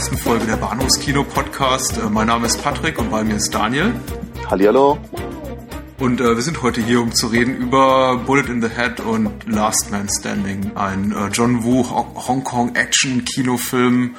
[0.00, 1.98] allerersten Folge der Bahnhofskino Podcast.
[1.98, 3.92] Äh, mein Name ist Patrick und bei mir ist Daniel.
[4.50, 4.98] Hallihallo.
[5.98, 9.46] Und äh, wir sind heute hier, um zu reden über Bullet in the Head und
[9.46, 14.16] Last Man Standing, ein äh, John Woo Hongkong Action Kinofilm,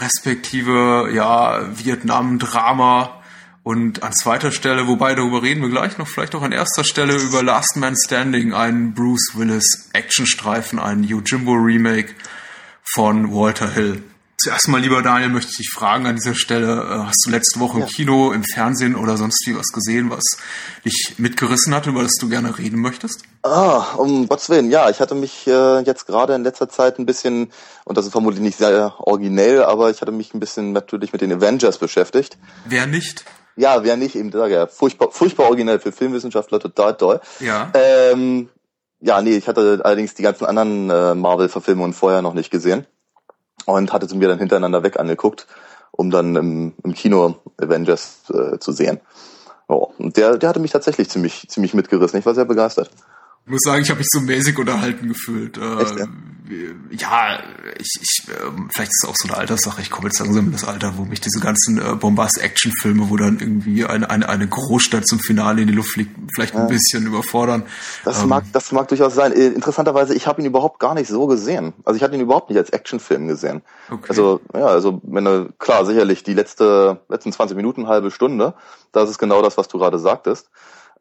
[0.00, 3.22] respektive ja Vietnam-Drama.
[3.62, 7.14] Und an zweiter Stelle, wobei darüber reden wir gleich noch, vielleicht auch an erster Stelle
[7.14, 12.12] über Last Man Standing, ein Bruce Willis Actionstreifen, ein Yojimbo Remake
[12.82, 14.02] von Walter Hill.
[14.38, 17.58] Zuerst mal, lieber Daniel, möchte ich dich fragen an dieser Stelle, äh, hast du letzte
[17.58, 20.22] Woche im Kino, im Fernsehen oder sonst wie was gesehen, was
[20.84, 23.22] dich mitgerissen hat, über das du gerne reden möchtest?
[23.42, 27.06] Ah, um Gottes Willen, ja, ich hatte mich äh, jetzt gerade in letzter Zeit ein
[27.06, 27.50] bisschen,
[27.84, 31.22] und das ist vermutlich nicht sehr originell, aber ich hatte mich ein bisschen natürlich mit
[31.22, 32.36] den Avengers beschäftigt.
[32.66, 33.24] Wer nicht?
[33.56, 37.20] Ja, wer nicht, eben sage ja, furchtbar, furchtbar originell für Filmwissenschaftler, total toll.
[37.40, 37.70] Ja.
[37.72, 38.50] Ähm,
[39.00, 42.86] ja, nee, ich hatte allerdings die ganzen anderen äh, Marvel-Verfilmungen vorher noch nicht gesehen
[43.64, 45.46] und hatte sie mir dann hintereinander weg angeguckt,
[45.90, 49.00] um dann im, im Kino Avengers äh, zu sehen.
[49.68, 52.18] Oh, und der, der hatte mich tatsächlich ziemlich, ziemlich mitgerissen.
[52.18, 52.90] Ich war sehr begeistert.
[53.44, 55.58] Ich muss sagen, ich habe mich so mäßig unterhalten gefühlt.
[55.58, 56.06] Echt, ja?
[56.90, 57.38] Ja,
[57.78, 59.80] ich, ich äh, vielleicht ist es auch so eine Alterssache.
[59.80, 63.38] Ich komme jetzt langsam in das Alter, wo mich diese ganzen äh, Bombast-Action-Filme, wo dann
[63.38, 66.60] irgendwie eine, eine, eine Großstadt zum Finale in die Luft fliegt, vielleicht ja.
[66.60, 67.64] ein bisschen überfordern.
[68.04, 69.32] Das ähm, mag, das mag durchaus sein.
[69.32, 71.72] Äh, interessanterweise, ich habe ihn überhaupt gar nicht so gesehen.
[71.84, 73.62] Also ich hatte ihn überhaupt nicht als Actionfilm gesehen.
[73.90, 74.06] Okay.
[74.08, 78.54] Also ja, also wenn du, klar, sicherlich die letzte letzten 20 Minuten, halbe Stunde,
[78.92, 80.48] das ist genau das, was du gerade sagtest.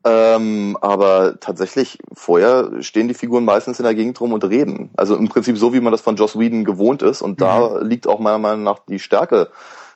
[0.08, 4.92] Ähm, aber tatsächlich, vorher stehen die Figuren meistens in der Gegend rum und reden.
[4.96, 7.24] Also im Prinzip so, wie man das von Joss Whedon gewohnt ist.
[7.24, 7.88] Und da mhm.
[7.88, 9.50] liegt auch meiner Meinung nach die Stärke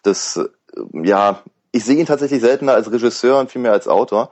[0.03, 0.47] des, äh,
[0.94, 4.31] ja, ich sehe ihn tatsächlich seltener als Regisseur und vielmehr als Autor.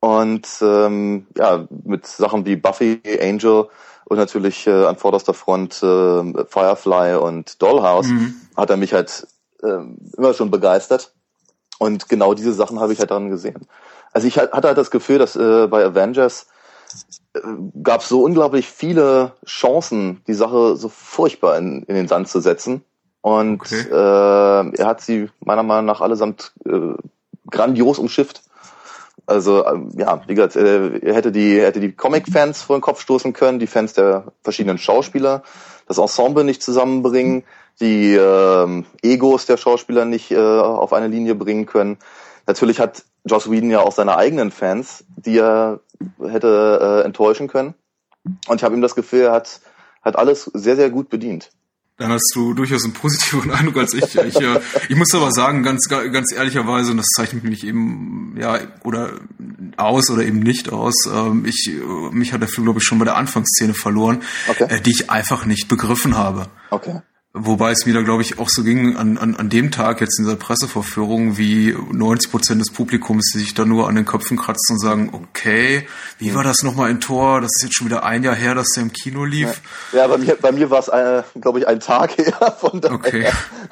[0.00, 3.68] Und ähm, ja, mit Sachen wie Buffy, Angel
[4.04, 8.34] und natürlich äh, an vorderster Front äh, Firefly und Dollhouse mhm.
[8.54, 9.26] hat er mich halt
[9.62, 9.78] äh,
[10.18, 11.14] immer schon begeistert.
[11.78, 13.66] Und genau diese Sachen habe ich halt daran gesehen.
[14.16, 16.46] Also ich hatte halt das Gefühl, dass äh, bei Avengers
[17.34, 17.40] äh,
[17.82, 22.40] gab es so unglaublich viele Chancen, die Sache so furchtbar in, in den Sand zu
[22.40, 22.82] setzen.
[23.20, 23.82] Und okay.
[23.90, 26.94] äh, er hat sie meiner Meinung nach allesamt äh,
[27.50, 28.40] grandios umschifft.
[29.26, 33.02] Also ähm, ja, wie gesagt, äh, er hätte die, hätte die Comic-Fans vor den Kopf
[33.02, 35.42] stoßen können, die Fans der verschiedenen Schauspieler,
[35.88, 37.44] das Ensemble nicht zusammenbringen,
[37.80, 41.98] die äh, Egos der Schauspieler nicht äh, auf eine Linie bringen können.
[42.46, 45.80] Natürlich hat Joss Whedon ja auch seine eigenen Fans, die er
[46.20, 47.74] hätte äh, enttäuschen können.
[48.46, 49.60] Und ich habe ihm das Gefühl, er hat,
[50.02, 51.50] hat alles sehr, sehr gut bedient.
[51.98, 54.14] Dann hast du durchaus einen positiveren Eindruck als ich.
[54.14, 58.58] Ich, äh, ich muss aber sagen, ganz, ganz ehrlicherweise, und das zeichnet mich eben, ja,
[58.84, 59.12] oder
[59.76, 60.94] aus oder eben nicht aus.
[61.06, 61.72] Ähm, ich,
[62.12, 64.66] mich hat der Film, glaube ich, schon bei der Anfangsszene verloren, okay.
[64.68, 66.48] äh, die ich einfach nicht begriffen habe.
[66.70, 67.00] Okay.
[67.38, 70.18] Wobei es mir da, glaube ich, auch so ging an, an, an dem Tag jetzt
[70.18, 74.76] in dieser Pressevorführung, wie 90 Prozent des Publikums, sich da nur an den Köpfen kratzen
[74.76, 75.86] und sagen, okay,
[76.18, 77.42] wie war das nochmal in Tor?
[77.42, 79.60] Das ist jetzt schon wieder ein Jahr her, dass der im Kino lief.
[79.92, 82.56] Ja, ja bei mir, bei mir war es, äh, glaube ich, ein Tag her.
[82.58, 83.26] Von daher okay.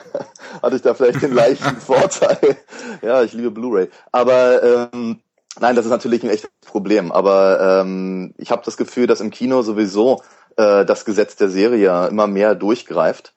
[0.62, 2.58] hatte ich da vielleicht den leichten Vorteil.
[3.00, 3.88] Ja, ich liebe Blu-ray.
[4.12, 5.20] Aber ähm,
[5.58, 7.12] nein, das ist natürlich ein echtes Problem.
[7.12, 10.22] Aber ähm, ich habe das Gefühl, dass im Kino sowieso
[10.56, 13.32] äh, das Gesetz der Serie immer mehr durchgreift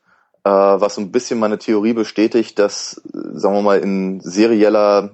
[0.48, 5.12] was so ein bisschen meine Theorie bestätigt, dass, sagen wir mal, in serieller,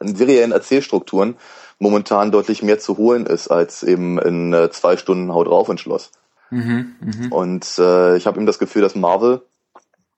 [0.00, 1.36] in seriellen Erzählstrukturen
[1.78, 5.80] momentan deutlich mehr zu holen ist, als eben in äh, zwei Stunden Haut drauf ins
[5.80, 6.10] Schloss.
[6.50, 7.36] Mhm, mh.
[7.36, 9.42] Und äh, ich habe eben das Gefühl, dass Marvel,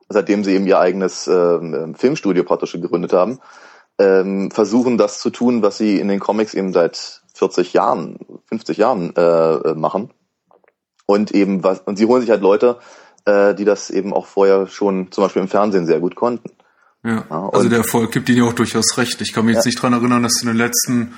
[0.08, 3.41] seitdem sie eben ihr eigenes äh, Filmstudio praktisch gegründet haben,
[3.98, 8.76] ähm, versuchen das zu tun, was sie in den Comics eben seit 40 Jahren, 50
[8.78, 10.11] Jahren äh, machen.
[11.06, 12.78] Und eben was, und sie holen sich halt Leute,
[13.26, 16.50] äh, die das eben auch vorher schon zum Beispiel im Fernsehen sehr gut konnten.
[17.05, 19.20] Ja, ja also der Erfolg gibt ihnen ja auch durchaus recht.
[19.20, 21.14] Ich kann mich jetzt nicht dran erinnern, dass in den letzten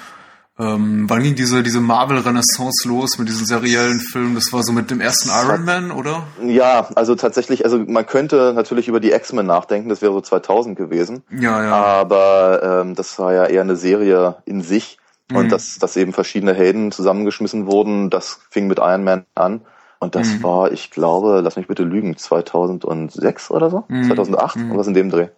[0.61, 4.35] ähm, wann ging diese, diese Marvel-Renaissance los mit diesen seriellen Filmen?
[4.35, 6.25] Das war so mit dem ersten Iron Man, oder?
[6.45, 10.77] Ja, also tatsächlich, also man könnte natürlich über die X-Men nachdenken, das wäre so 2000
[10.77, 11.23] gewesen.
[11.31, 11.73] Ja, ja.
[11.73, 14.99] Aber ähm, das war ja eher eine Serie in sich
[15.33, 15.49] und mhm.
[15.49, 19.61] dass, dass eben verschiedene Helden zusammengeschmissen wurden, das fing mit Iron Man an.
[20.01, 20.43] Und das mhm.
[20.43, 23.85] war, ich glaube, lass mich bitte lügen, 2006 oder so?
[23.89, 24.05] Mhm.
[24.05, 24.57] 2008?
[24.57, 24.77] Mhm.
[24.77, 25.29] Was in dem Dreh?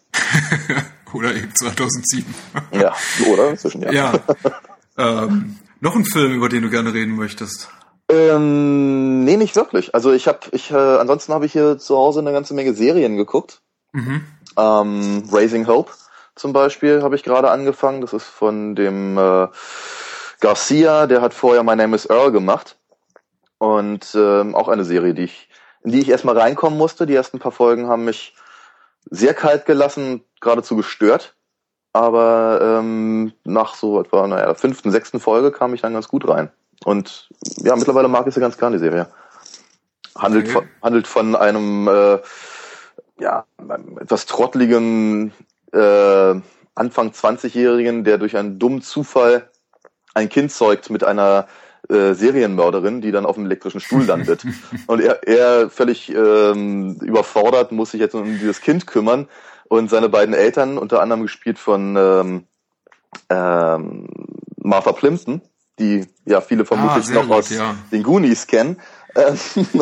[1.15, 2.35] oder eben 2007.
[2.73, 2.95] ja,
[3.33, 3.51] oder?
[3.51, 3.93] Inzwischen, ja.
[3.93, 4.13] ja.
[4.99, 7.71] Ähm, noch ein Film, über den du gerne reden möchtest?
[8.11, 9.95] Ähm, nee, nicht wirklich.
[9.95, 13.17] Also ich habe, ich, äh, ansonsten habe ich hier zu Hause eine ganze Menge Serien
[13.17, 13.63] geguckt.
[13.93, 14.25] Mhm.
[14.59, 15.91] Ähm, Raising Hope
[16.41, 18.01] zum Beispiel habe ich gerade angefangen.
[18.01, 19.49] Das ist von dem äh,
[20.41, 22.79] Garcia, der hat vorher My Name is Earl gemacht.
[23.61, 25.51] Und ähm, auch eine Serie, die ich
[25.83, 27.07] in die ich erstmal reinkommen musste.
[27.07, 28.35] Die ersten paar Folgen haben mich
[29.11, 31.35] sehr kalt gelassen, geradezu gestört.
[31.93, 36.29] Aber ähm, nach so etwa naja, der fünften, sechsten Folge kam ich dann ganz gut
[36.29, 36.51] rein.
[36.85, 39.09] Und ja, mittlerweile mag ich sie ganz gern, die Serie.
[40.17, 40.53] Handelt, okay.
[40.53, 42.19] von, handelt von einem äh,
[43.19, 43.45] ja,
[44.01, 45.33] etwas trottligen
[45.73, 46.35] äh,
[46.75, 49.51] Anfang 20-Jährigen, der durch einen dummen Zufall
[50.15, 51.49] ein Kind zeugt mit einer
[51.89, 54.45] äh, Serienmörderin, die dann auf dem elektrischen Stuhl landet.
[54.87, 59.29] und er, er völlig ähm, überfordert, muss sich jetzt um dieses Kind kümmern
[59.69, 62.45] und seine beiden Eltern, unter anderem gespielt von ähm,
[63.29, 64.09] ähm,
[64.57, 65.41] Martha Plimpton,
[65.79, 67.75] die ja viele vermutlich ah, noch gut, aus ja.
[67.91, 68.77] den Goonies kennen.
[69.15, 69.33] äh,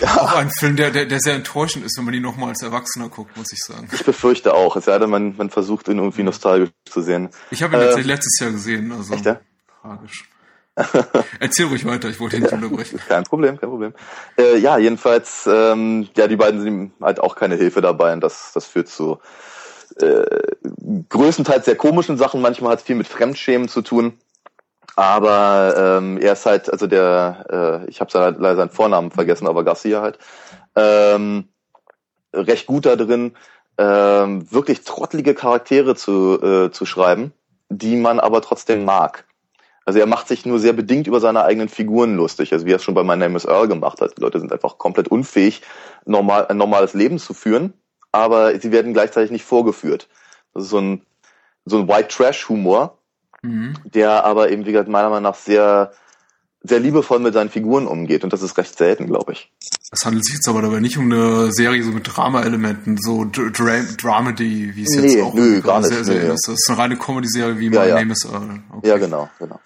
[0.00, 0.16] ja.
[0.16, 3.08] Auch ein Film, der, der, der sehr enttäuschend ist, wenn man ihn nochmal als Erwachsener
[3.08, 3.88] guckt, muss ich sagen.
[3.92, 7.28] Ich befürchte auch, es sei denn, man, man versucht ihn irgendwie nostalgisch zu sehen.
[7.50, 9.40] Ich habe ihn äh, letztes Jahr gesehen, also echt, ja?
[9.82, 10.28] tragisch.
[11.40, 13.00] Erzähl ruhig weiter, ich wollte ihn nicht unterbrechen.
[13.08, 13.94] Kein Problem, kein Problem.
[14.36, 18.52] Äh, ja, jedenfalls, ähm, ja, die beiden sind halt auch keine Hilfe dabei und das,
[18.54, 19.18] das führt zu
[20.00, 20.24] äh,
[21.08, 22.40] größtenteils sehr komischen Sachen.
[22.40, 24.18] Manchmal hat es viel mit Fremdschämen zu tun.
[24.96, 29.62] Aber ähm, er ist halt, also der, äh, ich habe leider seinen Vornamen vergessen, aber
[29.62, 30.18] Garcia halt,
[30.74, 31.48] ähm,
[32.32, 33.36] recht gut da drin,
[33.78, 37.32] ähm, wirklich trottelige Charaktere zu, äh, zu schreiben,
[37.68, 39.24] die man aber trotzdem mag.
[39.88, 42.76] Also er macht sich nur sehr bedingt über seine eigenen Figuren lustig, also wie er
[42.76, 44.18] es schon bei My Name is Earl gemacht hat.
[44.18, 45.62] Die Leute sind einfach komplett unfähig,
[46.04, 47.72] normal, ein normales Leben zu führen,
[48.12, 50.06] aber sie werden gleichzeitig nicht vorgeführt.
[50.52, 51.06] Das ist so ein,
[51.64, 52.98] so ein White Trash Humor,
[53.40, 53.76] mhm.
[53.86, 55.92] der aber eben, wie gesagt, meiner Meinung nach sehr,
[56.62, 59.50] sehr liebevoll mit seinen Figuren umgeht und das ist recht selten, glaube ich.
[59.90, 63.80] Es handelt sich jetzt aber dabei nicht um eine Serie so mit Drama-Elementen, so Dra
[63.98, 66.46] Dramedy, wie es nee, jetzt auch nö, gar nicht, sehr, sehr nee, ist.
[66.46, 67.94] Das ist eine reine Comedy-Serie wie ja, My ja.
[67.94, 68.60] Name is Earl.
[68.70, 68.88] Okay.
[68.88, 69.58] Ja, genau, genau.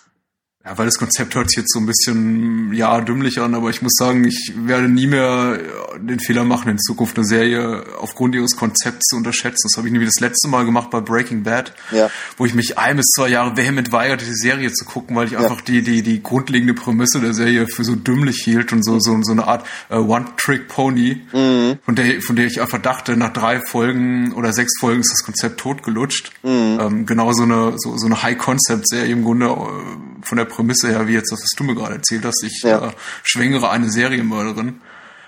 [0.64, 3.82] Ja, weil das Konzept hört sich jetzt so ein bisschen, ja, dümmlich an, aber ich
[3.82, 5.58] muss sagen, ich werde nie mehr
[5.98, 9.68] den Fehler machen, in Zukunft eine Serie aufgrund ihres Konzepts zu unterschätzen.
[9.68, 12.10] Das habe ich nämlich das letzte Mal gemacht bei Breaking Bad, ja.
[12.36, 15.32] wo ich mich ein bis zwei Jahre vehement weigerte, die Serie zu gucken, weil ich
[15.32, 15.40] ja.
[15.40, 19.20] einfach die, die, die grundlegende Prämisse der Serie für so dümmlich hielt und so, so,
[19.22, 21.78] so eine Art äh, One-Trick-Pony, mhm.
[21.84, 25.24] von der, von der ich einfach dachte, nach drei Folgen oder sechs Folgen ist das
[25.24, 26.32] Konzept totgelutscht.
[26.44, 26.78] Mhm.
[26.80, 31.08] Ähm, genau so eine, so, so eine High-Concept-Serie im Grunde, äh, von der Prämisse her,
[31.08, 32.88] wie jetzt das, was du mir gerade erzählt hast, ich ja.
[32.88, 32.92] äh,
[33.22, 34.80] schwängere eine Serienmörderin.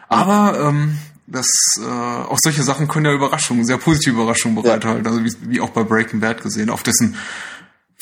[0.08, 1.48] Aber ähm, das
[1.78, 5.10] äh, auch solche Sachen können ja Überraschungen, sehr positive Überraschungen bereithalten, ja.
[5.10, 7.16] also wie, wie auch bei Breaking Bad gesehen, auf dessen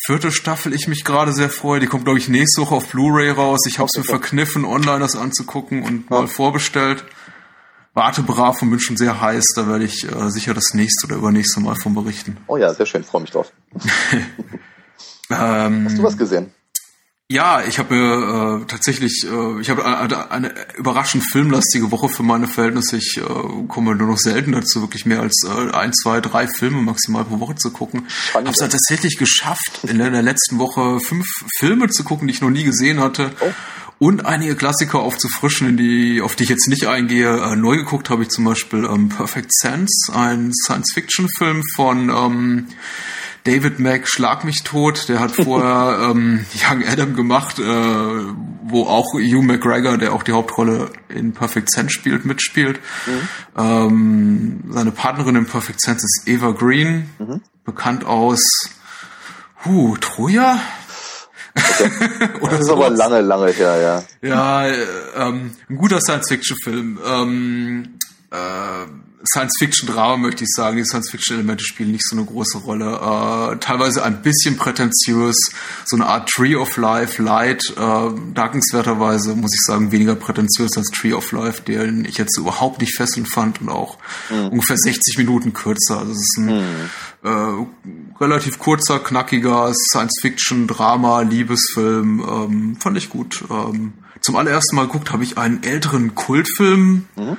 [0.04, 1.80] vierte Staffel ich mich gerade sehr freue.
[1.80, 3.60] Die kommt, glaube ich, nächste Woche auf Blu-ray raus.
[3.68, 6.18] Ich habe es mir verkniffen, online das anzugucken und ja.
[6.18, 7.04] mal vorbestellt.
[7.94, 9.44] Warte brav und bin schon sehr heiß.
[9.54, 12.38] Da werde ich äh, sicher das nächste oder übernächste Mal von berichten.
[12.46, 13.04] Oh ja, sehr schön.
[13.04, 13.52] Freue mich drauf.
[15.30, 16.52] ähm, Hast du was gesehen?
[17.32, 22.46] Ja, ich habe äh, tatsächlich, äh, ich habe eine, eine überraschend filmlastige Woche für meine
[22.46, 22.98] Verhältnisse.
[22.98, 23.22] Ich äh,
[23.68, 27.40] komme nur noch selten dazu, wirklich mehr als äh, ein, zwei, drei Filme maximal pro
[27.40, 28.06] Woche zu gucken.
[28.34, 31.24] Habe es tatsächlich geschafft, in der, letzten Woche fünf
[31.58, 33.32] Filme zu gucken, die ich noch nie gesehen hatte.
[33.40, 33.50] Oh.
[33.98, 37.34] Und einige Klassiker aufzufrischen, in die, auf die ich jetzt nicht eingehe.
[37.34, 42.66] Äh, neu geguckt habe ich zum Beispiel ähm, Perfect Sense, ein Science-Fiction-Film von ähm,
[43.44, 49.14] David Mack Schlag mich tot, der hat vorher ähm, Young Adam gemacht, äh, wo auch
[49.14, 52.78] Hugh McGregor, der auch die Hauptrolle in Perfect Sense spielt, mitspielt.
[53.06, 53.28] Mhm.
[53.56, 57.40] Ähm, seine Partnerin in Perfect Sense ist Eva Green, mhm.
[57.64, 58.40] bekannt aus
[59.64, 60.60] huh, Troja?
[61.54, 61.90] Okay.
[62.50, 64.28] das ist aber lange, lange her, ja.
[64.28, 66.98] Ja, äh, ähm, ein guter Science-Fiction-Film.
[67.04, 67.98] Ähm,
[68.30, 68.86] äh,
[69.24, 70.76] Science-Fiction-Drama, möchte ich sagen.
[70.76, 72.86] Die Science-Fiction-Elemente spielen nicht so eine große Rolle.
[72.86, 75.36] Äh, teilweise ein bisschen prätentiös,
[75.84, 80.88] so eine Art Tree of Life, Light, äh, dankenswerterweise, muss ich sagen, weniger prätentiös als
[80.88, 83.98] Tree of Life, den ich jetzt überhaupt nicht fesselnd fand und auch
[84.30, 84.48] mhm.
[84.48, 85.98] ungefähr 60 Minuten kürzer.
[85.98, 86.90] Also es ist ein mhm.
[87.22, 92.20] äh, relativ kurzer, knackiger Science-Fiction-Drama, Liebesfilm.
[92.20, 93.44] Ähm, fand ich gut.
[93.50, 97.06] Ähm, zum allerersten Mal geguckt habe ich einen älteren Kultfilm.
[97.16, 97.36] Mhm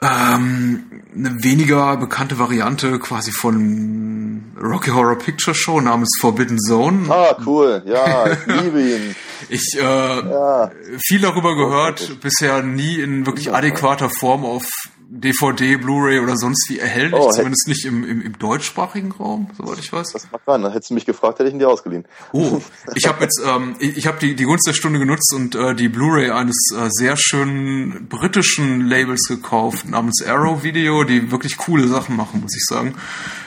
[0.00, 7.06] ähm, eine weniger bekannte Variante quasi von Rocky Horror Picture Show namens Forbidden Zone.
[7.08, 7.82] Ah, cool.
[7.86, 9.16] Ja, ich liebe ihn.
[9.48, 10.70] Ich äh, ja.
[11.00, 14.68] viel darüber gehört, bisher nie in wirklich adäquater Form auf
[15.10, 19.78] DVD, Blu-ray oder sonst wie erhältlich, oh, zumindest nicht im, im, im deutschsprachigen Raum, soweit
[19.78, 20.12] ich weiß.
[20.12, 22.04] Das mag sein, dann hättest du mich gefragt, hätte ich ihn dir ausgeliehen.
[22.32, 22.60] Oh,
[22.94, 25.88] ich habe jetzt, ähm, ich, habe die, die Gunst der Stunde genutzt und äh, die
[25.88, 32.14] Blu-ray eines äh, sehr schönen britischen Labels gekauft, namens Arrow Video, die wirklich coole Sachen
[32.14, 32.94] machen, muss ich sagen.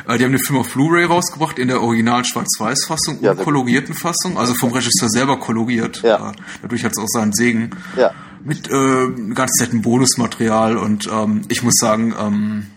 [0.08, 3.94] Äh, die haben den Film auf Blu-ray rausgebracht, in der originalen Schwarz-Weiß-Fassung ja, und kolorierten
[3.94, 6.01] Fassung, also vom Regisseur selber koloriert.
[6.01, 6.32] Ja.
[6.32, 7.70] Äh, dadurch hat es auch seinen Segen.
[7.96, 8.12] Ja.
[8.43, 12.67] Mit äh, ganz netten Bonusmaterial und ähm, ich muss sagen, ähm,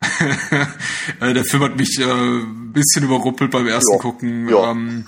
[1.20, 3.98] äh, der Film hat mich äh, ein bisschen überrumpelt beim ersten Ja.
[3.98, 4.48] Gucken.
[4.48, 4.70] Ja.
[4.70, 5.06] Ähm,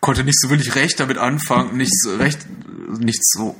[0.00, 2.46] konnte nicht so wirklich recht damit anfangen, nicht so recht,
[2.98, 3.56] nicht so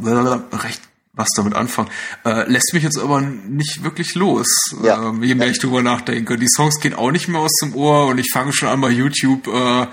[0.53, 0.81] recht
[1.13, 1.89] was damit anfangen.
[2.27, 4.47] Äh, lässt mich jetzt aber nicht wirklich los,
[4.83, 5.09] Ja.
[5.09, 6.37] ähm, je mehr ich drüber nachdenke.
[6.37, 8.91] Die Songs gehen auch nicht mehr aus dem Ohr und ich fange schon an bei
[8.91, 9.87] YouTube äh,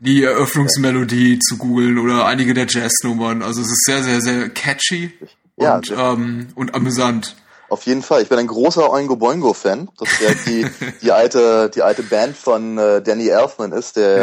[0.00, 3.42] die Eröffnungsmelodie zu googeln oder einige der Jazznummern.
[3.42, 5.12] Also es ist sehr, sehr, sehr catchy
[5.56, 7.36] Ja, und, sehr- ähm, und amüsant.
[7.70, 8.22] Auf jeden Fall.
[8.22, 9.90] Ich bin ein großer Oingo Boingo Fan.
[9.98, 10.66] Das ist ja die,
[11.02, 14.22] die alte, die alte Band von äh, Danny Elfman ist, der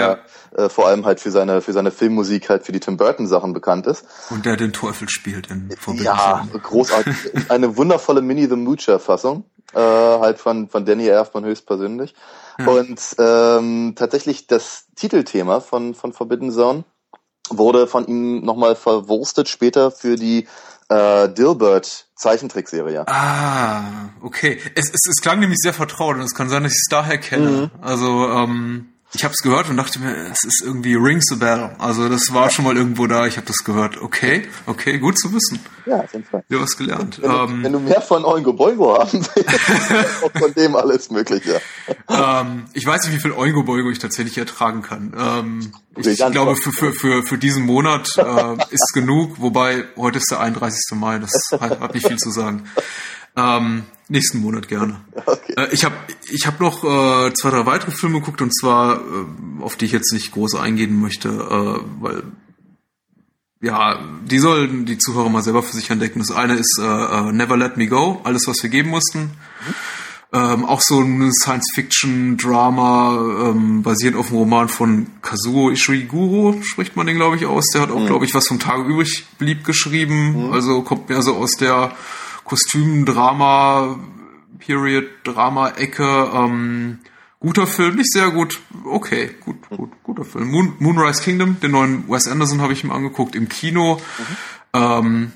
[0.55, 0.63] Ja.
[0.65, 3.53] äh, vor allem halt für seine, für seine Filmmusik halt für die Tim Burton Sachen
[3.53, 4.03] bekannt ist.
[4.31, 7.13] Und der den Teufel spielt in Forbidden Ja, großartig.
[7.49, 9.43] Eine wundervolle Minnie the Moocher Fassung.
[9.73, 12.15] Äh, halt von, von Danny Elfman höchstpersönlich.
[12.57, 16.83] Und ähm, tatsächlich das Titelthema von, von Forbidden Zone
[17.49, 20.47] wurde von ihm nochmal verwurstet später für die
[20.89, 23.07] äh, Dilbert Zeichentrickserie.
[23.07, 24.59] Ah, okay.
[24.75, 27.17] Es, es, es klang nämlich sehr vertraut und es kann sein, dass ich es daher
[27.17, 27.71] kenne.
[27.81, 31.75] Also, ähm, ich habe es gehört und dachte mir, es ist irgendwie Rings a Bell.
[31.79, 34.01] Also das war schon mal irgendwo da, ich habe das gehört.
[34.01, 35.59] Okay, okay, gut zu wissen.
[35.85, 36.43] Ja, auf jeden Fall.
[36.49, 37.21] Ja, was gelernt.
[37.21, 41.09] Wenn, du, Ähm, wenn du mehr von Oingo Boingo haben willst, auch von dem alles
[41.11, 41.61] Mögliche.
[42.09, 45.13] ähm, ich weiß nicht, wie viel Oingo Boingo ich tatsächlich ertragen kann.
[45.17, 50.29] Ähm, ich glaube, für, für, für, für diesen Monat äh, ist genug, wobei heute ist
[50.29, 50.81] der 31.
[50.95, 52.67] Mai, das hat, hat nicht viel zu sagen.
[53.35, 55.01] Ähm, nächsten Monat gerne.
[55.27, 55.53] Okay.
[55.57, 55.95] Äh, ich habe
[56.31, 59.91] ich hab noch äh, zwei, drei weitere Filme geguckt und zwar, äh, auf die ich
[59.91, 62.23] jetzt nicht groß eingehen möchte, äh, weil
[63.61, 66.19] ja, die sollen die Zuhörer mal selber für sich entdecken.
[66.19, 69.31] Das eine ist äh, äh, Never Let Me Go, alles, was wir geben mussten.
[70.31, 77.07] Ähm, auch so ein Science-Fiction-Drama, ähm, basierend auf dem Roman von Kazuo Ishiguro, spricht man
[77.07, 77.65] den, glaube ich, aus.
[77.73, 80.51] Der hat auch, glaube ich, was vom Tage übrig blieb geschrieben.
[80.51, 81.95] Also kommt mehr so aus der
[82.45, 83.99] Kostüm-Drama,
[84.59, 86.31] Period-Drama-Ecke.
[86.33, 86.99] Ähm,
[87.39, 88.59] guter Film, nicht sehr gut.
[88.85, 90.49] Okay, gut, gut, guter Film.
[90.49, 93.99] Moon, Moonrise Kingdom, den neuen Wes Anderson habe ich mir angeguckt im Kino.
[94.73, 95.33] Ähm,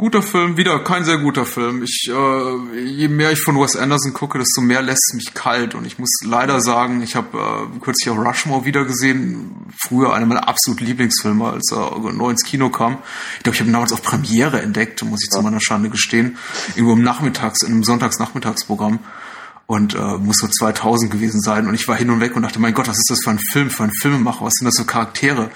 [0.00, 1.82] guter Film, wieder kein sehr guter Film.
[1.82, 5.74] Ich, äh, je mehr ich von Wes Anderson gucke, desto mehr lässt es mich kalt.
[5.74, 9.70] Und ich muss leider sagen, ich habe äh, kürzlich auch Rushmore wieder gesehen.
[9.78, 12.96] Früher einer meiner absoluten Lieblingsfilme, als er neu ins Kino kam.
[13.36, 16.38] Ich glaube, ich habe ihn damals auf Premiere entdeckt, muss ich zu meiner Schande gestehen.
[16.76, 19.00] Irgendwo im Nachmittags, in einem Sonntagsnachmittagsprogramm.
[19.70, 21.68] Und äh, muss so 2000 gewesen sein.
[21.68, 23.38] Und ich war hin und weg und dachte, mein Gott, was ist das für ein
[23.38, 24.44] Film, für ein Filmemacher?
[24.44, 25.52] Was sind das für Charaktere?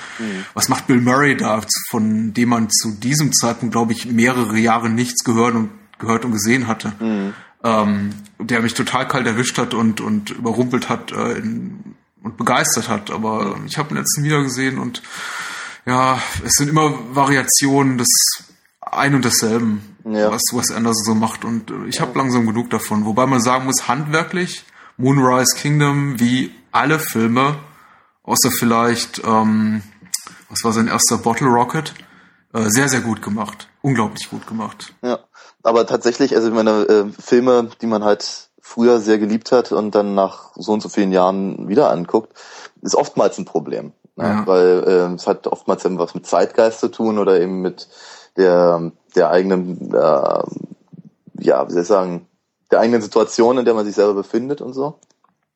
[0.55, 4.89] Was macht Bill Murray da, von dem man zu diesem Zeitpunkt, glaube ich, mehrere Jahre
[4.89, 6.93] nichts gehört und gehört und gesehen hatte?
[7.65, 12.89] Ähm, der mich total kalt erwischt hat und, und überrumpelt hat äh, in, und begeistert
[12.89, 13.11] hat.
[13.11, 15.03] Aber ich habe ihn letzten wieder gesehen und
[15.87, 18.09] ja, es sind immer Variationen des
[18.97, 20.31] ein und desselben, Ja.
[20.31, 21.45] was Wes Anderson so macht.
[21.45, 23.05] Und äh, ich habe langsam genug davon.
[23.05, 24.65] Wobei man sagen muss, handwerklich,
[24.97, 27.57] Moonrise Kingdom, wie alle Filme,
[28.23, 29.83] außer vielleicht, ähm,
[30.49, 31.95] was war sein erster Bottle Rocket,
[32.53, 33.69] äh, sehr, sehr gut gemacht.
[33.83, 34.95] Unglaublich gut gemacht.
[35.03, 35.19] Ja,
[35.63, 39.95] aber tatsächlich, also ich meine, äh, Filme, die man halt früher sehr geliebt hat und
[39.95, 42.33] dann nach so und so vielen Jahren wieder anguckt,
[42.81, 43.93] ist oftmals ein Problem.
[44.17, 44.25] Ne?
[44.25, 44.47] Ja.
[44.47, 47.89] Weil äh, es hat oftmals eben was mit Zeitgeist zu tun oder eben mit
[48.37, 50.43] der, der eigenen, äh,
[51.41, 52.27] ja, wie soll ich sagen,
[52.71, 54.99] der eigenen Situation, in der man sich selber befindet und so.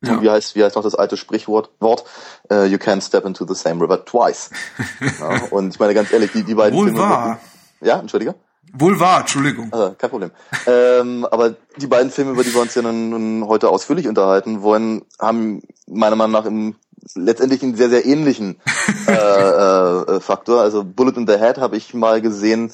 [0.03, 0.13] Ja.
[0.13, 1.71] Und wie heißt, wie heißt noch das alte Sprichwort?
[1.81, 2.05] Wort,
[2.51, 4.51] äh, you can't step into the same river twice.
[5.21, 7.01] ja, und ich meine ganz ehrlich, die, die beiden Wohl Filme.
[7.01, 7.41] wahr.
[7.81, 8.35] Ja, entschuldige.
[8.73, 9.73] Wohl wahr, Entschuldigung.
[9.73, 10.31] Also, kein Problem.
[10.67, 15.03] ähm, aber die beiden Filme, über die wir uns ja nun heute ausführlich unterhalten wollen,
[15.19, 16.77] haben meiner Meinung nach im,
[17.15, 18.61] letztendlich einen sehr, sehr ähnlichen
[19.07, 20.61] äh, äh, Faktor.
[20.61, 22.73] Also Bullet in the Head habe ich mal gesehen,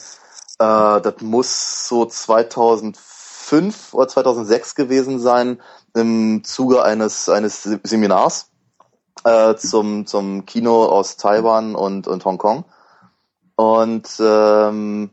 [0.59, 5.61] äh, das muss so 2005 oder 2006 gewesen sein,
[5.95, 8.51] im Zuge eines, eines Seminars
[9.25, 12.65] äh, zum, zum Kino aus Taiwan und, und Hongkong.
[13.57, 15.11] Und ähm,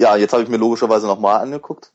[0.00, 1.92] ja, jetzt habe ich mir logischerweise nochmal angeguckt.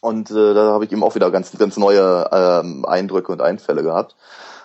[0.00, 3.82] Und äh, da habe ich eben auch wieder ganz, ganz neue ähm, Eindrücke und Einfälle
[3.82, 4.14] gehabt.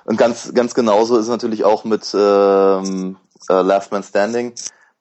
[0.05, 3.17] Und ganz, ganz genauso ist es natürlich auch mit ähm,
[3.49, 4.53] äh, Last Man Standing,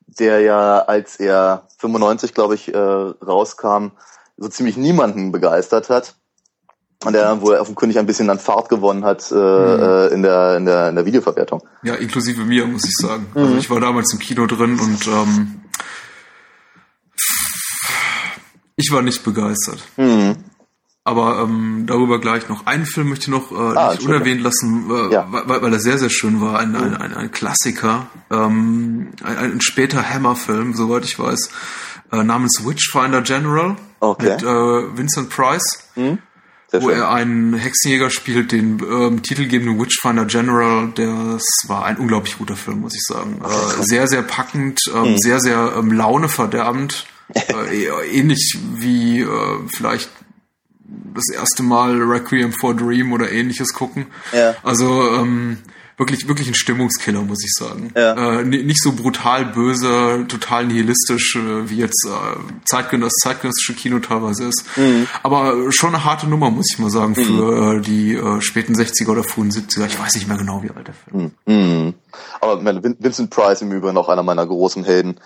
[0.06, 3.92] der ja, als er 95, glaube ich, äh, rauskam,
[4.36, 6.14] so ziemlich niemanden begeistert hat.
[7.04, 10.56] Und der, wo er offenkundig ein bisschen an Fahrt gewonnen hat äh, äh, in, der,
[10.56, 11.62] in, der, in der Videoverwertung.
[11.82, 13.26] Ja, inklusive mir, muss ich sagen.
[13.34, 15.62] Also ich war damals im Kino drin und ähm,
[18.76, 19.82] ich war nicht begeistert.
[19.96, 20.36] Mhm.
[21.04, 22.66] Aber ähm, darüber gleich noch.
[22.66, 24.06] Einen Film möchte ich noch äh, nicht Entschuldigung.
[24.14, 25.26] unerwähnt lassen, äh, Ja.
[25.30, 26.58] weil, weil er sehr, sehr schön war.
[26.60, 31.50] Ein, ein, ein, ein Klassiker, ähm, ein, ein später Hammer-Film, soweit ich weiß.
[32.12, 34.30] äh, namens Witchfinder General Okay.
[34.32, 34.46] mit äh,
[34.96, 36.18] Vincent Price, Hm?
[36.70, 36.98] Sehr wo schön.
[36.98, 40.88] er einen Hexenjäger spielt, den ähm, titelgebenden Witchfinder General.
[40.94, 43.42] Das war ein unglaublich guter Film, muss ich sagen.
[43.44, 45.04] Äh, sehr, sehr packend, Hm.
[45.04, 47.06] ähm, sehr, sehr ähm, launeverderbend.
[47.34, 47.86] äh,
[48.18, 50.10] ähnlich wie äh, vielleicht
[51.14, 54.06] das erste Mal Requiem for Dream oder ähnliches gucken.
[54.32, 54.54] Ja.
[54.62, 55.58] Also ähm,
[55.98, 57.92] wirklich, wirklich ein Stimmungskiller, muss ich sagen.
[57.94, 58.40] Ja.
[58.40, 63.74] Äh, ni- nicht so brutal böse, total nihilistisch, äh, wie jetzt äh, Zeitgen das zeitgenössische
[63.74, 64.64] Kino teilweise ist.
[64.76, 65.06] Mhm.
[65.22, 69.10] Aber schon eine harte Nummer, muss ich mal sagen, für äh, die äh, späten 60er
[69.10, 69.86] oder frühen 70er.
[69.86, 71.32] Ich weiß nicht mehr genau, wie alt der Film ist.
[71.46, 71.94] Mhm.
[72.40, 75.16] Aber meine, Vin- Vincent Price im Übrigen auch einer meiner großen Helden.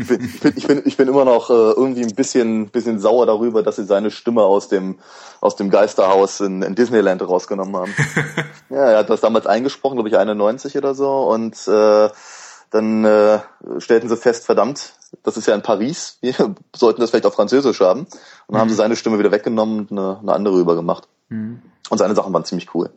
[0.00, 2.98] Ich bin, ich bin, ich bin, ich bin immer noch äh, irgendwie ein bisschen, bisschen
[3.00, 4.98] sauer darüber, dass sie seine Stimme aus dem,
[5.42, 7.94] aus dem Geisterhaus in, in Disneyland rausgenommen haben.
[8.70, 11.28] ja, er hat das damals eingesprochen, glaube ich, 91 oder so.
[11.28, 12.08] Und äh,
[12.70, 13.40] dann äh,
[13.78, 16.34] stellten sie fest, verdammt, das ist ja in Paris, wir
[16.74, 18.00] sollten das vielleicht auf Französisch haben.
[18.00, 18.08] Und
[18.48, 21.08] dann haben sie seine Stimme wieder weggenommen und eine, eine andere übergemacht.
[21.90, 22.90] Und seine Sachen waren ziemlich cool.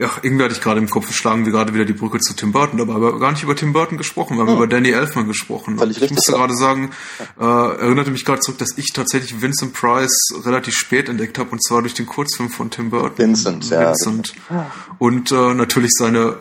[0.00, 2.52] Ja, irgendwie hatte ich gerade im Kopf, schlagen wir gerade wieder die Brücke zu Tim
[2.52, 5.76] Burton, dabei aber gar nicht über Tim Burton gesprochen, wir haben über Danny Elfman gesprochen.
[5.76, 6.16] Völlig ich richtig.
[6.16, 6.90] musste gerade sagen,
[7.38, 11.62] äh, erinnerte mich gerade zurück, dass ich tatsächlich Vincent Price relativ spät entdeckt habe, und
[11.62, 13.18] zwar durch den Kurzfilm von Tim Burton.
[13.18, 13.90] Vincent, ja.
[13.90, 14.32] Vincent.
[14.98, 16.38] Und äh, natürlich seine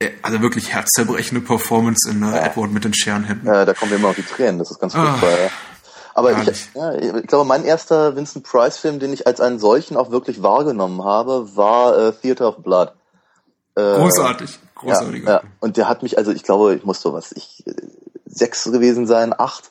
[0.00, 3.46] äh, also wirklich herzzerbrechende Performance in äh, Edward mit den Scherenhänden.
[3.46, 5.14] Ja, da kommen wir immer auf die Tränen, das ist ganz Ah.
[5.14, 5.30] furchtbar.
[5.44, 5.50] ja.
[6.16, 10.10] Aber ich, ja, ich glaube, mein erster Vincent Price-Film, den ich als einen solchen auch
[10.12, 12.92] wirklich wahrgenommen habe, war äh, Theater of Blood.
[13.74, 15.28] Äh, Großartig, Ja, großartiger.
[15.30, 15.42] ja.
[15.60, 17.74] Und der hat mich, also ich glaube, ich muss so was, ich äh,
[18.26, 19.70] sechs gewesen sein, acht,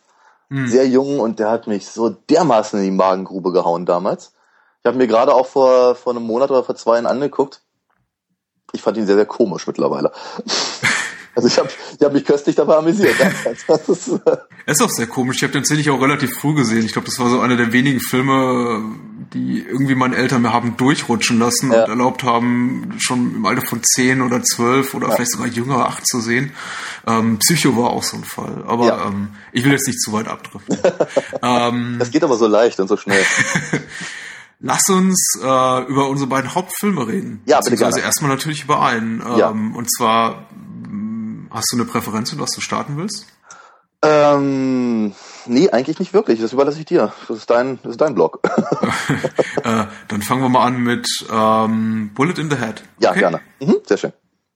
[0.49, 0.67] Hm.
[0.67, 4.33] sehr jung und der hat mich so dermaßen in die Magengrube gehauen damals.
[4.81, 7.61] Ich habe mir gerade auch vor, vor einem Monat oder vor zwei Jahren angeguckt.
[8.73, 10.11] Ich fand ihn sehr, sehr komisch mittlerweile.
[11.35, 13.15] Also ich habe ich hab mich köstlich dabei amüsiert.
[13.67, 14.19] Das ist, äh,
[14.65, 15.37] Er ist auch sehr komisch.
[15.37, 16.85] Ich habe den tatsächlich auch relativ früh gesehen.
[16.85, 18.83] Ich glaube, das war so einer der wenigen Filme,
[19.33, 21.83] die irgendwie meine Eltern mir haben durchrutschen lassen Ja.
[21.85, 26.05] und erlaubt haben, schon im Alter von 10 oder 12 oder vielleicht sogar jünger, acht
[26.07, 26.51] zu sehen.
[27.07, 28.63] Ähm, Psycho war auch so ein Fall.
[28.67, 29.05] Aber Ja.
[29.07, 30.77] ähm, ich will jetzt nicht zu weit abdriften.
[31.41, 33.23] ähm, das geht aber so leicht und so schnell.
[34.59, 37.41] lass uns äh, über unsere beiden Hauptfilme reden.
[37.45, 37.99] Ja, bitte gerne.
[37.99, 39.21] erstmal natürlich über einen.
[39.21, 39.49] Ähm, Ja.
[39.49, 40.47] Und zwar,
[41.53, 43.25] hast du eine Präferenz, in was du starten willst?
[44.01, 45.13] Ähm,
[45.45, 46.41] nee, eigentlich nicht wirklich.
[46.41, 47.13] Das überlasse ich dir.
[47.27, 48.39] Das ist dein, das ist dein Blog.
[49.63, 52.83] Äh, dann fangen wir mal an mit ähm, Bullet in the Head.
[52.99, 53.19] ja, Okay?
[53.19, 53.39] gerne.
[53.61, 54.11] Mhm, sehr schön.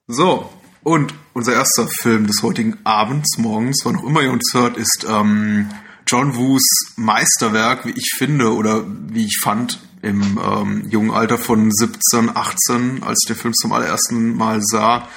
[0.07, 0.49] So,
[0.83, 5.05] und unser erster Film des heutigen Abends, morgens, wann auch immer ihr uns hört, ist
[5.09, 5.69] ähm,
[6.05, 6.63] John Woos
[6.97, 13.03] Meisterwerk, wie ich finde, oder wie ich fand, im ähm, jungen Alter von 17, 18,
[13.03, 15.07] als ich den Film zum allerersten Mal sah.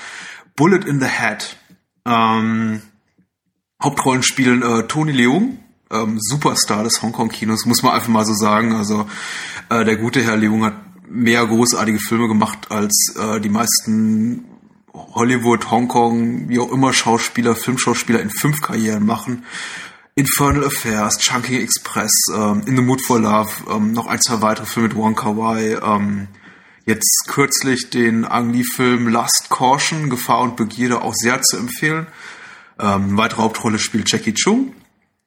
[0.55, 1.57] Bullet in the Head.
[2.05, 2.83] Ähm,
[3.83, 5.59] Hauptrollen spielen äh, Tony Leung,
[5.91, 8.75] ähm, Superstar des Hongkong-Kinos, muss man einfach mal so sagen.
[8.75, 9.07] Also
[9.71, 10.75] äh, der gute Herr Leung hat
[11.09, 14.45] mehr großartige Filme gemacht als äh, die meisten
[14.93, 19.45] Hollywood, Hongkong, wie auch immer Schauspieler, Filmschauspieler in fünf Karrieren machen.
[20.15, 24.67] Infernal Affairs, Chunking Express, ähm, In the Mood for Love, ähm, noch ein, zwei weitere
[24.67, 26.29] Filme mit Wong Kar Wai, ähm,
[26.87, 32.07] jetzt kürzlich den Ang Lee-Film Last Caution, Gefahr und Begierde, auch sehr zu empfehlen.
[32.79, 34.75] Ähm, weitere Hauptrolle spielt Jackie Chung,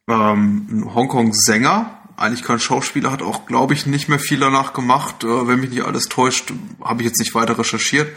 [0.08, 5.24] ähm, ein Hongkong-Sänger, eigentlich kein Schauspieler, hat auch, glaube ich, nicht mehr viel danach gemacht.
[5.24, 8.10] Äh, wenn mich nicht alles täuscht, habe ich jetzt nicht weiter recherchiert.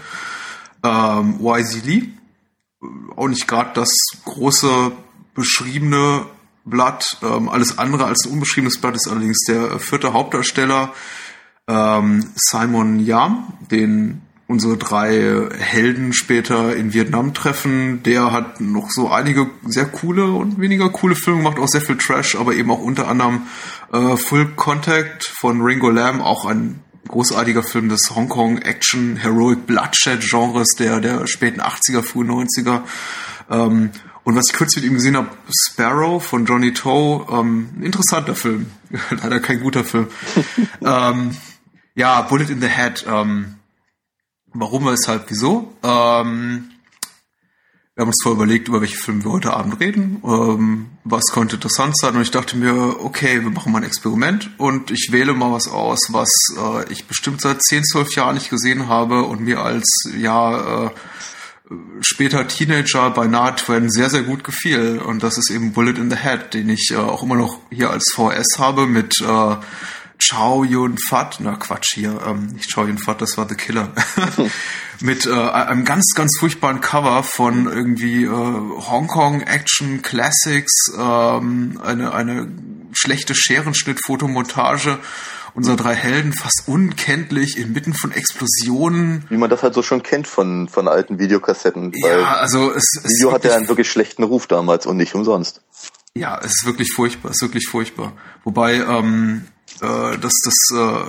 [0.82, 2.08] Ähm, YZ Lee,
[3.16, 3.90] auch nicht gerade das
[4.24, 4.92] große
[5.34, 6.26] beschriebene
[6.64, 7.18] Blatt.
[7.22, 10.92] Ähm, alles andere als ein unbeschriebenes Blatt ist allerdings der vierte Hauptdarsteller
[11.68, 18.02] ähm, Simon Yam, den unsere drei Helden später in Vietnam treffen.
[18.04, 21.96] Der hat noch so einige sehr coole und weniger coole Filme gemacht, auch sehr viel
[21.96, 23.42] Trash, aber eben auch unter anderem
[23.92, 30.20] äh, Full Contact von Ringo Lam, auch ein großartiger Film des Hongkong Action Heroic Bloodshed
[30.20, 32.82] Genres der der späten 80er, frühen 90er.
[33.50, 33.90] Ähm,
[34.24, 38.34] und was ich kürzlich mit ihm gesehen habe, Sparrow von Johnny Toe, ähm, ein interessanter
[38.34, 38.66] Film.
[39.10, 40.08] Leider kein guter Film.
[40.84, 41.30] ähm,
[41.96, 43.04] ja, Bullet in the Head.
[43.08, 43.56] Ähm,
[44.52, 45.72] warum, weshalb, wieso?
[45.82, 46.70] Ähm,
[47.94, 50.22] wir haben uns vorher überlegt, über welche Filme wir heute Abend reden.
[50.22, 52.14] Ähm, was könnte interessant sein?
[52.14, 55.68] Und ich dachte mir, okay, wir machen mal ein Experiment und ich wähle mal was
[55.68, 59.88] aus, was äh, ich bestimmt seit 10, 12 Jahren nicht gesehen habe und mir als
[60.14, 60.90] ja äh,
[62.02, 64.98] später Teenager bei nahe Twin sehr, sehr gut gefiel.
[64.98, 67.88] Und das ist eben Bullet in the Head, den ich äh, auch immer noch hier
[67.88, 69.56] als VS habe mit äh,
[70.18, 71.38] Chow Yun Fat.
[71.40, 73.92] Na Quatsch hier, ähm, nicht Chow Yun Fat, das war The Killer.
[75.00, 82.12] mit äh, einem ganz, ganz furchtbaren Cover von irgendwie äh, Hongkong Action Classics, ähm, eine,
[82.12, 82.48] eine
[82.92, 84.98] schlechte Scherenschnitt-Fotomontage
[85.56, 89.24] unserer drei Helden fast unkenntlich inmitten von Explosionen.
[89.30, 91.92] Wie man das halt so schon kennt von, von alten Videokassetten.
[91.94, 95.62] Ja, also es, es Video hat ja einen wirklich schlechten Ruf damals und nicht umsonst.
[96.14, 98.12] Ja, es ist wirklich furchtbar, es ist wirklich furchtbar.
[98.44, 99.46] Wobei ähm,
[99.80, 101.04] äh, dass das äh,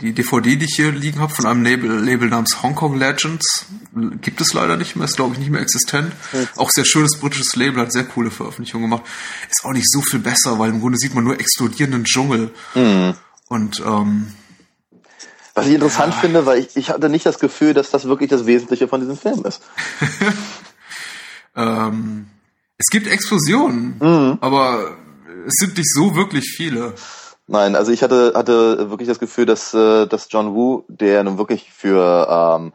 [0.00, 3.66] die DVD, die ich hier liegen habe, von einem Label, Label namens Hong Kong Legends,
[4.20, 6.12] gibt es leider nicht mehr, ist glaube ich nicht mehr existent.
[6.32, 6.48] Mhm.
[6.56, 9.04] Auch sehr schönes britisches Label, hat sehr coole Veröffentlichungen gemacht.
[9.50, 12.50] Ist auch nicht so viel besser, weil im Grunde sieht man nur explodierenden Dschungel.
[12.74, 13.14] Mhm.
[13.48, 14.32] Und ähm,
[15.54, 16.20] was ich interessant ja.
[16.20, 19.16] finde, weil ich, ich hatte nicht das Gefühl, dass das wirklich das Wesentliche von diesem
[19.16, 19.60] Film ist.
[21.56, 22.26] ähm,
[22.78, 24.38] es gibt Explosionen, mhm.
[24.40, 24.96] aber
[25.46, 26.94] es sind nicht so wirklich viele.
[27.52, 31.36] Nein, also ich hatte, hatte wirklich das Gefühl, dass, äh, dass John Woo, der nun
[31.36, 32.28] wirklich für
[32.60, 32.72] ähm,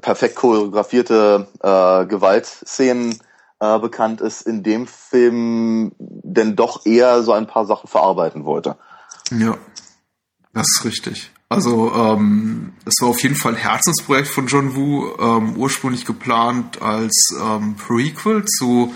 [0.00, 3.16] perfekt choreografierte äh, Gewaltszenen
[3.60, 8.74] äh, bekannt ist, in dem Film denn doch eher so ein paar Sachen verarbeiten wollte.
[9.30, 9.56] Ja,
[10.52, 11.30] das ist richtig.
[11.48, 16.82] Also ähm, es war auf jeden Fall ein Herzensprojekt von John Woo, ähm, ursprünglich geplant
[16.82, 18.92] als ähm, Prequel zu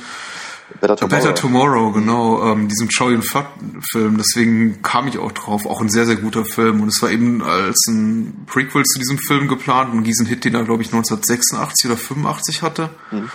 [0.80, 1.22] Better Tomorrow.
[1.22, 4.18] Better Tomorrow, genau, ähm, diesem Chow Yun-Fat-Film.
[4.18, 5.66] Deswegen kam ich auch drauf.
[5.66, 6.80] Auch ein sehr, sehr guter Film.
[6.80, 9.92] Und es war eben als ein Prequel zu diesem Film geplant.
[9.92, 12.90] Und diesen Hit, den er, glaube ich, 1986 oder 85 hatte.
[13.10, 13.30] Mhm.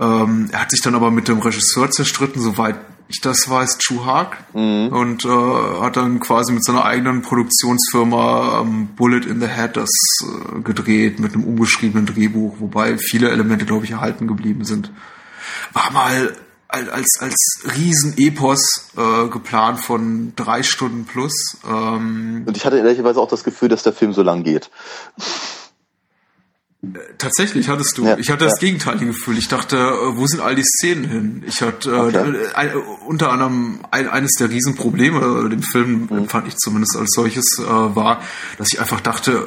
[0.00, 2.76] Ähm, er hat sich dann aber mit dem Regisseur zerstritten, soweit
[3.08, 4.36] ich das weiß, Chu Haag.
[4.52, 4.88] Mhm.
[4.88, 9.90] Und äh, hat dann quasi mit seiner eigenen Produktionsfirma ähm, Bullet in the Head das
[10.22, 14.92] äh, gedreht mit einem umgeschriebenen Drehbuch, wobei viele Elemente, glaube ich, erhalten geblieben sind.
[15.72, 16.34] War mal
[16.68, 21.56] als, als Riesenepos äh, geplant von drei Stunden plus.
[21.66, 24.70] Ähm, Und ich hatte ehrlicherweise auch das Gefühl, dass der Film so lang geht.
[27.18, 28.04] Tatsächlich hattest du.
[28.04, 28.68] Ja, ich hatte das ja.
[28.68, 29.36] gegenteilige Gefühl.
[29.36, 31.44] Ich dachte, äh, wo sind all die Szenen hin?
[31.44, 32.34] Ich hatte äh, okay.
[32.54, 36.18] äh, unter anderem ein, eines der Riesenprobleme äh, dem Film mhm.
[36.18, 38.20] empfand ich zumindest als solches äh, war,
[38.58, 39.42] dass ich einfach dachte,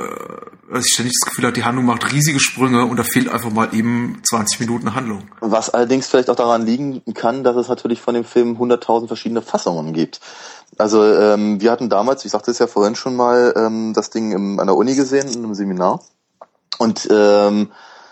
[0.69, 3.51] dass ich ständig das Gefühl hatte, die Handlung macht riesige Sprünge und da fehlt einfach
[3.51, 5.23] mal eben 20 Minuten Handlung.
[5.39, 9.41] Was allerdings vielleicht auch daran liegen kann, dass es natürlich von dem Film 100.000 verschiedene
[9.41, 10.19] Fassungen gibt.
[10.77, 14.33] Also ähm, wir hatten damals, ich sagte es ja vorhin schon mal, ähm, das Ding
[14.33, 16.01] im, an der Uni gesehen, in einem Seminar.
[16.81, 17.71] Und ähm,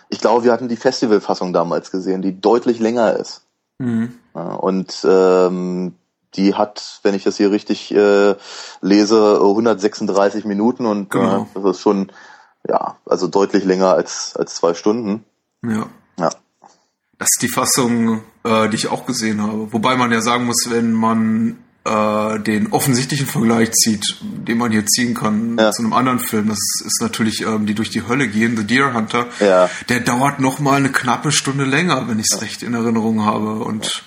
[0.09, 3.41] ich glaube, wir hatten die Festivalfassung damals gesehen, die deutlich länger ist.
[3.79, 4.13] Mhm.
[4.33, 5.95] Und ähm,
[6.35, 8.35] die hat, wenn ich das hier richtig äh,
[8.81, 11.41] lese, 136 Minuten und äh, genau.
[11.41, 12.11] äh, das ist schon,
[12.67, 15.25] ja, also deutlich länger als, als zwei Stunden.
[15.63, 15.87] Ja.
[16.19, 16.29] Ja.
[17.17, 19.73] Das ist die Fassung, äh, die ich auch gesehen habe.
[19.73, 24.85] Wobei man ja sagen muss, wenn man äh, den offensichtlichen Vergleich zieht, den man hier
[24.85, 25.71] ziehen kann ja.
[25.71, 28.93] zu einem anderen Film, das ist natürlich ähm, die durch die Hölle gehen, The Deer
[28.93, 29.27] Hunter.
[29.39, 29.69] Ja.
[29.87, 33.63] Der dauert noch mal eine knappe Stunde länger, wenn ich es recht in Erinnerung habe.
[33.63, 34.03] Und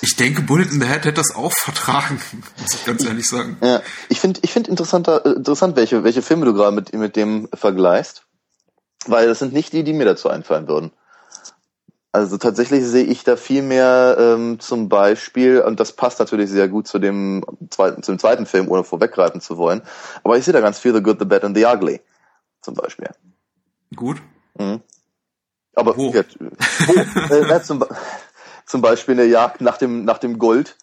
[0.00, 2.20] ich denke, Bullet in the Head hätte das auch vertragen,
[2.60, 3.56] muss ich ganz ehrlich sagen.
[3.62, 7.16] Ja, ich finde, ich finde interessanter, äh, interessant, welche, welche Filme du gerade mit, mit
[7.16, 8.24] dem vergleichst,
[9.06, 10.92] weil das sind nicht die, die mir dazu einfallen würden.
[12.14, 16.68] Also tatsächlich sehe ich da viel mehr ähm, zum Beispiel, und das passt natürlich sehr
[16.68, 19.80] gut zu dem zweiten, zum zweiten Film, ohne vorweggreifen zu wollen,
[20.22, 22.00] aber ich sehe da ganz viel The Good, The Bad and The Ugly
[22.60, 23.08] zum Beispiel.
[23.96, 24.20] Gut.
[24.58, 24.82] Mhm.
[25.74, 26.10] Aber wo?
[26.12, 27.34] Ja, wo?
[27.34, 27.82] äh, zum,
[28.66, 30.76] zum Beispiel eine Jagd nach dem, nach dem Gold.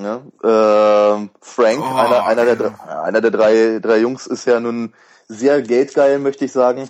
[0.00, 2.56] Ja, äh, Frank, oh, einer, einer, okay.
[2.56, 4.94] der, einer der drei, drei Jungs, ist ja nun
[5.28, 6.88] sehr geldgeil, möchte ich sagen,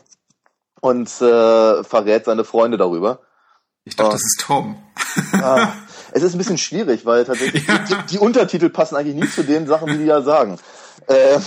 [0.80, 3.20] und äh, verrät seine Freunde darüber.
[3.84, 4.12] Ich dachte, oh.
[4.12, 4.76] das ist Tom.
[5.32, 5.72] Ah,
[6.12, 7.78] es ist ein bisschen schwierig, weil tatsächlich ja.
[7.78, 10.58] die, die, Untertitel passen eigentlich nie zu den Sachen, die die da sagen.
[11.06, 11.38] Äh,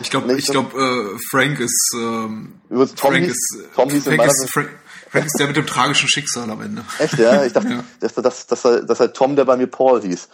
[0.00, 4.24] ich glaube, ich glaube, äh, Frank ist ähm, Tom Frank hieß, ist Tom hieß Frank,
[4.24, 4.70] ist, Frank,
[5.10, 6.84] Frank ist der mit dem tragischen Schicksal am Ende.
[6.98, 7.44] Echt, ja?
[7.44, 7.84] Ich dachte, ja.
[8.00, 10.28] dass, dass, dass, dass, halt Tom, der bei mir Paul hieß.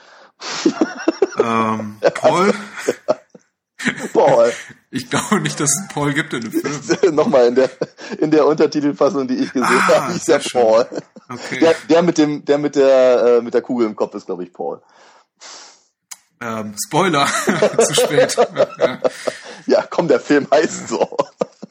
[1.43, 2.55] Ähm, Paul?
[4.13, 4.53] Paul.
[4.91, 7.15] Ich glaube nicht, dass es Paul gibt in dem Film.
[7.15, 7.71] Nochmal in der,
[8.19, 10.61] in der Untertitelfassung, die ich gesehen ah, habe, hieß der schön.
[10.61, 10.87] Paul.
[11.29, 11.59] Okay.
[11.61, 14.45] Der, der mit dem, der mit der, äh, mit der Kugel im Kopf ist, glaube
[14.45, 14.81] ich, Paul.
[16.41, 17.27] Ähm, Spoiler,
[17.79, 18.37] zu spät.
[18.79, 19.01] ja.
[19.67, 21.17] ja, komm, der Film heißt so.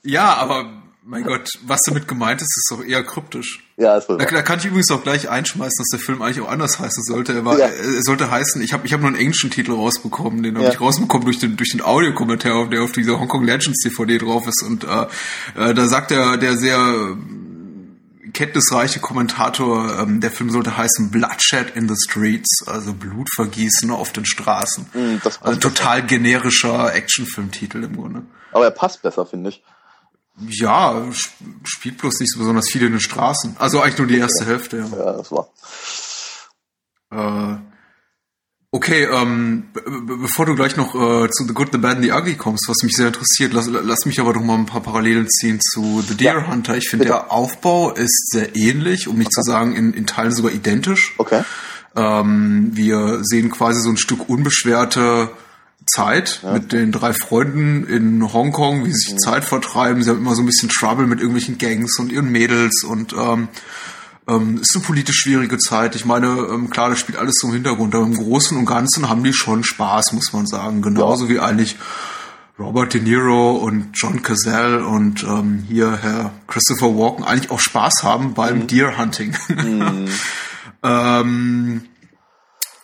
[0.03, 0.71] Ja, aber
[1.03, 3.64] mein Gott, was damit gemeint ist, ist doch eher kryptisch.
[3.77, 6.39] Ja, ist wohl da, da kann ich übrigens auch gleich einschmeißen, dass der Film eigentlich
[6.41, 7.33] auch anders heißen sollte.
[7.33, 7.67] Er, war, ja.
[7.67, 10.71] er sollte heißen, ich habe ich hab nur einen englischen Titel rausbekommen, den habe ja.
[10.71, 14.47] ich rausbekommen durch den, durch den Audiokommentar, der auf dieser Hong Kong Legends DVD drauf
[14.47, 14.63] ist.
[14.63, 15.07] Und äh,
[15.57, 17.17] äh, da sagt der, der sehr
[18.31, 24.25] kenntnisreiche Kommentator, ähm, der Film sollte heißen Bloodshed in the Streets, also Blutvergießen auf den
[24.25, 24.85] Straßen.
[24.93, 26.07] Mm, also total besser.
[26.07, 28.23] generischer Actionfilmtitel im Grunde.
[28.51, 29.63] Aber er passt besser, finde ich.
[30.37, 31.03] Ja,
[31.63, 33.55] spielt bloß nicht so besonders viel in den Straßen.
[33.57, 34.97] Also eigentlich nur die erste Hälfte, ja.
[34.97, 35.47] Ja, das war.
[37.11, 37.57] Äh,
[38.71, 39.69] okay, ähm,
[40.21, 42.83] bevor du gleich noch äh, zu The Good, The Bad and The Ugly kommst, was
[42.83, 46.17] mich sehr interessiert, lass, lass mich aber doch mal ein paar Parallelen ziehen zu The
[46.17, 46.75] Deer ja, Hunter.
[46.75, 49.41] Ich finde, der Aufbau ist sehr ähnlich, um nicht okay.
[49.41, 51.13] zu sagen, in, in Teilen sogar identisch.
[51.17, 51.43] Okay.
[51.95, 55.31] Ähm, wir sehen quasi so ein Stück unbeschwerte
[55.95, 56.53] Zeit ja.
[56.53, 59.19] mit den drei Freunden in Hongkong, wie sie sich mhm.
[59.19, 60.03] Zeit vertreiben.
[60.03, 63.47] Sie haben immer so ein bisschen Trouble mit irgendwelchen Gangs und ihren Mädels und ähm,
[64.27, 65.95] ähm, ist eine politisch schwierige Zeit.
[65.95, 69.23] Ich meine, ähm, klar, das spielt alles im Hintergrund, aber im Großen und Ganzen haben
[69.23, 70.81] die schon Spaß, muss man sagen.
[70.81, 71.29] Genauso ja.
[71.29, 71.77] wie eigentlich
[72.57, 78.03] Robert De Niro und John Cazale und ähm, hier Herr Christopher Walken eigentlich auch Spaß
[78.03, 78.67] haben beim mhm.
[78.67, 79.35] Deer Hunting.
[79.49, 80.07] Mhm.
[80.83, 81.81] ähm,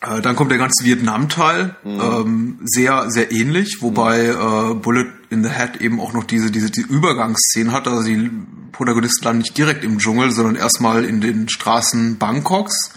[0.01, 1.99] äh, dann kommt der ganze Vietnam-Teil, mhm.
[1.99, 6.71] ähm, sehr, sehr ähnlich, wobei äh, Bullet in the Head eben auch noch diese, diese,
[6.71, 7.87] die Übergangsszene hat.
[7.87, 8.31] Also die
[8.71, 12.93] Protagonisten landen nicht direkt im Dschungel, sondern erstmal in den Straßen Bangkoks,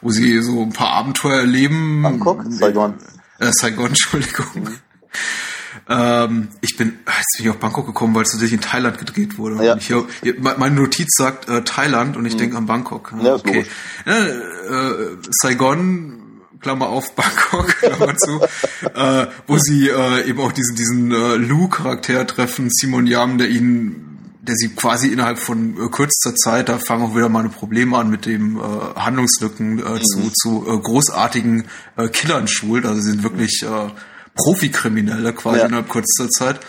[0.00, 2.02] wo sie so ein paar Abenteuer erleben.
[2.02, 2.44] Bangkok?
[2.48, 2.94] Saigon.
[3.40, 4.46] Äh, Saigon, Entschuldigung.
[4.54, 4.74] Mhm.
[5.88, 9.36] Ähm, ich bin, jetzt bin ich auf Bangkok gekommen, weil es natürlich in Thailand gedreht
[9.36, 9.64] wurde.
[9.64, 9.76] Ja.
[9.76, 10.06] Ich, hier,
[10.38, 12.38] meine Notiz sagt äh, Thailand und ich mhm.
[12.38, 13.12] denke an Bangkok.
[13.20, 13.66] Ja, okay.
[14.04, 16.25] Ja, äh, Saigon
[16.60, 18.40] Klammer auf Bangkok, Klammer zu,
[18.94, 24.06] äh, wo sie äh, eben auch diesen, diesen äh, Lou-Charakter treffen, Simon Yam, der ihnen
[24.46, 28.10] der sie quasi innerhalb von äh, kürzester Zeit, da fangen auch wieder meine Probleme an
[28.10, 28.60] mit dem äh,
[28.94, 30.02] Handlungslücken äh, mhm.
[30.04, 31.64] zu, zu äh, großartigen
[31.96, 32.86] äh, Killern schult.
[32.86, 33.90] Also sie sind wirklich äh,
[34.34, 35.66] Profikriminelle quasi ja.
[35.66, 36.60] innerhalb kürzester Zeit.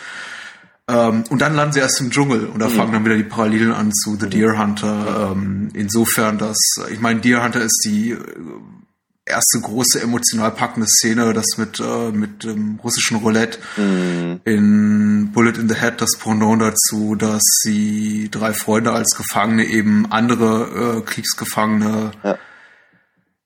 [0.90, 2.74] Ähm, und dann landen sie erst im Dschungel und da mhm.
[2.74, 5.32] fangen dann wieder die Parallelen an zu The Deer Hunter.
[5.32, 6.58] Ähm, insofern, dass,
[6.92, 8.18] ich meine, Deer Hunter ist die äh,
[9.28, 14.42] erste große emotional packende Szene, das mit äh, mit dem russischen Roulette mhm.
[14.46, 20.12] in Bullet in the Head, das Pendant dazu, dass sie drei Freunde als Gefangene eben
[20.12, 22.38] andere äh, Kriegsgefangene ja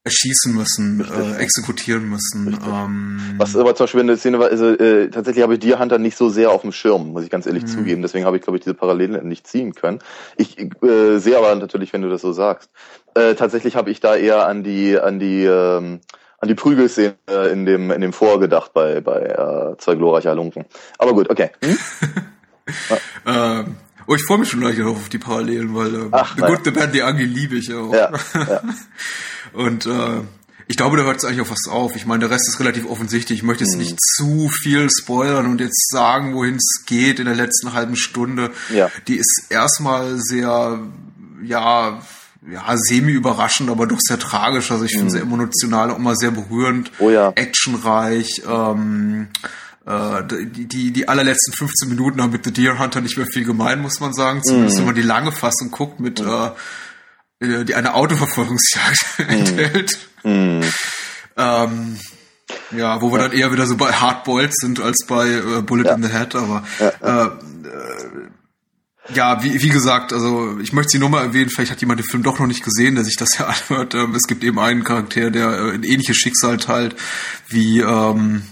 [0.03, 2.57] erschießen müssen, äh, exekutieren müssen.
[2.67, 5.77] Ähm, Was aber zum Beispiel in der Szene war, also äh, tatsächlich habe ich Deer
[5.77, 7.67] Hunter nicht so sehr auf dem Schirm, muss ich ganz ehrlich mhm.
[7.67, 8.01] zugeben.
[8.01, 9.99] Deswegen habe ich, glaube ich, diese Parallelen nicht ziehen können.
[10.37, 12.71] Ich äh, sehe aber natürlich, wenn du das so sagst.
[13.15, 16.01] Äh, tatsächlich habe ich da eher an die, an die, ähm,
[16.37, 17.15] an die Prügelszene
[17.51, 20.65] in dem, in dem Vorgedacht bei, bei äh, zwei glorreicher Lunken.
[20.97, 21.51] Aber gut, okay.
[21.63, 21.77] Hm?
[23.27, 23.75] ähm,
[24.07, 26.71] Oh, ich freue mich schon gleich auf die Parallelen, weil äh, Ach, The Good, The
[26.71, 27.93] Bad, The Ugly liebe ich auch.
[27.93, 28.61] Ja, ja.
[29.53, 30.21] Und äh,
[30.67, 31.95] ich glaube, da hört es eigentlich auch fast auf.
[31.95, 33.39] Ich meine, der Rest ist relativ offensichtlich.
[33.39, 33.81] Ich möchte jetzt mhm.
[33.81, 38.51] nicht zu viel spoilern und jetzt sagen, wohin es geht in der letzten halben Stunde.
[38.73, 38.89] Ja.
[39.07, 40.79] Die ist erstmal sehr,
[41.43, 42.01] ja,
[42.49, 44.71] ja, semi-überraschend, aber doch sehr tragisch.
[44.71, 45.09] Also ich finde mhm.
[45.09, 47.31] sehr emotional, auch immer sehr berührend, oh ja.
[47.35, 48.41] actionreich.
[48.47, 49.27] Ähm,
[49.85, 53.45] äh, die, die, die allerletzten 15 Minuten haben mit The Deer Hunter nicht mehr viel
[53.45, 54.43] gemein, muss man sagen.
[54.43, 54.79] Zumindest mhm.
[54.79, 56.51] wenn man die lange Fassung guckt mit mhm.
[57.41, 59.29] äh, die eine Autoverfolgungsjagd mhm.
[59.29, 59.99] enthält.
[60.23, 60.61] Mhm.
[61.37, 61.99] Ähm,
[62.75, 63.27] ja, wo wir ja.
[63.27, 65.95] dann eher wieder so bei Hardboiled sind als bei äh, Bullet ja.
[65.95, 67.29] in the Head, aber ja, äh,
[69.15, 72.07] ja, wie, wie gesagt, also ich möchte sie nur mal erwähnen, vielleicht hat jemand den
[72.07, 73.93] Film doch noch nicht gesehen, der sich das ja anhört.
[73.95, 76.95] Ähm, es gibt eben einen Charakter, der äh, ein ähnliches Schicksal teilt
[77.47, 78.43] wie ähm,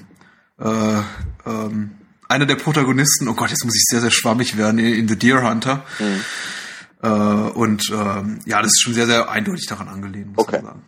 [0.59, 1.01] äh,
[1.45, 1.91] ähm,
[2.27, 5.41] einer der Protagonisten, oh Gott, jetzt muss ich sehr, sehr schwammig werden, in The Deer
[5.41, 5.83] Hunter.
[5.97, 6.21] Mhm.
[7.01, 10.57] Äh, und ähm, ja, das ist schon sehr, sehr eindeutig daran angelehnt, muss okay.
[10.57, 10.81] man sagen.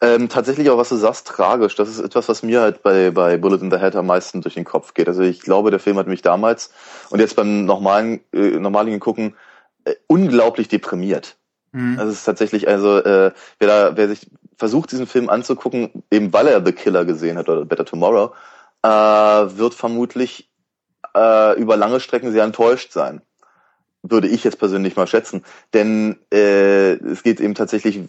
[0.00, 1.74] Ähm, tatsächlich auch, was du sagst, tragisch.
[1.74, 4.54] Das ist etwas, was mir halt bei, bei Bullet in the Head am meisten durch
[4.54, 5.08] den Kopf geht.
[5.08, 6.70] Also ich glaube, der Film hat mich damals
[7.10, 9.34] und jetzt beim normalen, äh, normaligen Gucken
[9.84, 11.36] äh, unglaublich deprimiert.
[11.72, 11.98] Mhm.
[11.98, 16.32] Also es ist tatsächlich, also äh, wer da, wer sich versucht, diesen Film anzugucken, eben
[16.32, 18.32] weil er The Killer gesehen hat oder Better Tomorrow,
[18.82, 20.50] äh, wird vermutlich
[21.14, 23.22] äh, über lange Strecken sehr enttäuscht sein.
[24.02, 25.44] Würde ich jetzt persönlich mal schätzen.
[25.74, 28.00] Denn äh, es geht eben tatsächlich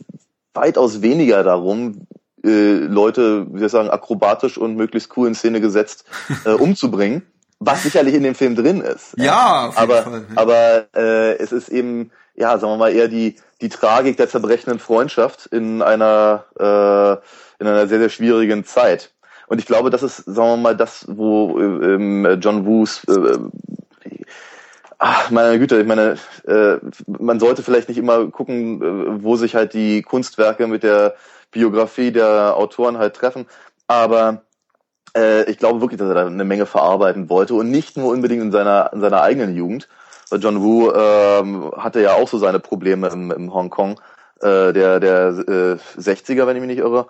[0.57, 2.07] weitaus weniger darum,
[2.43, 6.05] äh, Leute, wie soll ich sagen, akrobatisch und möglichst cool in Szene gesetzt
[6.45, 7.23] äh, umzubringen,
[7.59, 9.15] was sicherlich in dem Film drin ist.
[9.17, 10.25] Ja, auf jeden aber, Fall.
[10.35, 14.79] Aber äh, es ist eben, ja, sagen wir mal, eher die, die Tragik der zerbrechenden
[14.79, 19.11] Freundschaft in einer, äh, in einer sehr, sehr schwierigen Zeit.
[19.47, 23.37] Und ich glaube, das ist, sagen wir mal, das, wo ähm, John Woos äh,
[24.99, 29.55] Ach, meine Güte, ich meine, äh, man sollte vielleicht nicht immer gucken, äh, wo sich
[29.55, 31.15] halt die Kunstwerke mit der
[31.51, 33.45] Biografie der Autoren halt treffen,
[33.87, 34.41] aber
[35.15, 38.41] äh, ich glaube wirklich, dass er da eine Menge verarbeiten wollte und nicht nur unbedingt
[38.41, 39.87] in seiner, in seiner eigenen Jugend.
[40.29, 44.01] Weil John Woo ähm, hatte ja auch so seine Probleme im, im Hongkong
[44.41, 47.07] äh, der, der äh, 60er, wenn ich mich nicht irre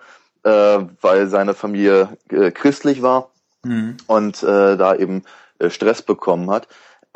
[0.48, 3.30] äh, weil seine Familie äh, christlich war
[3.64, 3.98] mhm.
[4.08, 5.24] und äh, da eben
[5.60, 6.68] äh, Stress bekommen hat.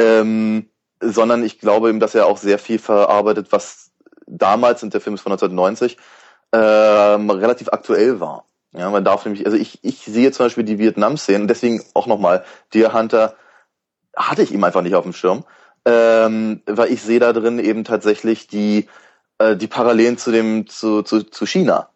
[0.02, 0.68] Ähm,
[1.02, 3.92] sondern ich glaube eben, dass er auch sehr viel verarbeitet, was
[4.28, 5.98] damals, und der Film ist von 1990,
[6.54, 8.46] ähm, relativ aktuell war.
[8.74, 12.46] Ja, man darf nämlich, also ich, ich sehe zum Beispiel die Vietnam-Szenen, deswegen auch nochmal,
[12.74, 13.36] Deer Hunter
[14.16, 15.44] hatte ich ihm einfach nicht auf dem Schirm,
[15.86, 18.88] ähm, weil ich sehe da drin eben tatsächlich die,
[19.40, 21.90] äh, die Parallelen zu dem, zu, zu, zu China.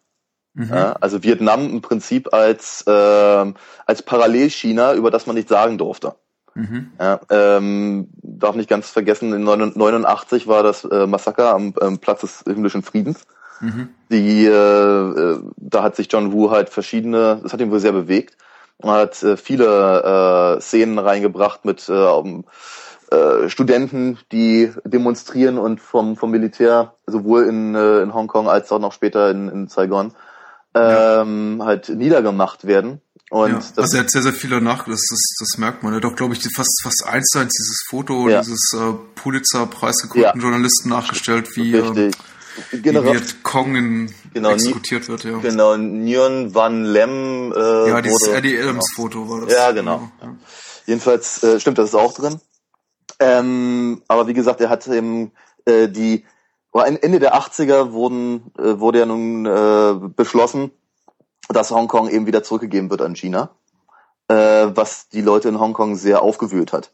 [0.54, 0.68] Mhm.
[0.70, 3.52] Ja, also Vietnam im Prinzip als, äh,
[3.86, 6.14] als Parallel-China, über das man nicht sagen durfte.
[6.56, 6.90] Mhm.
[6.98, 12.22] Ja, ähm, darf nicht ganz vergessen, in 89 war das äh, Massaker am ähm, Platz
[12.22, 13.26] des himmlischen Friedens.
[13.60, 13.90] Mhm.
[14.10, 17.92] Die, äh, äh, da hat sich John Woo halt verschiedene, das hat ihn wohl sehr
[17.92, 18.36] bewegt.
[18.82, 22.42] Er hat äh, viele äh, Szenen reingebracht mit äh,
[23.10, 28.78] äh, Studenten, die demonstrieren und vom, vom Militär, sowohl in, äh, in Hongkong als auch
[28.78, 30.12] noch später in, in Saigon,
[30.74, 31.66] ähm, ja.
[31.66, 33.00] halt niedergemacht werden.
[33.28, 35.92] Und ja, also er hat sehr, sehr viele nach, das, das, das merkt man.
[35.92, 38.40] Er hat doch, glaube ich, fast, fast eins zu eins dieses Foto ja.
[38.40, 40.42] dieses äh, Pulitzer-preisgekrönten ja.
[40.42, 42.10] Journalisten nachgestellt, wie äh,
[42.72, 45.38] General, Vietcong in, genau, exekutiert wird, ja.
[45.38, 47.52] Genau, Nguyen Van Lem.
[47.52, 49.28] Äh, ja, dieses wurde, Eddie Adams genau.
[49.28, 49.52] War das.
[49.52, 50.10] Ja, genau.
[50.22, 50.36] Ja.
[50.86, 52.40] Jedenfalls äh, stimmt, das ist auch drin.
[53.18, 55.32] Ähm, aber wie gesagt, er hat eben
[55.64, 56.24] äh, die
[56.72, 60.70] Ende der 80er wurden, äh, wurde ja nun äh, beschlossen,
[61.48, 63.50] dass Hongkong eben wieder zurückgegeben wird an China,
[64.28, 64.34] äh,
[64.74, 66.92] was die Leute in Hongkong sehr aufgewühlt hat.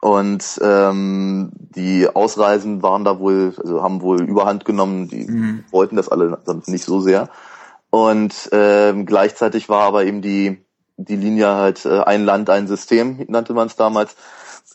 [0.00, 5.64] Und ähm, die Ausreisen waren da wohl, also haben wohl Überhand genommen, die mhm.
[5.70, 7.28] wollten das alle nicht so sehr.
[7.88, 10.64] Und ähm, gleichzeitig war aber eben die,
[10.96, 14.16] die Linie halt äh, ein Land, ein System, nannte man es damals.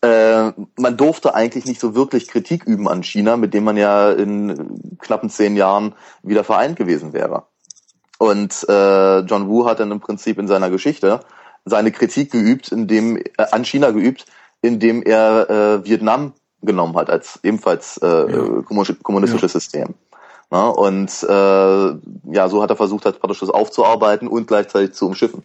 [0.01, 4.11] Äh, man durfte eigentlich nicht so wirklich Kritik üben an China, mit dem man ja
[4.11, 7.47] in knappen zehn Jahren wieder vereint gewesen wäre.
[8.17, 11.19] Und äh, John Woo hat dann im Prinzip in seiner Geschichte
[11.65, 14.25] seine Kritik geübt, indem äh, an China geübt,
[14.61, 18.93] indem er äh, Vietnam genommen hat als ebenfalls äh, ja.
[19.03, 19.59] kommunistisches ja.
[19.59, 19.95] System.
[20.49, 25.07] Na, und äh, ja, so hat er versucht, halt praktisch das aufzuarbeiten und gleichzeitig zu
[25.07, 25.43] umschiffen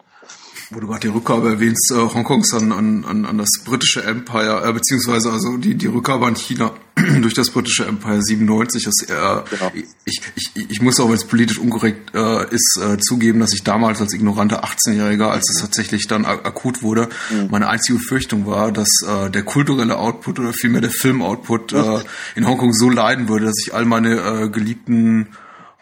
[0.72, 4.72] wo du gerade die Rückgabe erwähnst, äh, Hongkongs an, an, an das britische Empire, äh,
[4.72, 6.72] beziehungsweise also die, die Rückgabe an China
[7.20, 8.84] durch das britische Empire 97.
[8.84, 9.72] Das, äh, genau.
[10.04, 13.62] ich, ich, ich muss auch, wenn es politisch unkorrekt äh, ist, äh, zugeben, dass ich
[13.64, 17.48] damals als ignoranter 18-Jähriger, als es tatsächlich dann akut wurde, mhm.
[17.50, 22.00] meine einzige Befürchtung war, dass äh, der kulturelle Output oder vielmehr der Film-Output äh,
[22.34, 25.28] in Hongkong so leiden würde, dass ich all meine äh, geliebten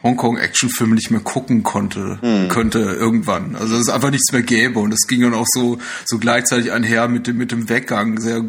[0.02, 2.48] Hongkong-Actionfilme nicht mehr gucken konnte, hm.
[2.48, 3.56] könnte irgendwann.
[3.56, 7.08] Also es einfach nichts mehr gäbe und es ging dann auch so so gleichzeitig einher
[7.08, 8.42] mit dem mit dem Weggang sehr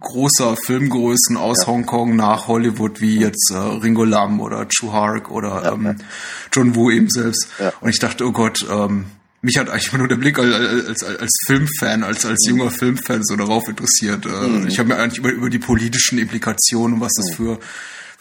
[0.00, 1.66] großer Filmgrößen aus ja.
[1.66, 5.94] Hongkong nach Hollywood wie jetzt äh, Ringo Lam oder Chu Hark oder ja, ähm, ja.
[6.52, 7.48] John Woo eben selbst.
[7.80, 9.06] Und ich dachte, oh Gott, ähm,
[9.44, 13.22] mich hat eigentlich immer nur der Blick als, als, als Filmfan, als, als junger Filmfan
[13.22, 14.24] so darauf interessiert.
[14.24, 14.66] Mhm.
[14.68, 17.34] Ich habe mir eigentlich über, über die politischen Implikationen, was das mhm.
[17.34, 17.58] für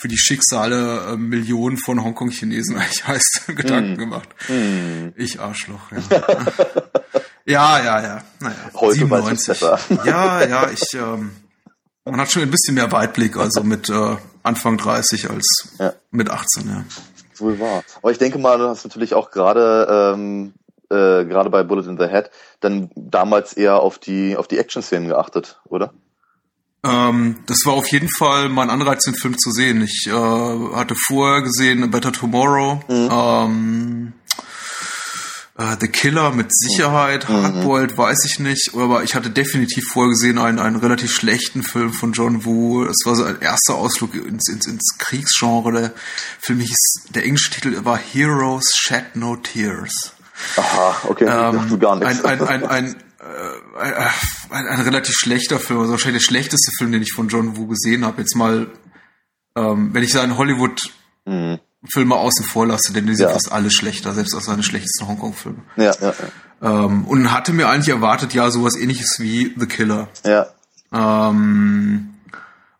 [0.03, 3.97] für die Schicksale äh, Millionen von Hongkong-Chinesen eigentlich heißt, Gedanken mm.
[3.97, 4.27] gemacht.
[4.49, 5.13] Mm.
[5.15, 6.21] Ich Arschloch, ja.
[7.45, 8.23] ja, ja, ja.
[8.41, 9.47] Naja, Heute 97.
[9.47, 9.79] besser.
[10.05, 11.31] ja, ja, ich, ähm,
[12.03, 15.93] man hat schon ein bisschen mehr Weitblick, also mit äh, Anfang 30 als ja.
[16.11, 16.83] mit 18, ja.
[17.37, 17.85] Wohl wahr.
[18.01, 20.53] Aber ich denke mal, du hast natürlich auch gerade ähm,
[20.89, 25.07] äh, gerade bei Bullet in the Head dann damals eher auf die auf die Action-Szenen
[25.07, 25.93] geachtet, oder?
[26.85, 29.81] Ähm, das war auf jeden Fall mein Anreiz, den Film zu sehen.
[29.81, 33.09] Ich äh, hatte vorher gesehen A Better Tomorrow, mhm.
[33.11, 34.13] ähm,
[35.57, 37.41] äh, The Killer mit Sicherheit, mhm.
[37.41, 41.93] Hardboiled weiß ich nicht, aber ich hatte definitiv vorher gesehen einen, einen relativ schlechten Film
[41.93, 42.83] von John Woo.
[42.83, 45.71] Es war so ein erster Ausflug ins, ins, ins Kriegsgenre.
[45.71, 45.91] Der
[46.41, 50.11] Film hieß, der englische Titel war Heroes Shed No Tears.
[50.57, 52.25] Aha, okay, ähm, gar nichts.
[52.25, 53.79] Ein, ein, ein, ein äh,
[54.51, 57.67] ein, ein, relativ schlechter Film, also wahrscheinlich der schlechteste Film, den ich von John Woo
[57.67, 58.21] gesehen habe.
[58.21, 58.67] Jetzt mal,
[59.55, 60.81] ähm, wenn ich seinen Hollywood
[61.25, 61.59] mhm.
[61.91, 63.33] Filme außen vor lasse, denn die sind ja.
[63.33, 65.59] fast alle schlechter, selbst als seine schlechtesten Hongkong-Filme.
[65.77, 66.13] Ja, ja,
[66.61, 66.85] ja.
[66.85, 70.07] Ähm, und hatte mir eigentlich erwartet, ja, sowas ähnliches wie The Killer.
[70.23, 70.47] Ja.
[70.93, 72.13] Ähm,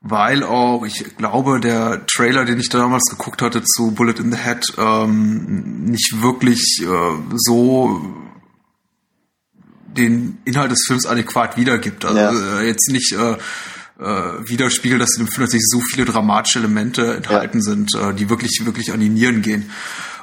[0.01, 4.37] weil auch, ich glaube, der Trailer, den ich damals geguckt hatte zu Bullet in the
[4.37, 8.01] Head, ähm, nicht wirklich äh, so
[9.97, 12.05] den Inhalt des Films adäquat wiedergibt.
[12.05, 12.59] Also ja.
[12.59, 13.37] äh, jetzt nicht äh,
[13.99, 17.63] äh, widerspiegelt, dass in dem Film tatsächlich so viele dramatische Elemente enthalten ja.
[17.63, 19.71] sind, äh, die wirklich, wirklich an die Nieren gehen.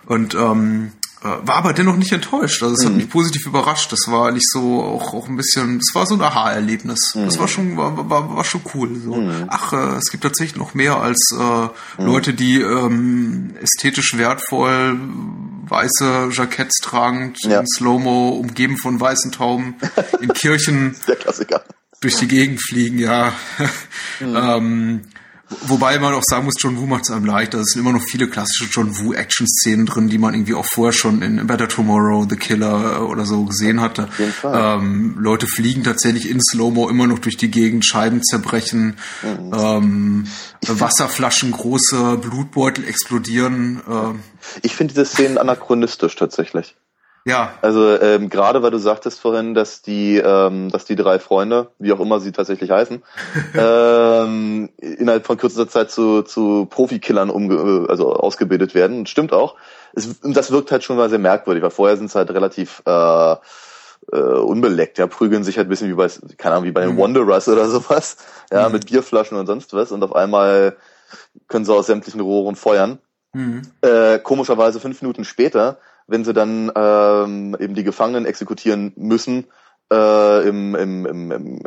[0.06, 0.92] Und ähm,
[1.22, 2.62] äh, war aber dennoch nicht enttäuscht.
[2.62, 2.86] Also es mhm.
[2.86, 3.92] hat mich positiv überrascht.
[3.92, 7.12] Das war nicht so auch, auch ein bisschen, es war so ein Aha-Erlebnis.
[7.14, 7.26] Mhm.
[7.26, 8.90] Das war schon, war, war, war schon cool.
[9.04, 9.16] So.
[9.16, 9.44] Mhm.
[9.48, 11.44] Ach, äh, es gibt tatsächlich noch mehr als äh,
[12.02, 12.06] mhm.
[12.06, 14.98] Leute, die ähm, ästhetisch wertvoll
[15.70, 17.60] weiße Jacketts tragend, ja.
[17.60, 19.76] in Slow-Mo, umgeben von weißen Tauben,
[20.20, 20.96] in Kirchen.
[21.08, 21.62] Der Klassiker
[22.00, 23.32] durch die Gegend fliegen, ja.
[24.20, 24.36] Mhm.
[24.36, 25.00] ähm,
[25.62, 27.54] Wobei man auch sagen muss, John Woo macht es einem leicht.
[27.54, 30.92] Da sind immer noch viele klassische John Woo Action-Szenen drin, die man irgendwie auch vorher
[30.92, 34.08] schon in Better Tomorrow, The Killer oder so gesehen hatte.
[34.44, 39.52] Ähm, Leute fliegen tatsächlich in Slow-Mo immer noch durch die Gegend, Scheiben zerbrechen, mhm.
[39.52, 40.26] ähm,
[40.66, 43.80] Wasserflaschen, große Blutbeutel explodieren.
[43.88, 44.18] Äh.
[44.62, 46.76] Ich finde diese Szenen anachronistisch tatsächlich.
[47.24, 47.52] Ja.
[47.60, 51.92] Also ähm, gerade weil du sagtest vorhin, dass die, ähm, dass die drei Freunde, wie
[51.92, 53.02] auch immer sie tatsächlich heißen,
[53.54, 59.06] ähm, innerhalb von kürzester Zeit zu, zu Profikillern umge also ausgebildet werden.
[59.06, 59.56] Stimmt auch.
[59.92, 63.36] Es, das wirkt halt schon mal sehr merkwürdig, weil vorher sind es halt relativ äh,
[64.12, 66.08] äh, unbeleckt, ja, prügeln sich halt ein bisschen wie bei,
[66.38, 67.00] keine Ahnung, wie bei den mhm.
[67.00, 68.16] Wanderers oder sowas,
[68.50, 68.74] ja, mhm.
[68.74, 70.76] mit Bierflaschen und sonst was und auf einmal
[71.48, 72.98] können sie aus sämtlichen Rohren feuern.
[73.32, 73.62] Mhm.
[73.82, 75.78] Äh, komischerweise fünf Minuten später
[76.10, 79.46] wenn sie dann ähm, eben die Gefangenen exekutieren müssen
[79.92, 81.62] äh, im, im, im, im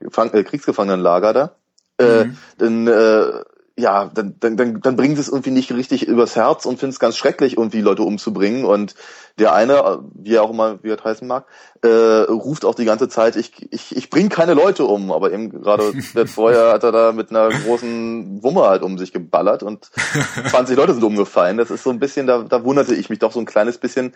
[0.00, 1.56] Gefang äh, Kriegsgefangenenlager da,
[1.98, 2.38] äh, mhm.
[2.58, 3.44] dann äh,
[3.76, 6.92] ja, dann, dann, dann, dann bringen sie es irgendwie nicht richtig übers Herz und finden
[6.92, 8.64] es ganz schrecklich, irgendwie Leute umzubringen.
[8.64, 8.94] Und
[9.38, 11.46] der eine, wie er auch immer, wie er heißen mag,
[11.82, 15.10] äh, ruft auch die ganze Zeit, ich, ich, ich bring keine Leute um.
[15.10, 15.92] Aber eben gerade
[16.26, 19.90] vorher hat er da mit einer großen Wumme halt um sich geballert und
[20.50, 21.56] 20 Leute sind umgefallen.
[21.56, 24.12] Das ist so ein bisschen, da, da wunderte ich mich doch so ein kleines bisschen.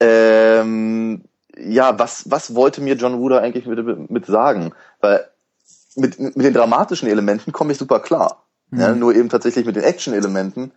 [0.00, 1.22] Ähm,
[1.56, 4.72] ja, was, was wollte mir John Wooder eigentlich mit, mit sagen?
[5.00, 5.28] Weil
[5.94, 8.44] mit, mit den dramatischen Elementen komme ich super klar.
[8.70, 8.80] Mhm.
[8.80, 10.72] Ja, nur eben tatsächlich mit den Action-Elementen,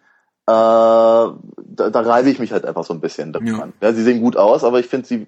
[0.46, 3.46] äh, da, da reibe ich mich halt einfach so ein bisschen dran.
[3.48, 3.68] Ja.
[3.82, 5.26] ja sie sehen gut aus, aber ich finde sie,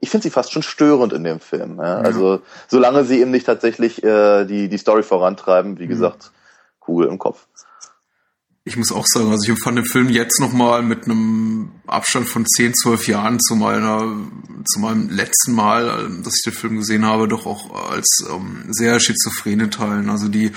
[0.00, 1.78] ich finde sie fast schon störend in dem Film.
[1.78, 1.84] Ja?
[1.84, 1.94] ja?
[2.00, 5.88] Also solange sie eben nicht tatsächlich äh, die die Story vorantreiben, wie mhm.
[5.88, 6.32] gesagt,
[6.80, 7.46] Kugel im Kopf.
[8.64, 12.44] Ich muss auch sagen, also ich empfand den Film jetzt nochmal mit einem Abstand von
[12.44, 14.00] 10, 12 Jahren zu meiner,
[14.70, 19.00] zu meinem letzten Mal, dass ich den Film gesehen habe, doch auch als ähm, sehr
[19.00, 20.10] schizophrene Teilen.
[20.10, 20.52] Also die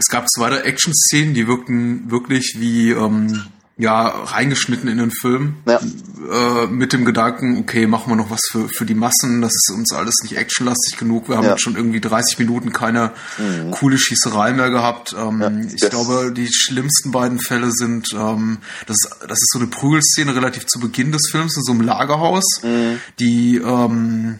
[0.00, 3.44] es gab zwei Action-Szenen, die wirkten wirklich wie ähm,
[3.76, 5.78] ja reingeschnitten in den Film ja.
[5.78, 9.74] äh, mit dem Gedanken, okay, machen wir noch was für für die Massen, das ist
[9.74, 11.28] uns alles nicht actionlastig genug.
[11.28, 11.50] Wir haben ja.
[11.50, 13.72] jetzt schon irgendwie 30 Minuten keine mhm.
[13.72, 15.14] coole Schießerei mehr gehabt.
[15.18, 15.50] Ähm, ja.
[15.74, 15.90] Ich yes.
[15.90, 20.66] glaube, die schlimmsten beiden Fälle sind, ähm, das, ist, das ist so eine Prügelszene relativ
[20.66, 23.00] zu Beginn des Films in so einem Lagerhaus, mhm.
[23.18, 24.38] die ähm,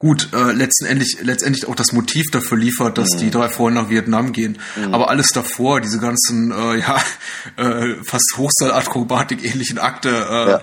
[0.00, 3.18] gut äh, letztendlich letztendlich auch das Motiv dafür liefert, dass mhm.
[3.18, 4.58] die drei Freunde nach Vietnam gehen.
[4.76, 4.94] Mhm.
[4.94, 7.02] Aber alles davor, diese ganzen äh, ja
[7.56, 10.56] äh, fast Hochseilakrobatik ähnlichen Akte äh, ja.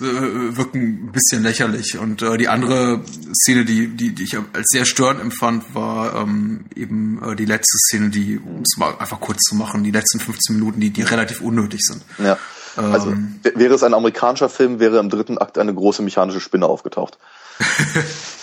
[0.00, 1.96] äh, wirken ein bisschen lächerlich.
[1.98, 3.02] Und äh, die andere
[3.34, 7.78] Szene, die, die die ich als sehr störend empfand, war ähm, eben äh, die letzte
[7.78, 11.02] Szene, die um es mal einfach kurz zu machen, die letzten 15 Minuten, die die
[11.02, 12.02] relativ unnötig sind.
[12.18, 12.36] Ja.
[12.76, 16.66] Also ähm, wäre es ein amerikanischer Film, wäre im dritten Akt eine große mechanische Spinne
[16.66, 17.18] aufgetaucht.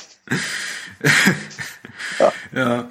[2.19, 2.31] ja.
[2.53, 2.87] ja.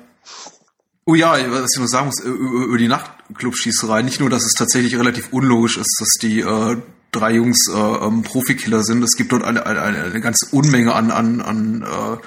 [1.05, 4.99] Oh ja, was ich noch sagen muss, über die Nachtclub-Schießerei, nicht nur, dass es tatsächlich
[4.99, 6.77] relativ unlogisch ist, dass die äh,
[7.13, 11.11] drei Jungs äh, ähm, Profikiller sind, es gibt dort eine, eine, eine ganze Unmenge an,
[11.11, 12.19] an, an äh,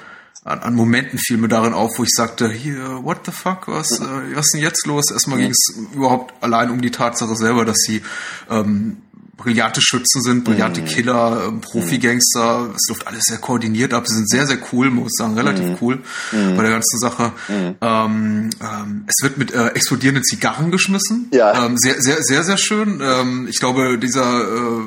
[0.44, 4.00] an, an Momenten fiel mir darin auf, wo ich sagte, hier, what the fuck, was,
[4.00, 5.10] äh, was ist denn jetzt los?
[5.10, 8.02] Erstmal ging es überhaupt allein um die Tatsache selber, dass sie
[8.50, 9.02] ähm,
[9.42, 10.86] brillante Schützen sind, brillante mhm.
[10.86, 12.70] Killer, ähm, Profi-Gangster.
[12.76, 14.06] Es läuft alles sehr koordiniert ab.
[14.06, 15.76] Sie sind sehr, sehr cool, muss ich sagen, relativ mhm.
[15.80, 16.56] cool mhm.
[16.56, 17.32] bei der ganzen Sache.
[17.48, 17.74] Mhm.
[17.80, 21.28] Ähm, ähm, es wird mit äh, explodierenden Zigarren geschmissen.
[21.32, 21.66] Ja.
[21.66, 23.00] Ähm, sehr, sehr, sehr, sehr schön.
[23.02, 24.82] Ähm, ich glaube, dieser äh,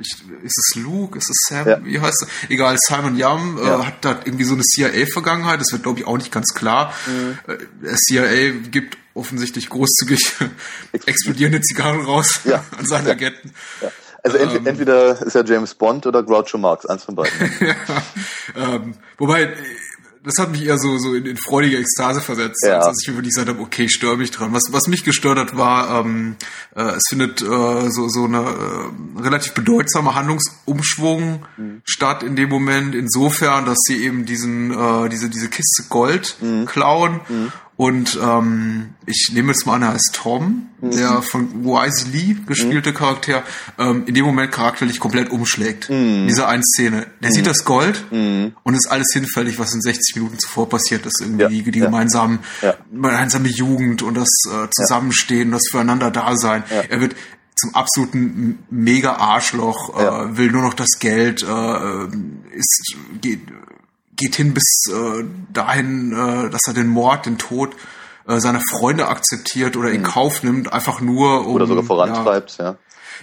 [0.00, 1.84] ich, ist es Luke, ist es Sam, ja.
[1.84, 2.50] wie heißt er?
[2.50, 3.84] Egal, Simon Yam äh, ja.
[3.84, 6.94] hat da irgendwie so eine CIA-Vergangenheit, das wird glaube ich auch nicht ganz klar.
[7.06, 7.38] Mhm.
[7.84, 10.34] Äh, CIA gibt offensichtlich großzügig
[11.06, 12.64] explodierende Zigarren raus ja.
[12.78, 13.52] an seine Agenten.
[13.82, 13.90] Ja.
[14.22, 17.32] Also ähm, entweder ist er James Bond oder Groucho Marx, eins von beiden.
[17.60, 17.74] ja,
[18.56, 19.54] ähm, wobei,
[20.24, 22.78] das hat mich eher so, so in, in freudige Ekstase versetzt, ja.
[22.78, 24.52] als dass ich wirklich gesagt habe, okay, ich störe mich dran.
[24.52, 26.34] Was, was mich gestört hat, war, ähm,
[26.74, 31.82] äh, es findet äh, so, so eine äh, relativ bedeutsame Handlungsumschwung mhm.
[31.84, 36.66] statt in dem Moment, insofern, dass sie eben diesen, äh, diese, diese Kiste Gold mhm.
[36.66, 40.90] klauen mhm und ähm, ich nehme jetzt mal an, er heißt Tom, mhm.
[40.90, 42.94] der von Wise Lee gespielte mhm.
[42.94, 43.44] Charakter,
[43.78, 45.88] ähm, in dem Moment charakterlich komplett umschlägt.
[45.88, 46.26] Mhm.
[46.26, 47.06] Diese eine Szene.
[47.22, 47.48] Der sieht mhm.
[47.48, 48.56] das Gold mhm.
[48.64, 51.20] und ist alles hinfällig, was in 60 Minuten zuvor passiert ist.
[51.20, 51.70] Irgendwie ja.
[51.70, 51.84] die ja.
[51.84, 52.74] gemeinsamen, ja.
[52.90, 56.64] gemeinsame Jugend und das äh, Zusammenstehen, das Füreinander-Dasein.
[56.88, 57.14] Er wird
[57.54, 62.06] zum absoluten mega Arschloch, äh, will nur noch das Geld, äh,
[62.56, 63.42] ist geht
[64.18, 67.74] geht hin bis äh, dahin, äh, dass er den Mord, den Tod
[68.26, 70.06] äh, seiner Freunde akzeptiert oder in mhm.
[70.06, 71.54] Kauf nimmt, einfach nur um.
[71.54, 72.64] Oder sogar vorantreibt, ja.
[72.64, 72.76] ja.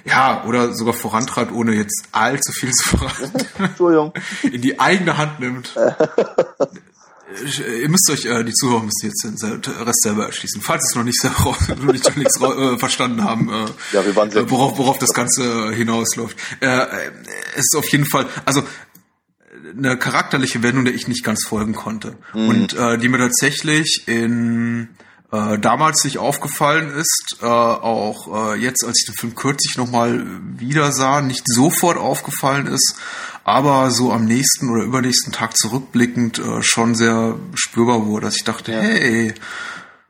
[0.03, 3.47] Ja, oder sogar vorantreibt, ohne jetzt allzu viel zu verraten.
[3.59, 4.13] Entschuldigung.
[4.43, 5.75] In die eigene Hand nimmt.
[5.75, 5.93] Äh,
[7.81, 9.35] ihr müsst euch, äh, die Zuhörer müssen jetzt den
[9.83, 10.61] Rest selber erschließen.
[10.61, 13.65] Falls es noch nicht, selber, noch nicht nichts, äh, verstanden haben, äh,
[13.95, 16.37] ja, wir waren sehr worauf, worauf das Ganze hinausläuft.
[16.59, 16.85] Äh,
[17.55, 18.63] es ist auf jeden Fall, also
[19.77, 22.17] eine charakterliche Wendung, der ich nicht ganz folgen konnte.
[22.33, 22.49] Mhm.
[22.49, 24.89] Und äh, die mir tatsächlich in
[25.31, 30.25] äh, damals nicht aufgefallen ist, äh, auch äh, jetzt, als ich den Film kürzlich nochmal
[30.57, 32.95] wieder sah, nicht sofort aufgefallen ist,
[33.43, 38.43] aber so am nächsten oder übernächsten Tag zurückblickend äh, schon sehr spürbar wurde, dass ich
[38.43, 38.79] dachte, ja.
[38.79, 39.33] hey,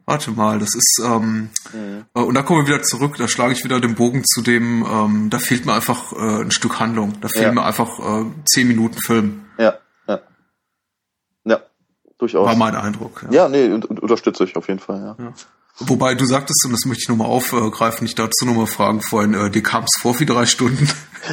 [0.05, 2.05] warte mal, das ist ähm, mhm.
[2.13, 4.85] äh, und da kommen wir wieder zurück, da schlage ich wieder den Bogen zu dem,
[4.85, 7.51] ähm, da fehlt mir einfach äh, ein Stück Handlung, da fehlen ja.
[7.53, 9.45] mir einfach äh, zehn Minuten Film.
[9.57, 9.75] Ja,
[10.07, 10.19] ja.
[11.43, 11.61] Ja,
[12.17, 12.47] durchaus.
[12.47, 13.25] War mein Eindruck.
[13.29, 15.25] Ja, ja nee, unterstütze ich auf jeden Fall, ja.
[15.25, 15.33] ja.
[15.79, 19.49] Wobei du sagtest, und das möchte ich nochmal aufgreifen, ich dazu nochmal fragen vorhin, äh,
[19.49, 20.89] dir kam es vor wie drei Stunden?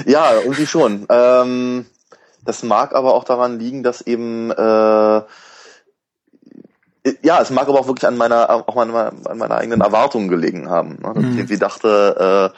[0.06, 1.06] Ja, irgendwie schon.
[1.10, 1.84] Ähm,
[2.44, 5.22] das mag aber auch daran liegen, dass eben äh,
[7.22, 10.28] ja, es mag aber auch wirklich an meiner, auch an meiner, an meiner eigenen Erwartungen
[10.28, 10.98] gelegen haben.
[11.03, 11.12] Ne?
[11.14, 11.30] Dass mhm.
[11.30, 12.53] ich irgendwie dachte,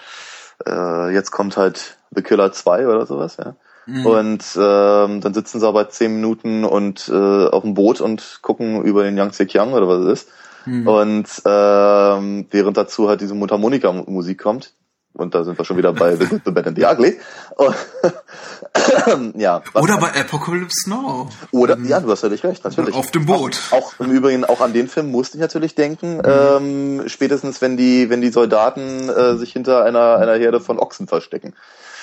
[0.67, 3.57] äh, äh, jetzt kommt halt The Killer 2 oder sowas, ja.
[3.87, 4.07] Mhm.
[4.07, 8.83] Und ähm, dann sitzen sie aber zehn Minuten und äh, auf dem Boot und gucken
[8.83, 10.29] über den Yangtze Kiang oder was es ist.
[10.65, 10.89] Mhm.
[10.89, 14.73] Und ähm, während dazu halt diese Mundharmonika-Musik kommt,
[15.15, 17.21] und da sind wir schon wieder bei The Good, The Bad and The Ugly.
[19.41, 19.63] ja.
[19.75, 21.29] Oder bei Apocalypse Now.
[21.53, 22.97] Oder, ja, du hast völlig recht, natürlich.
[22.97, 23.61] Auf dem Boot.
[23.71, 26.23] Auch, auch im Übrigen, auch an den Film musste ich natürlich denken, mhm.
[26.25, 31.07] ähm, spätestens wenn die, wenn die Soldaten äh, sich hinter einer, einer Herde von Ochsen
[31.07, 31.55] verstecken.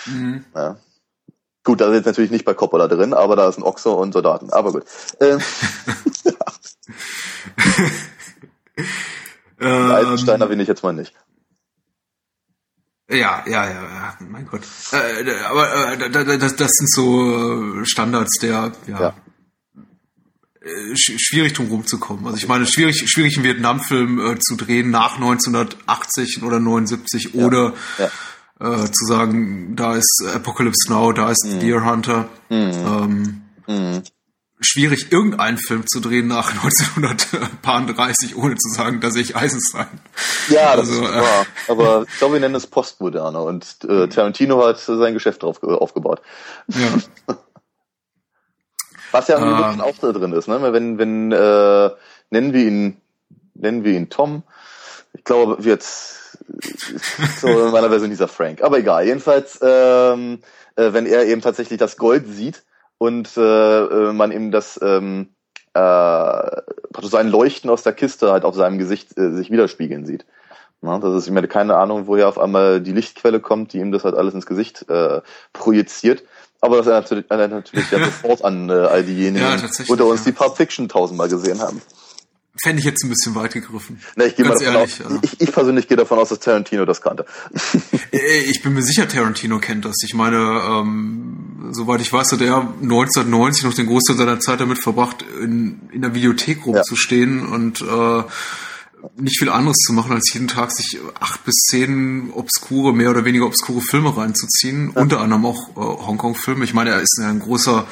[0.05, 0.45] Mhm.
[0.55, 0.77] Ja.
[1.63, 4.13] Gut, da ist jetzt natürlich nicht bei Coppola drin, aber da ist ein Ochse und
[4.13, 4.51] Soldaten.
[4.51, 4.85] Aber gut.
[5.19, 5.39] Ähm,
[9.59, 11.13] ähm, Eisensteiner bin ich jetzt mal nicht.
[13.11, 14.61] Ja, ja, ja, ja, mein Gott.
[14.91, 19.15] Äh, aber äh, das, das sind so Standards der, ja, ja.
[20.61, 22.25] Äh, schwierig drum rumzukommen.
[22.25, 27.45] Also ich meine, schwierig, schwierig einen Vietnamfilm äh, zu drehen nach 1980 oder 79 ja.
[27.45, 27.73] oder.
[28.59, 31.59] Äh, zu sagen, da ist Apocalypse Now, da ist mhm.
[31.61, 32.29] Deer Hunter.
[32.49, 32.57] Mhm.
[32.57, 34.03] Ähm, mhm
[34.61, 39.87] schwierig, irgendeinen Film zu drehen nach 1930, ohne zu sagen, dass ich Eisenstein.
[40.49, 41.45] Ja, das also, ist äh, wahr.
[41.67, 46.21] Aber ich glaube, wir nennen es Postmoderne und äh, Tarantino hat sein Geschäft drauf aufgebaut.
[46.67, 47.35] Ja.
[49.11, 50.71] Was ja ähm, auch da drin ist, ne?
[50.71, 51.89] Wenn, wenn äh,
[52.29, 53.01] nennen wir ihn,
[53.55, 54.43] nennen wir ihn Tom.
[55.13, 56.37] Ich glaube, jetzt
[57.41, 58.63] so in meiner Version dieser Frank.
[58.63, 59.05] Aber egal.
[59.05, 60.39] Jedenfalls, ähm,
[60.75, 62.63] äh, wenn er eben tatsächlich das Gold sieht,
[63.01, 65.29] und äh, äh, man eben das ähm,
[65.73, 66.61] äh,
[67.01, 70.23] sein Leuchten aus der Kiste halt auf seinem Gesicht äh, sich widerspiegeln sieht.
[70.81, 73.91] Na, das ist, ich meine, keine Ahnung, woher auf einmal die Lichtquelle kommt, die ihm
[73.91, 75.21] das halt alles ins Gesicht äh,
[75.51, 76.23] projiziert.
[76.59, 80.23] Aber das erinnert natürlich, erinnert natürlich ja sofort an äh, all diejenigen, ja, unter uns,
[80.23, 81.81] die Pulp Fiction tausendmal gesehen haben.
[82.57, 84.01] Fände ich jetzt ein bisschen weit gegriffen.
[84.17, 85.19] Ne, ich, gehe mal davon ehrlich, aus, also.
[85.21, 87.25] ich, ich persönlich gehe davon aus, dass Tarantino das kannte.
[88.11, 89.95] Äh, ich bin mir sicher, Tarantino kennt das.
[90.03, 94.79] Ich meine, ähm, soweit ich weiß, hat er 1990 noch den Großteil seiner Zeit damit
[94.79, 97.55] verbracht, in, in der Videothek rumzustehen ja.
[97.55, 98.23] und äh,
[99.15, 103.23] nicht viel anderes zu machen, als jeden Tag sich acht bis zehn obskure, mehr oder
[103.23, 104.91] weniger obskure Filme reinzuziehen.
[104.93, 105.01] Ja.
[105.01, 106.65] Unter anderem auch äh, Hongkong-Filme.
[106.65, 107.87] Ich meine, er ist ein großer,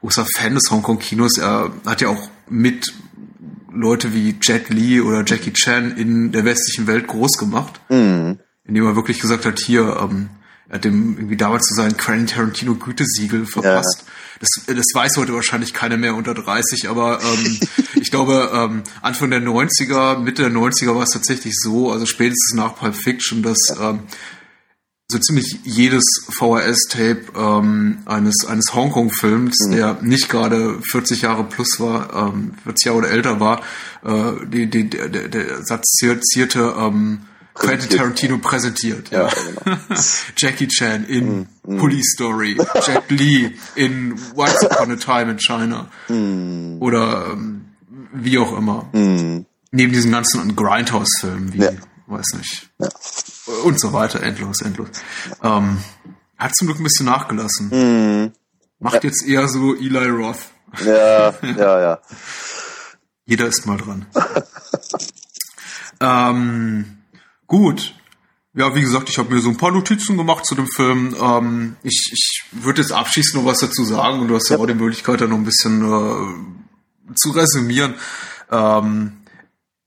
[0.00, 1.38] großer Fan des Hongkong-Kinos.
[1.38, 2.92] Er hat ja auch mit
[3.72, 7.80] Leute wie Jet Li oder Jackie Chan in der westlichen Welt groß gemacht.
[7.88, 8.38] Mhm.
[8.64, 10.30] Indem er wirklich gesagt hat, hier, ähm,
[10.68, 14.04] er hat dem irgendwie damals zu sein Quentin Tarantino Gütesiegel verpasst.
[14.06, 14.12] Ja.
[14.40, 17.58] Das, das weiß heute wahrscheinlich keiner mehr unter 30, aber ähm,
[18.00, 22.54] ich glaube, ähm, Anfang der 90er, Mitte der 90er war es tatsächlich so, also spätestens
[22.54, 24.04] nach Pulp Fiction, dass ähm,
[25.10, 29.72] so ziemlich jedes VHS-Tape ähm, eines, eines Hongkong-Films, mhm.
[29.72, 33.60] der nicht gerade 40 Jahre plus war, ähm, 40 Jahre oder älter war,
[34.04, 37.20] äh, die, die, der, der Satz zierte ähm,
[37.54, 39.10] Quentin Tarantino präsentiert.
[39.10, 39.76] Ja, Genau.
[40.36, 41.78] Jackie Chan in mm, mm.
[41.78, 42.56] Police Story,
[42.86, 46.80] Jet Li in Once Upon a Time in China mm.
[46.80, 47.66] oder ähm,
[48.12, 48.88] wie auch immer.
[48.92, 49.44] Mm.
[49.72, 51.70] Neben diesen ganzen Grindhouse-Filmen wie, ja.
[52.10, 52.70] Weiß nicht.
[52.78, 52.88] Ja
[53.64, 54.88] und so weiter, endlos, endlos.
[55.42, 55.78] Ähm,
[56.38, 57.68] hat zum Glück ein bisschen nachgelassen.
[57.70, 58.32] Mhm.
[58.78, 59.10] Macht ja.
[59.10, 60.38] jetzt eher so Eli Roth.
[60.84, 61.98] Ja, ja, ja.
[63.26, 64.06] Jeder ist mal dran.
[66.00, 66.98] ähm,
[67.46, 67.94] gut.
[68.54, 71.14] Ja, wie gesagt, ich habe mir so ein paar Notizen gemacht zu dem Film.
[71.20, 74.62] Ähm, ich ich würde jetzt abschließend noch was dazu sagen und du hast ja, ja
[74.62, 77.94] auch die Möglichkeit, da noch ein bisschen äh, zu resümieren.
[78.50, 79.19] Ähm,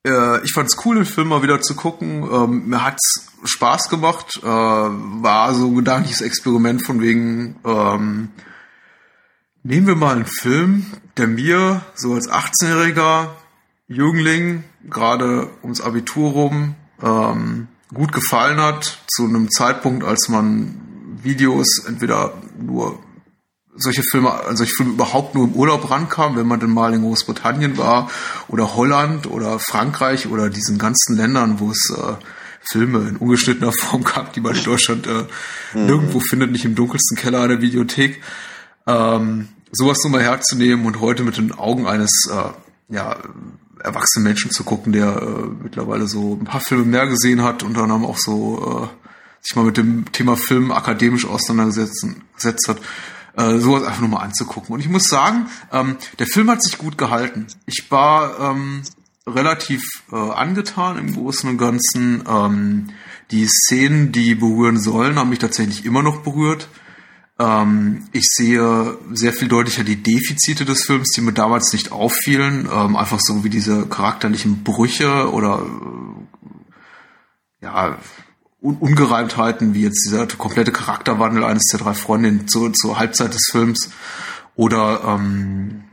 [0.05, 2.23] äh, ich fand es cool, den Film mal wieder zu gucken.
[2.31, 4.39] Ähm, mir hat's Spaß gemacht.
[4.41, 8.29] Äh, war so ein gedankliches Experiment von wegen, ähm,
[9.65, 13.29] Nehmen wir mal einen Film, der mir so als 18-jähriger
[13.87, 20.81] Jüngling, gerade ums Abitur rum, ähm, gut gefallen hat, zu einem Zeitpunkt, als man
[21.23, 22.99] Videos entweder nur
[23.75, 27.01] solche Filme, also solche Filme überhaupt nur im Urlaub rankam, wenn man dann mal in
[27.01, 28.09] Großbritannien war
[28.47, 32.13] oder Holland oder Frankreich oder diesen ganzen Ländern, wo es äh,
[32.61, 35.25] Filme in ungeschnittener Form gab, die man in Deutschland äh,
[35.73, 35.85] mhm.
[35.85, 38.21] nirgendwo findet, nicht im dunkelsten Keller einer Videothek.
[38.85, 43.17] Ähm, sowas nur mal herzunehmen und heute mit den Augen eines äh, ja,
[43.79, 47.75] erwachsenen Menschen zu gucken, der äh, mittlerweile so ein paar Filme mehr gesehen hat und
[47.75, 49.05] dann auch so äh,
[49.41, 52.77] sich mal mit dem Thema Film akademisch auseinandergesetzt hat,
[53.35, 54.73] äh, sowas einfach nur mal anzugucken.
[54.73, 57.47] Und ich muss sagen, ähm, der Film hat sich gut gehalten.
[57.65, 58.83] Ich war ähm,
[59.25, 62.23] relativ äh, angetan im Großen und Ganzen.
[62.27, 62.89] Ähm,
[63.31, 66.67] die Szenen, die berühren sollen, haben mich tatsächlich immer noch berührt.
[67.39, 72.69] Ähm, ich sehe sehr viel deutlicher die Defizite des Films, die mir damals nicht auffielen.
[72.71, 77.97] Ähm, einfach so wie diese charakterlichen Brüche oder äh, ja,
[78.63, 83.49] Un Ungereimtheiten, wie jetzt dieser komplette Charakterwandel eines der drei Freundinnen zur, zur Halbzeit des
[83.51, 83.89] Films.
[84.55, 85.83] Oder ähm,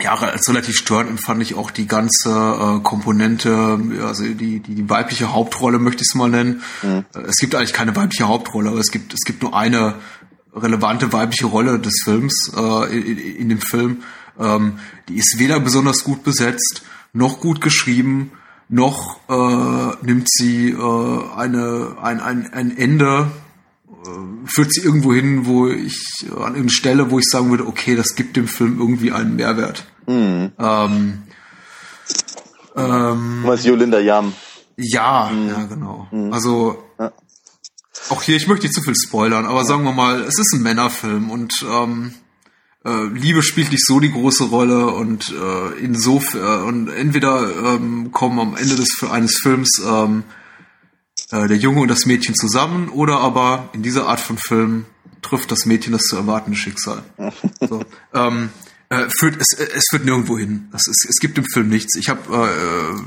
[0.00, 4.90] ja, als relativ störend empfand ich auch die ganze äh, Komponente, also die, die, die
[4.90, 6.62] weibliche Hauptrolle möchte ich es mal nennen.
[6.82, 7.04] Mhm.
[7.28, 9.94] Es gibt eigentlich keine weibliche Hauptrolle, aber es gibt, es gibt nur eine
[10.52, 14.02] relevante weibliche Rolle des Films äh, in, in dem Film.
[14.40, 16.82] Ähm, die ist weder besonders gut besetzt,
[17.12, 18.32] noch gut geschrieben,
[18.68, 23.30] noch äh, nimmt sie äh, eine, ein, ein, ein Ende,
[23.88, 27.66] äh, führt sie irgendwo hin, wo ich äh, an irgendeine Stelle, wo ich sagen würde,
[27.66, 29.86] okay, das gibt dem Film irgendwie einen Mehrwert.
[30.06, 30.52] Mhm.
[30.58, 31.22] Ähm,
[32.76, 34.32] ähm, Was Jolinda Jam?
[34.76, 35.48] Ja, mhm.
[35.48, 36.08] ja, genau.
[36.10, 36.32] Mhm.
[36.32, 37.12] Also ja.
[38.10, 40.62] auch hier, ich möchte nicht zu viel spoilern, aber sagen wir mal, es ist ein
[40.62, 42.14] Männerfilm und ähm,
[42.86, 48.12] äh, Liebe spielt nicht so die große Rolle und äh, insofern äh, und entweder ähm,
[48.12, 50.22] kommen am Ende des eines Films ähm,
[51.32, 54.86] äh, der Junge und das Mädchen zusammen oder aber in dieser Art von Film
[55.22, 57.02] trifft das Mädchen das zu erwartende Schicksal.
[57.68, 57.84] so,
[58.14, 58.50] ähm,
[58.88, 60.68] äh, führt, es, es führt nirgendwo hin.
[60.72, 61.96] Es, es, es gibt im Film nichts.
[61.96, 63.00] Ich habe äh, äh,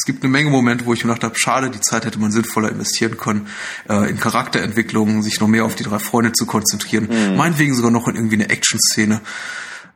[0.00, 2.32] es gibt eine Menge Momente, wo ich mir gedacht habe, schade, die Zeit hätte man
[2.32, 3.48] sinnvoller investieren können,
[3.86, 7.08] äh, in Charakterentwicklung, sich noch mehr auf die drei Freunde zu konzentrieren.
[7.10, 7.36] Mhm.
[7.36, 9.20] Meinetwegen sogar noch in irgendwie eine Action-Szene.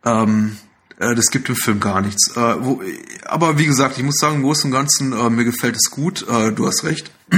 [0.05, 0.59] Ähm,
[0.99, 2.37] äh, das gibt im Film gar nichts.
[2.37, 2.83] Äh, wo,
[3.25, 6.29] aber wie gesagt, ich muss sagen, im Großen und Ganzen, äh, mir gefällt es gut.
[6.29, 7.11] Äh, du hast recht.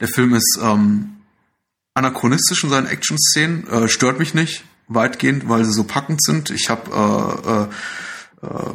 [0.00, 1.16] Der Film ist ähm,
[1.94, 6.50] anachronistisch in seinen Action-Szenen, äh, stört mich nicht, weitgehend, weil sie so packend sind.
[6.50, 7.70] Ich habe
[8.40, 8.74] äh, äh, äh,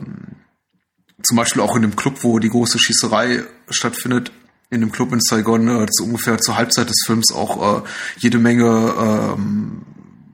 [1.28, 4.32] zum Beispiel auch in dem Club, wo die große Schießerei stattfindet,
[4.70, 8.38] in dem Club in Saigon, äh, zu ungefähr zur Halbzeit des Films auch äh, jede
[8.38, 9.82] Menge ähm,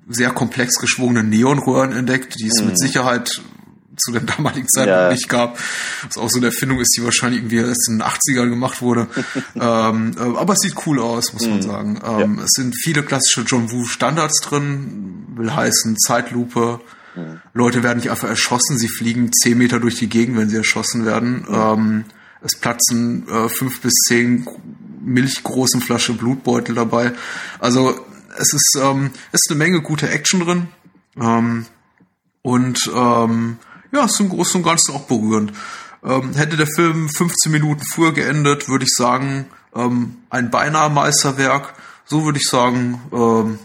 [0.08, 2.68] sehr komplex geschwungene Neonröhren entdeckt, die es mhm.
[2.68, 3.41] mit Sicherheit
[3.98, 5.12] zu dem damaligen Zeitpunkt ja.
[5.12, 5.58] nicht gab.
[6.08, 9.08] Was auch so eine Erfindung ist, die wahrscheinlich irgendwie erst in den 80ern gemacht wurde.
[9.56, 11.62] ähm, äh, aber es sieht cool aus, muss man mhm.
[11.64, 12.02] sagen.
[12.04, 12.44] Ähm, ja.
[12.44, 16.82] Es sind viele klassische John Woo Standards drin, will heißen Zeitlupe,
[17.16, 17.41] Mhm.
[17.53, 21.05] Leute werden nicht einfach erschossen, sie fliegen zehn Meter durch die Gegend, wenn sie erschossen
[21.05, 21.45] werden.
[21.47, 21.55] Mhm.
[21.55, 22.05] Ähm,
[22.41, 24.45] es platzen äh, fünf bis zehn
[25.01, 27.14] milchgroßen Flasche Blutbeutel dabei.
[27.59, 27.99] Also
[28.38, 30.68] es ist, ähm, es ist eine Menge gute Action drin.
[31.20, 31.66] Ähm,
[32.41, 33.57] und ähm,
[33.91, 35.53] ja, es ist im Großen und Ganzen auch berührend.
[36.03, 39.45] Ähm, hätte der Film 15 Minuten früher geendet, würde ich sagen,
[39.76, 41.74] ähm, ein beinahe Meisterwerk.
[42.05, 43.59] So würde ich sagen, ähm,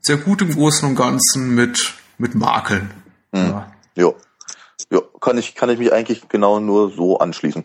[0.00, 2.90] sehr gut im Großen und Ganzen mit mit Makeln.
[3.32, 3.40] Mhm.
[3.40, 3.72] Ja.
[3.96, 4.16] Jo.
[4.90, 7.64] Jo, kann ich, kann ich mich eigentlich genau nur so anschließen.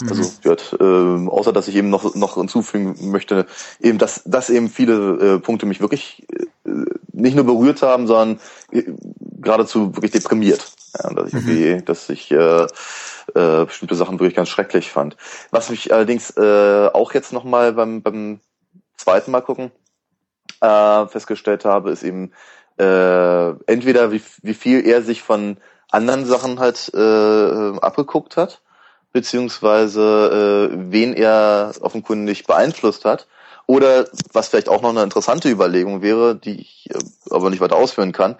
[0.00, 0.08] Mhm.
[0.08, 3.46] Also, wird, äh, außer dass ich eben noch, noch hinzufügen möchte,
[3.80, 6.26] eben, dass, dass eben viele äh, Punkte mich wirklich
[6.64, 6.70] äh,
[7.12, 8.40] nicht nur berührt haben, sondern
[8.70, 8.84] äh,
[9.40, 10.72] geradezu wirklich deprimiert.
[11.02, 11.84] Ja, dass ich mhm.
[11.84, 12.66] dass ich äh,
[13.34, 15.16] äh, bestimmte Sachen wirklich ganz schrecklich fand.
[15.50, 18.40] Was mich allerdings äh, auch jetzt nochmal beim, beim
[18.96, 19.70] zweiten Mal gucken
[20.60, 22.32] äh, festgestellt habe, ist eben,
[22.78, 25.56] äh, entweder wie, wie viel er sich von
[25.90, 28.60] anderen Sachen halt äh, abgeguckt hat,
[29.12, 33.26] beziehungsweise äh, wen er offenkundig beeinflusst hat.
[33.66, 36.98] Oder was vielleicht auch noch eine interessante Überlegung wäre, die ich äh,
[37.30, 38.36] aber nicht weiter ausführen kann,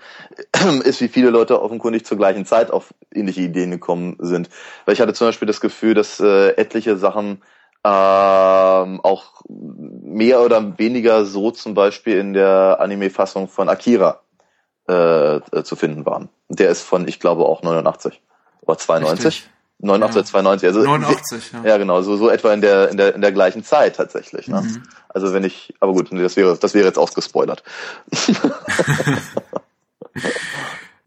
[0.84, 4.48] ist, wie viele Leute offenkundig zur gleichen Zeit auf ähnliche Ideen gekommen sind.
[4.84, 7.42] Weil ich hatte zum Beispiel das Gefühl, dass äh, etliche Sachen
[7.84, 14.20] ähm, auch mehr oder weniger so zum Beispiel in der Anime-Fassung von Akira
[14.88, 16.28] äh, äh, zu finden waren.
[16.48, 18.20] Der ist von, ich glaube, auch 89
[18.62, 19.26] oder 92.
[19.26, 19.50] Richtig.
[19.80, 20.24] 89 ja.
[20.24, 21.70] 92, also 89, ja.
[21.70, 24.48] ja genau, so, so etwa in der in der in der gleichen Zeit tatsächlich.
[24.48, 24.62] Ne?
[24.62, 24.82] Mhm.
[25.08, 27.62] Also wenn ich, aber gut, das wäre das wäre jetzt ausgespoilert.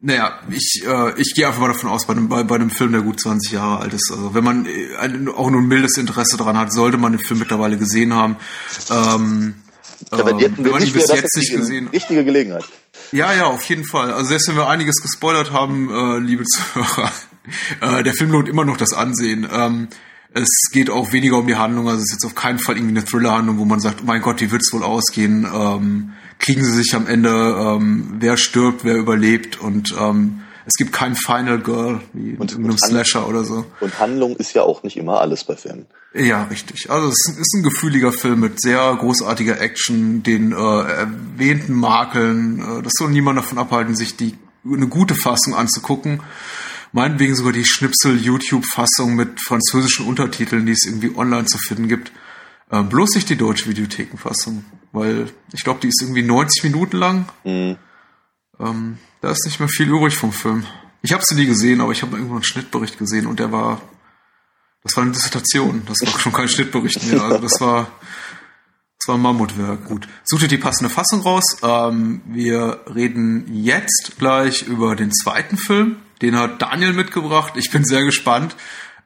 [0.03, 2.91] Naja, ich, äh, ich gehe einfach mal davon aus, bei einem, bei, bei einem Film,
[2.91, 4.11] der gut 20 Jahre alt ist.
[4.11, 7.21] Also wenn man äh, ein, auch nur ein mildes Interesse daran hat, sollte man den
[7.21, 8.37] Film mittlerweile gesehen haben.
[8.89, 9.61] Ähm,
[10.11, 12.63] ja, wenn, ähm, wenn man ihn bis jetzt nicht gesehen Richtige Gelegenheit.
[13.11, 14.13] Ja, ja, auf jeden Fall.
[14.13, 17.11] Also selbst wenn wir einiges gespoilert haben, äh, liebe Zuhörer,
[17.81, 19.47] äh, der Film lohnt immer noch das Ansehen.
[19.51, 19.89] Ähm,
[20.33, 22.97] es geht auch weniger um die Handlung, also es ist jetzt auf keinen Fall irgendwie
[22.97, 25.45] eine Thriller-Handlung, wo man sagt, oh mein Gott, wie wird's wohl ausgehen?
[25.53, 30.41] Ähm, kriegen sie sich am Ende, ähm, wer stirbt, wer überlebt und ähm,
[30.71, 33.65] es gibt kein Final Girl wie und, in einem Slasher oder so.
[33.81, 35.85] Und Handlung ist ja auch nicht immer alles bei Filmen.
[36.13, 36.89] Ja, richtig.
[36.89, 42.59] Also es ist ein gefühliger Film mit sehr großartiger Action, den äh, erwähnten Makeln.
[42.59, 46.21] Äh, das soll niemand davon abhalten, sich die eine gute Fassung anzugucken
[46.91, 52.11] meinetwegen sogar die Schnipsel-YouTube-Fassung mit französischen Untertiteln, die es irgendwie online zu finden gibt.
[52.69, 57.25] Äh, bloß nicht die deutsche Videothekenfassung, weil ich glaube, die ist irgendwie 90 Minuten lang.
[57.43, 57.77] Mhm.
[58.61, 60.65] Ähm, da ist nicht mehr viel übrig vom Film.
[61.01, 63.81] Ich habe sie nie gesehen, aber ich habe irgendwo einen Schnittbericht gesehen und der war,
[64.83, 67.23] das war eine Dissertation, das war schon kein Schnittbericht mehr.
[67.23, 67.87] Also das war,
[68.99, 69.85] das war ein Mammutwerk.
[69.85, 71.43] Gut, such dir die passende Fassung raus.
[71.63, 75.97] Ähm, wir reden jetzt gleich über den zweiten Film.
[76.21, 77.53] Den hat Daniel mitgebracht.
[77.55, 78.55] Ich bin sehr gespannt.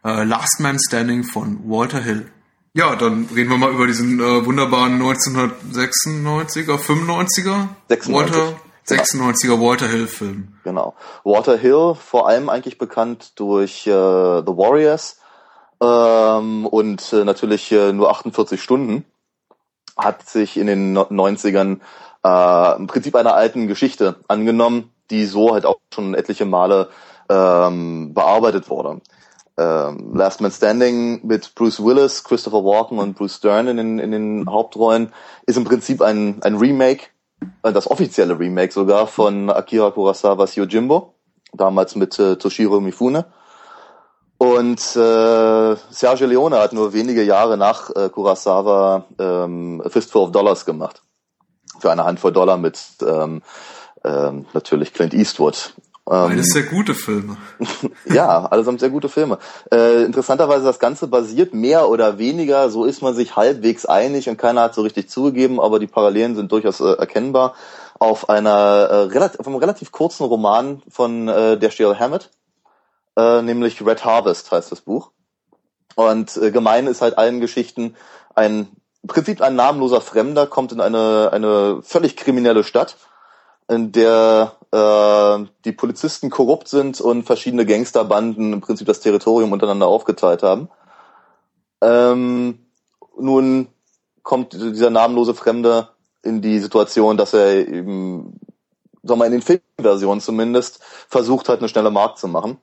[0.03, 2.29] Äh, Last Man Standing von Walter Hill.
[2.73, 8.13] Ja, dann reden wir mal über diesen äh, wunderbaren 1996er, 95er 96.
[8.13, 10.59] Walter, 96er Walter Hill Film.
[10.63, 10.95] Genau.
[11.23, 15.19] Walter Hill, vor allem eigentlich bekannt durch äh, The Warriors
[15.81, 19.05] ähm, und äh, natürlich äh, nur 48 Stunden,
[19.97, 21.79] hat sich in den 90ern
[22.23, 26.89] äh, im Prinzip einer alten Geschichte angenommen, die so halt auch schon etliche Male
[27.29, 29.01] ähm, bearbeitet wurde.
[29.57, 34.11] Ähm, Last Man Standing mit Bruce Willis, Christopher Walken und Bruce Stern in den, in
[34.11, 35.13] den Hauptrollen
[35.45, 37.07] ist im Prinzip ein, ein Remake,
[37.61, 41.15] das offizielle Remake sogar von Akira Kurosawas Yojimbo,
[41.53, 43.25] damals mit äh, Toshiro Mifune.
[44.37, 50.65] Und äh, Sergio Leone hat nur wenige Jahre nach äh, Kurosawa ähm, Fistful of Dollars
[50.65, 51.01] gemacht.
[51.79, 53.41] Für eine Handvoll Dollar mit ähm,
[54.03, 55.73] ähm, natürlich Clint Eastwood.
[56.07, 57.37] Ähm, Beides sehr gute Filme.
[58.05, 59.39] ja, allesamt sehr gute Filme.
[59.71, 64.37] Äh, interessanterweise, das Ganze basiert mehr oder weniger, so ist man sich halbwegs einig und
[64.37, 67.55] keiner hat so richtig zugegeben, aber die Parallelen sind durchaus äh, erkennbar,
[67.97, 72.29] auf einer äh, relativ, auf einem relativ kurzen Roman von äh, der Dashiell Hammett,
[73.17, 75.11] äh, nämlich Red Harvest heißt das Buch.
[75.95, 77.95] Und äh, gemein ist halt allen Geschichten
[78.35, 78.67] ein
[79.05, 82.97] im Prinzip ein namenloser Fremder kommt in eine, eine völlig kriminelle Stadt
[83.67, 89.87] in der äh, die Polizisten korrupt sind und verschiedene Gangsterbanden im Prinzip das Territorium untereinander
[89.87, 90.69] aufgeteilt haben.
[91.81, 92.59] Ähm,
[93.17, 93.67] nun
[94.23, 95.89] kommt dieser namenlose Fremde
[96.23, 98.39] in die Situation, dass er eben,
[99.03, 102.57] sagen wir mal, in den Filmversionen zumindest versucht hat, eine schnelle Markt zu machen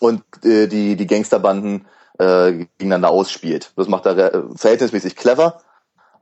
[0.00, 1.86] und äh, die, die Gangsterbanden
[2.18, 3.72] äh, gegeneinander ausspielt.
[3.76, 5.62] Das macht er verhältnismäßig clever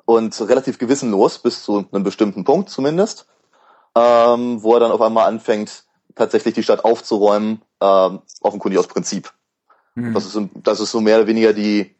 [0.04, 3.26] und relativ gewissenlos bis zu einem bestimmten Punkt zumindest
[3.96, 5.84] ähm, wo er dann auf einmal anfängt,
[6.14, 9.32] tatsächlich die Stadt aufzuräumen, ähm, offenkundig aus Prinzip.
[9.94, 10.14] Mhm.
[10.14, 11.94] Das, ist, das ist so mehr oder weniger die,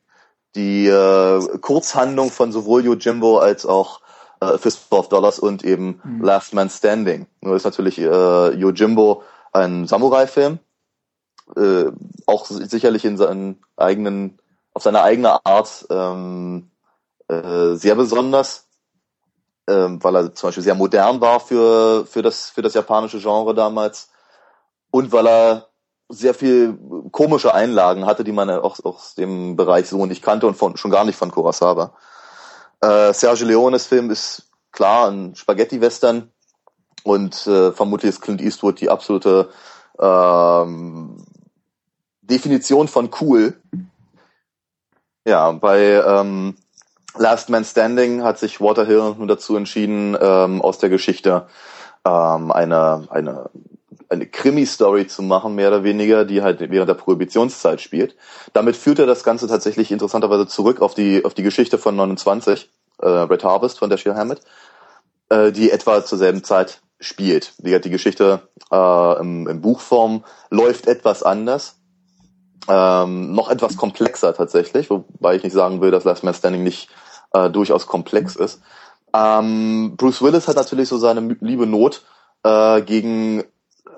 [0.54, 4.00] die äh, Kurzhandlung von sowohl Yojimbo als auch
[4.40, 6.22] äh, Fistful of Dollars und eben mhm.
[6.22, 7.26] Last Man Standing.
[7.40, 9.22] Nur ist natürlich äh, Yojimbo
[9.52, 10.58] ein Samurai-Film,
[11.56, 11.84] äh,
[12.26, 14.38] auch sicherlich in seinen eigenen,
[14.72, 16.70] auf seine eigene Art ähm,
[17.28, 18.68] äh, sehr besonders
[19.68, 23.54] ähm, weil er zum Beispiel sehr modern war für, für, das, für das japanische Genre
[23.54, 24.10] damals
[24.90, 25.68] und weil er
[26.08, 26.78] sehr viel
[27.10, 30.90] komische Einlagen hatte, die man auch aus dem Bereich so nicht kannte und von, schon
[30.90, 31.94] gar nicht von Kurosawa.
[32.80, 36.30] Äh, Sergio Leones Film ist klar ein Spaghetti-Western
[37.04, 39.48] und äh, vermutlich ist Clint Eastwood die absolute
[39.98, 41.24] ähm,
[42.20, 43.60] Definition von cool.
[45.24, 46.56] Ja, bei ähm,
[47.16, 51.46] Last Man Standing hat sich Waterhill nun dazu entschieden, ähm, aus der Geschichte
[52.04, 53.50] ähm, eine, eine,
[54.08, 58.16] eine Krimi-Story zu machen, mehr oder weniger, die halt während der Prohibitionszeit spielt.
[58.52, 62.70] Damit führt er das Ganze tatsächlich interessanterweise zurück auf die, auf die Geschichte von 29,
[62.98, 64.40] äh, Red Harvest von Dashiell Hammett,
[65.28, 67.54] äh, die etwa zur selben Zeit spielt.
[67.58, 71.81] Die, die Geschichte äh, im, im Buchform läuft etwas anders.
[72.68, 76.88] Ähm, noch etwas komplexer tatsächlich, wobei ich nicht sagen will, dass Last Man Standing nicht
[77.32, 78.60] äh, durchaus komplex ist.
[79.12, 82.02] Ähm, Bruce Willis hat natürlich so seine liebe Not
[82.44, 83.44] äh, gegen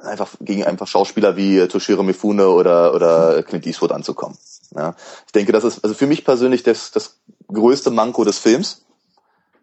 [0.02, 4.36] einfach gegen einfach Schauspieler wie Toshiro Mifune oder oder Clint Eastwood anzukommen.
[4.74, 4.94] Ja.
[5.26, 8.84] Ich denke, das ist also für mich persönlich das, das größte Manko des Films,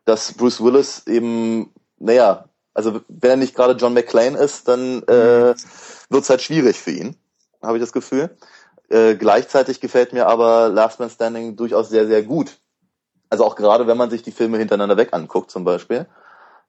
[0.06, 5.54] dass Bruce Willis eben, naja, Also wenn er nicht gerade John McClane ist, dann äh,
[6.10, 7.16] wird es halt schwierig für ihn,
[7.62, 8.36] habe ich das Gefühl.
[8.92, 12.58] Äh, gleichzeitig gefällt mir aber Last Man Standing durchaus sehr, sehr gut.
[13.30, 16.08] Also auch gerade, wenn man sich die Filme hintereinander weg anguckt zum Beispiel.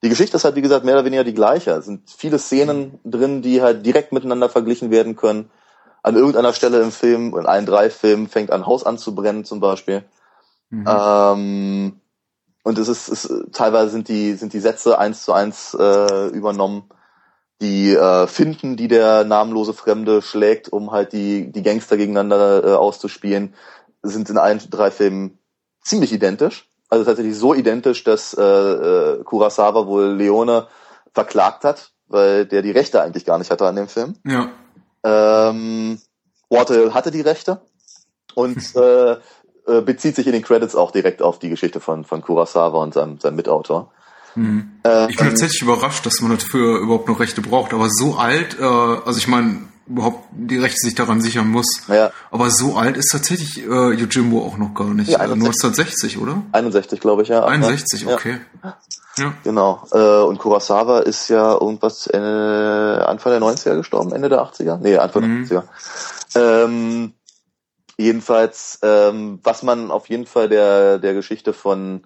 [0.04, 1.72] Die Geschichte ist halt, wie gesagt, mehr oder weniger die gleiche.
[1.72, 5.50] Es sind viele Szenen drin, die halt direkt miteinander verglichen werden können.
[6.04, 9.44] An irgendeiner Stelle im Film, in allen drei Filmen, fängt ein Haus an zu brennen
[9.44, 10.04] zum Beispiel.
[10.70, 10.86] Mhm.
[10.88, 12.00] Ähm,
[12.62, 16.84] und es ist, es, teilweise sind die, sind die Sätze eins zu eins äh, übernommen.
[17.62, 22.72] Die äh, Finden, die der namenlose Fremde schlägt, um halt die, die Gangster gegeneinander äh,
[22.74, 23.54] auszuspielen,
[24.02, 25.38] sind in allen drei Filmen
[25.80, 26.68] ziemlich identisch.
[26.88, 30.66] Also tatsächlich so identisch, dass äh, äh, Kurosawa wohl Leone
[31.14, 34.16] verklagt hat, weil der die Rechte eigentlich gar nicht hatte an dem Film.
[34.26, 34.50] Ja.
[35.04, 36.00] Ähm,
[36.50, 37.62] Waterhill hatte die Rechte
[38.34, 42.22] und äh, äh, bezieht sich in den Credits auch direkt auf die Geschichte von, von
[42.22, 43.92] Kurosawa und seinem, seinem Mitautor.
[44.34, 44.72] Mhm.
[44.84, 47.72] Ähm, ich bin tatsächlich überrascht, dass man dafür überhaupt noch Rechte braucht.
[47.74, 51.82] Aber so alt, äh, also ich meine, überhaupt die Rechte sich daran sichern muss.
[51.88, 52.10] Ja.
[52.30, 55.10] Aber so alt ist tatsächlich äh, Yojimbo auch noch gar nicht.
[55.10, 56.42] Ja, 1960, oder?
[56.52, 57.44] 61, glaube ich, ja.
[57.44, 58.40] 61, okay.
[58.62, 58.76] Ja.
[59.18, 59.34] ja.
[59.44, 59.86] Genau.
[59.92, 64.78] Äh, und Kurosawa ist ja irgendwas äh, Anfang der 90er gestorben, Ende der 80er?
[64.78, 65.48] Nee, Anfang mhm.
[65.48, 65.64] der
[66.34, 66.64] 80er.
[66.64, 67.12] Ähm,
[68.02, 72.02] Jedenfalls, ähm, was man auf jeden Fall der, der Geschichte von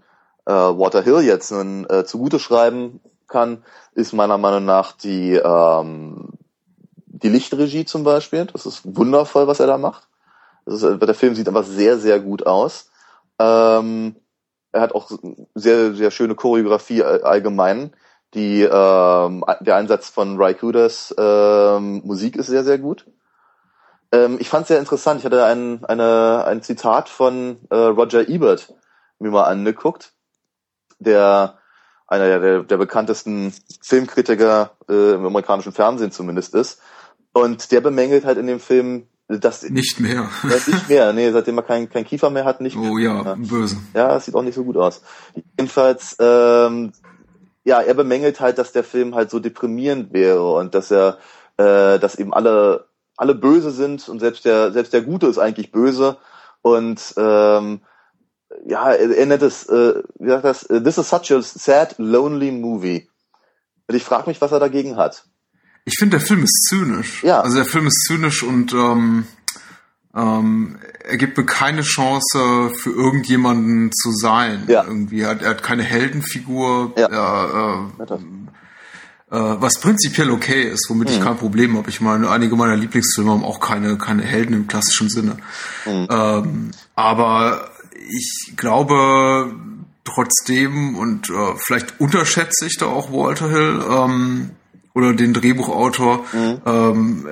[0.46, 6.30] äh, Water Hill jetzt nun äh, zugute schreiben kann, ist meiner Meinung nach die, ähm,
[7.06, 8.46] die Lichtregie zum Beispiel.
[8.46, 10.08] Das ist wundervoll, was er da macht.
[10.64, 12.90] Ist, der Film sieht einfach sehr, sehr gut aus.
[13.38, 14.16] Ähm,
[14.72, 15.10] er hat auch
[15.54, 17.92] sehr, sehr schöne Choreografie allgemein.
[18.34, 23.06] Die, ähm, der Einsatz von Raikudas ähm, Musik ist sehr, sehr gut.
[24.12, 25.20] Ähm, ich fand es sehr interessant.
[25.20, 28.74] Ich hatte ein, eine, ein Zitat von äh, Roger Ebert
[29.18, 30.12] mir mal angeguckt,
[30.98, 31.58] der
[32.08, 36.80] einer der, der bekanntesten Filmkritiker äh, im amerikanischen Fernsehen zumindest ist.
[37.32, 40.28] Und der bemängelt halt in dem Film, dass nicht mehr.
[40.44, 42.92] Ja, nicht mehr, nee, seitdem er kein, kein Kiefer mehr hat, nicht oh, mehr.
[42.92, 43.76] Oh ja, böse.
[43.92, 45.02] Ja, das sieht auch nicht so gut aus.
[45.58, 46.92] Jedenfalls, ähm,
[47.64, 51.18] ja, er bemängelt halt, dass der Film halt so deprimierend wäre und dass er,
[51.56, 52.86] äh, dass eben alle
[53.16, 56.18] alle böse sind und selbst der, selbst der Gute ist eigentlich böse.
[56.62, 57.80] Und ähm,
[58.66, 63.08] ja, er, nennt es, äh, wie sagt das, this is such a sad, lonely movie.
[63.88, 65.24] Und ich frage mich, was er dagegen hat.
[65.84, 67.22] Ich finde, der Film ist zynisch.
[67.22, 67.40] Ja.
[67.40, 69.26] Also der Film ist zynisch und ähm,
[70.16, 74.64] ähm, er gibt mir keine Chance für irgendjemanden zu sein.
[74.66, 74.84] Ja.
[74.84, 75.20] Irgendwie.
[75.20, 76.92] Er hat, er hat keine Heldenfigur.
[76.96, 77.06] Ja.
[77.06, 78.14] Er, äh,
[79.28, 81.14] äh, was prinzipiell okay ist, womit mhm.
[81.14, 81.90] ich kein Problem habe.
[81.90, 85.36] Ich meine, einige meiner Lieblingsfilme haben auch keine, keine Helden im klassischen Sinne.
[85.84, 86.08] Mhm.
[86.10, 87.70] Ähm, aber
[88.08, 89.52] ich glaube
[90.04, 94.50] trotzdem, und äh, vielleicht unterschätze ich da auch Walter Hill ähm,
[94.94, 96.60] oder den Drehbuchautor, mhm.
[96.64, 97.28] ähm,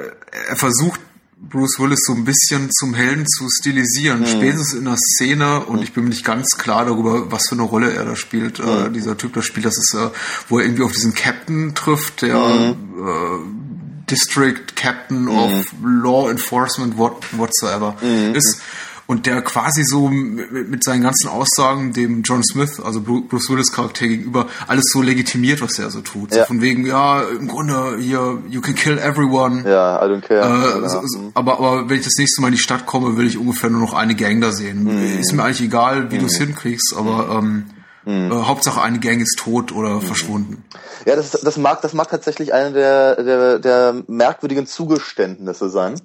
[0.48, 1.00] er versucht
[1.48, 4.26] Bruce Willis so ein bisschen zum Helden zu stilisieren, mhm.
[4.26, 7.62] spätestens in der Szene und ich bin mir nicht ganz klar darüber, was für eine
[7.62, 8.58] Rolle er da spielt.
[8.58, 8.68] Mhm.
[8.68, 10.10] Äh, dieser Typ da spielt, das ist, äh,
[10.48, 12.74] wo er irgendwie auf diesen Captain trifft, der mhm.
[12.98, 16.02] äh, District Captain of mhm.
[16.02, 18.34] Law Enforcement what, whatsoever mhm.
[18.34, 18.60] ist
[19.06, 24.06] und der quasi so mit, seinen ganzen Aussagen dem John Smith, also Bruce Willis Charakter
[24.06, 26.34] gegenüber, alles so legitimiert, was er so tut.
[26.34, 26.42] Ja.
[26.42, 29.68] So von wegen, ja, im Grunde hier, you can kill everyone.
[29.68, 30.84] Ja, I don't care.
[30.84, 31.30] Äh, so, so, mhm.
[31.34, 33.80] aber, aber wenn ich das nächste Mal in die Stadt komme, will ich ungefähr nur
[33.80, 34.84] noch eine Gang da sehen.
[34.84, 35.20] Mhm.
[35.20, 36.20] Ist mir eigentlich egal, wie mhm.
[36.20, 37.66] du es hinkriegst, aber ähm,
[38.04, 38.30] Mhm.
[38.30, 40.02] Äh, Hauptsache eine Gang ist tot oder mhm.
[40.02, 40.64] verschwunden.
[41.06, 46.00] Ja, das, das mag, das mag tatsächlich eine der, der, der merkwürdigen Zugeständnisse sein.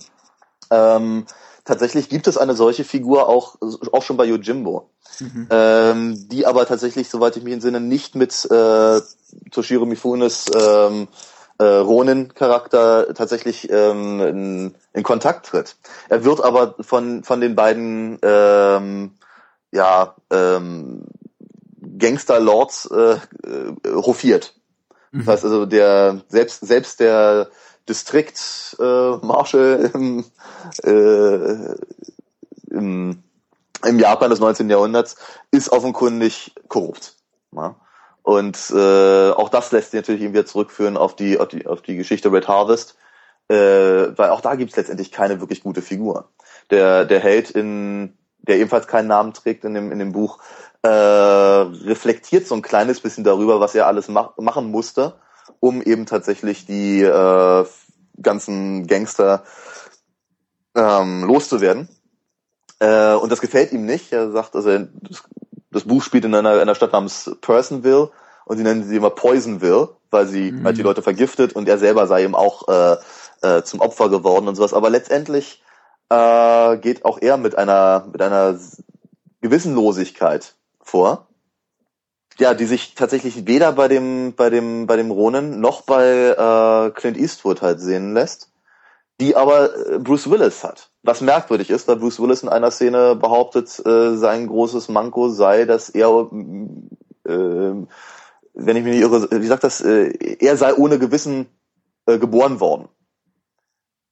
[0.71, 1.25] Ähm,
[1.69, 3.55] tatsächlich gibt es eine solche Figur auch,
[3.91, 4.89] auch schon bei Yojimbo.
[5.19, 5.47] Mhm.
[5.51, 9.01] Ähm, die aber tatsächlich, soweit ich mich entsinne, nicht mit äh,
[9.51, 11.07] Toshiro Mifunes ähm,
[11.59, 15.75] äh, Ronin-Charakter tatsächlich ähm, in, in Kontakt tritt.
[16.09, 19.11] Er wird aber von, von den beiden ähm,
[19.71, 21.03] ja, ähm,
[21.99, 24.55] Gangster-Lords äh, äh, hofiert.
[25.11, 25.19] Mhm.
[25.19, 27.49] Das heißt also, der selbst, selbst der
[27.87, 30.25] Distrikt äh, im,
[30.83, 31.75] äh,
[32.71, 33.23] im,
[33.85, 34.69] im Japan des 19.
[34.69, 35.15] Jahrhunderts
[35.51, 37.15] ist offenkundig korrupt.
[37.51, 37.75] Ja?
[38.23, 41.95] Und äh, auch das lässt sich natürlich irgendwie zurückführen auf die, auf die, auf die
[41.95, 42.95] Geschichte Red Harvest,
[43.47, 46.29] äh, weil auch da gibt es letztendlich keine wirklich gute Figur.
[46.69, 50.39] Der, der Held in, der ebenfalls keinen Namen trägt in dem, in dem Buch,
[50.81, 55.15] äh, reflektiert so ein kleines bisschen darüber, was er alles mach, machen musste,
[55.59, 57.65] um eben tatsächlich die äh,
[58.21, 59.43] ganzen Gangster
[60.75, 61.89] ähm, loszuwerden.
[62.79, 64.11] Äh, und das gefällt ihm nicht.
[64.11, 65.23] Er sagt, also das,
[65.71, 68.11] das Buch spielt in einer, einer Stadt namens Personville,
[68.49, 70.65] und sie nennen sie immer Poisonville, weil sie mhm.
[70.65, 72.97] halt die Leute vergiftet und er selber sei ihm auch äh,
[73.43, 74.73] äh, zum Opfer geworden und sowas.
[74.73, 75.61] Aber letztendlich
[76.09, 78.57] äh, geht auch er mit einer mit einer
[79.41, 81.27] Gewissenlosigkeit vor.
[82.39, 86.89] Ja, die sich tatsächlich weder bei dem bei dem bei dem Ronen noch bei äh,
[86.89, 88.48] Clint Eastwood halt sehen lässt,
[89.19, 90.91] die aber äh, Bruce Willis hat.
[91.03, 95.65] Was merkwürdig ist, weil Bruce Willis in einer Szene behauptet, äh, sein großes Manko sei,
[95.65, 96.29] dass er
[97.25, 97.73] äh,
[98.53, 101.47] wenn ich mich nicht irre, wie sagt das, äh, er sei ohne Gewissen
[102.05, 102.89] äh, geboren worden.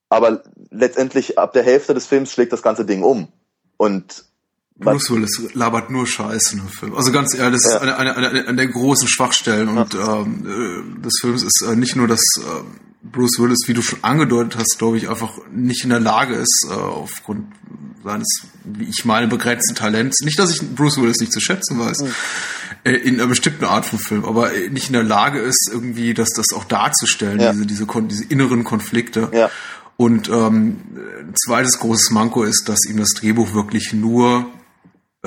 [0.09, 3.27] Aber letztendlich ab der Hälfte des Films schlägt das ganze Ding um.
[3.75, 4.25] Und
[4.79, 6.95] Bruce Willis labert nur Scheiße in dem Film.
[6.95, 7.77] Also ganz ehrlich, das ja.
[7.77, 10.21] ist eine, eine, eine, eine der großen Schwachstellen und ja.
[10.21, 12.41] ähm, äh, des Films ist äh, nicht nur, dass äh,
[13.01, 16.67] Bruce Willis, wie du schon angedeutet hast, glaube ich, einfach nicht in der Lage ist,
[16.69, 17.47] äh, aufgrund
[18.03, 20.21] seines, wie ich meine, begrenzten Talents.
[20.21, 22.15] Nicht, dass ich Bruce Willis nicht zu schätzen weiß, mhm.
[22.83, 26.29] äh, in einer bestimmten Art von Film, aber nicht in der Lage ist, irgendwie das,
[26.35, 27.51] das auch darzustellen, ja.
[27.51, 29.29] diese, diese, diese inneren Konflikte.
[29.33, 29.49] Ja.
[29.95, 30.77] Und ähm,
[31.19, 34.47] ein zweites großes Manko ist, dass ihm das Drehbuch wirklich nur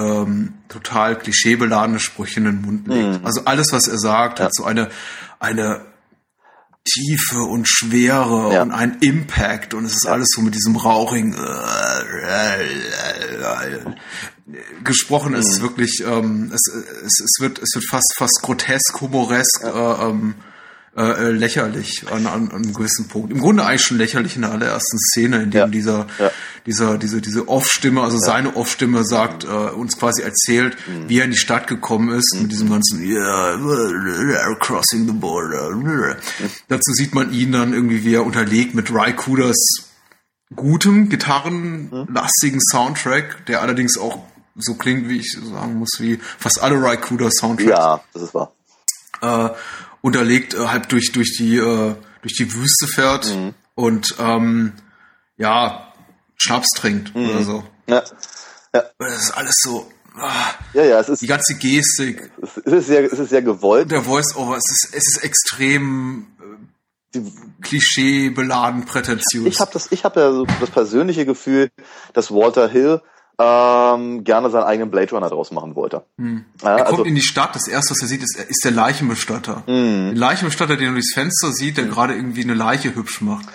[0.01, 3.20] ähm, total klischeebeladene Sprüche in den Mund legt.
[3.20, 3.26] Mhm.
[3.26, 4.46] Also alles, was er sagt, ja.
[4.46, 4.90] hat so eine,
[5.38, 5.82] eine
[6.84, 8.62] Tiefe und Schwere ja.
[8.62, 11.36] und ein Impact und es ist alles so mit diesem rauchigen
[14.82, 15.62] gesprochen ist mhm.
[15.62, 16.74] wirklich ähm, es,
[17.05, 20.09] es, es wird es wird fast fast grotesk humoresk ja.
[20.09, 20.34] äh, ähm,
[21.01, 23.32] äh, äh, lächerlich an, an, einem gewissen Punkt.
[23.32, 25.66] Im Grunde eigentlich schon lächerlich in der allerersten Szene, in dem ja.
[25.66, 26.30] dieser, ja.
[26.66, 28.22] dieser, diese, diese Off-Stimme, also ja.
[28.22, 31.09] seine Off-Stimme sagt, äh, uns quasi erzählt, mhm.
[31.09, 32.42] wie er in die Stadt gekommen ist, mhm.
[32.42, 35.70] mit diesem ganzen, yeah, crossing the border.
[35.70, 36.16] Mhm.
[36.68, 39.57] Dazu sieht man ihn dann irgendwie, wie er unterlegt mit Ry Cooders
[40.55, 42.70] gutem, gitarrenlastigen mhm.
[42.70, 44.18] Soundtrack, der allerdings auch
[44.55, 47.70] so klingt, wie ich sagen muss, wie fast alle Cooder Soundtracks.
[47.70, 48.53] Ja, das ist wahr.
[49.22, 49.48] Äh,
[50.03, 53.55] unterlegt äh, halb durch durch die äh, durch die Wüste fährt mhm.
[53.74, 54.72] und ähm,
[55.36, 55.92] ja
[56.36, 57.30] Schnaps trinkt mhm.
[57.30, 57.64] oder so.
[57.86, 58.03] Ja.
[58.74, 58.84] ja.
[58.98, 59.90] Das ist alles so.
[60.16, 62.30] Ah, ja, ja, es ist die ganze Gestik.
[62.42, 63.90] Es ist sehr, es ist sehr gewollt.
[63.90, 66.26] Der Voice-Over, es ist, es ist extrem
[67.14, 67.20] äh,
[67.62, 69.46] Klischee beladen, prätentiös.
[69.46, 71.70] Ich habe das, ich habe ja so das persönliche Gefühl,
[72.12, 73.03] dass Walter Hill
[73.41, 76.05] ähm, gerne seinen eigenen Blade Runner draus machen wollte.
[76.18, 76.45] Hm.
[76.62, 79.62] Er kommt also, in die Stadt, das erste, was er sieht, ist, ist der Leichenbestatter.
[79.66, 80.11] Hm.
[80.11, 81.91] Der Leichenbestatter, den er durchs Fenster sieht, der hm.
[81.91, 83.47] gerade irgendwie eine Leiche hübsch macht.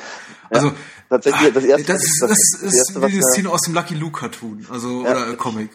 [0.50, 0.74] Also, ja
[1.10, 1.94] tatsächlich das erste.
[1.94, 5.04] Das das, das, das ist erste, wie die Szene aus dem Lucky Luke Cartoon, also
[5.04, 5.70] ja, oder Comic.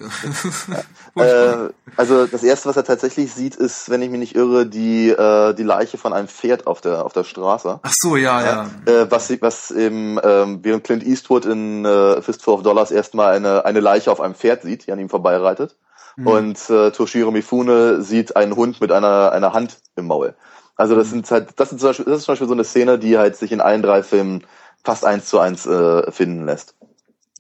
[1.16, 5.11] äh, also das erste, was er tatsächlich sieht, ist, wenn ich mich nicht irre, die
[5.11, 7.81] äh, die Leiche von einem Pferd auf der auf der Straße.
[7.83, 8.70] Ach so, ja, ja.
[8.87, 13.64] Äh, was was im ähm, während Clint Eastwood in äh, Fistful of Dollars erstmal eine
[13.64, 15.76] eine Leiche auf einem Pferd sieht, die an ihm vorbeireitet.
[16.16, 16.26] Mhm.
[16.26, 20.35] Und äh, Toshiro Mifune sieht einen Hund mit einer einer Hand im Maul.
[20.81, 22.99] Also das sind halt, das, sind zum Beispiel, das ist zum Beispiel so eine Szene,
[22.99, 24.45] die halt sich in allen drei Filmen
[24.85, 26.74] fast eins zu eins äh, finden lässt.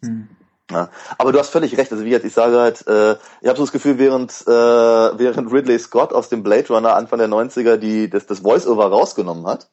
[0.02, 0.28] Hm.
[0.70, 0.88] Ja.
[1.18, 1.90] Aber du hast völlig recht.
[1.90, 5.52] Also wie jetzt, ich sage halt, äh, ich habe so das Gefühl, während äh, während
[5.52, 9.68] Ridley Scott aus dem Blade Runner Anfang der 90er die das, das Voice-Over rausgenommen hat,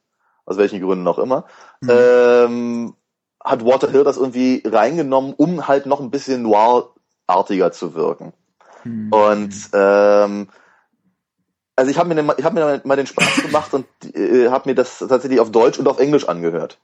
[0.46, 1.46] aus welchen Gründen auch immer,
[1.84, 1.90] hm.
[1.92, 2.94] ähm,
[3.44, 8.34] hat Walter Hill das irgendwie reingenommen, um halt noch ein bisschen noir-artiger zu wirken.
[8.84, 9.12] Hm.
[9.12, 10.50] Und ähm,
[11.76, 14.76] also ich habe mir, ich hab mir mal den Spaß gemacht und äh, habe mir
[14.76, 16.80] das tatsächlich auf Deutsch und auf Englisch angehört.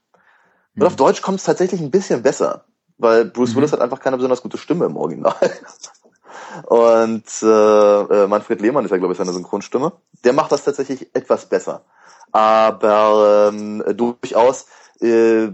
[0.75, 0.87] Und mhm.
[0.87, 2.65] auf Deutsch kommt es tatsächlich ein bisschen besser,
[2.97, 3.57] weil Bruce mhm.
[3.57, 5.35] Willis hat einfach keine besonders gute Stimme im Original.
[6.65, 9.93] Und äh, äh, Manfred Lehmann ist ja, glaube ich, seine Synchronstimme.
[10.23, 11.83] Der macht das tatsächlich etwas besser.
[12.31, 14.65] Aber ähm, durchaus,
[14.99, 15.49] äh,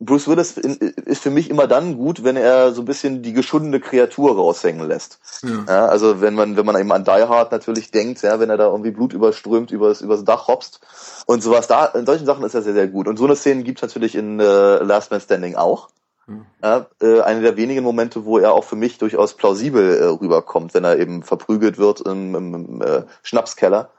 [0.00, 3.80] Bruce Willis ist für mich immer dann gut, wenn er so ein bisschen die geschundene
[3.80, 5.18] Kreatur raushängen lässt.
[5.42, 5.64] Ja.
[5.66, 5.86] ja.
[5.86, 8.66] also wenn man, wenn man eben an Die Hard natürlich denkt, ja, wenn er da
[8.66, 10.80] irgendwie Blut überströmt übers, übers Dach hopst
[11.26, 13.08] und sowas da, in solchen Sachen ist er sehr, sehr gut.
[13.08, 15.88] Und so eine Szene gibt's natürlich in äh, Last Man Standing auch.
[16.28, 16.46] Mhm.
[16.62, 20.74] Ja, äh, eine der wenigen Momente, wo er auch für mich durchaus plausibel äh, rüberkommt,
[20.74, 23.90] wenn er eben verprügelt wird im, im, im äh, Schnapskeller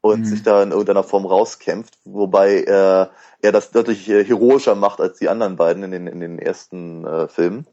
[0.00, 0.24] und mhm.
[0.24, 3.06] sich da in irgendeiner Form rauskämpft, wobei äh,
[3.42, 7.06] er das deutlich äh, heroischer macht als die anderen beiden in den, in den ersten
[7.06, 7.66] äh, Filmen.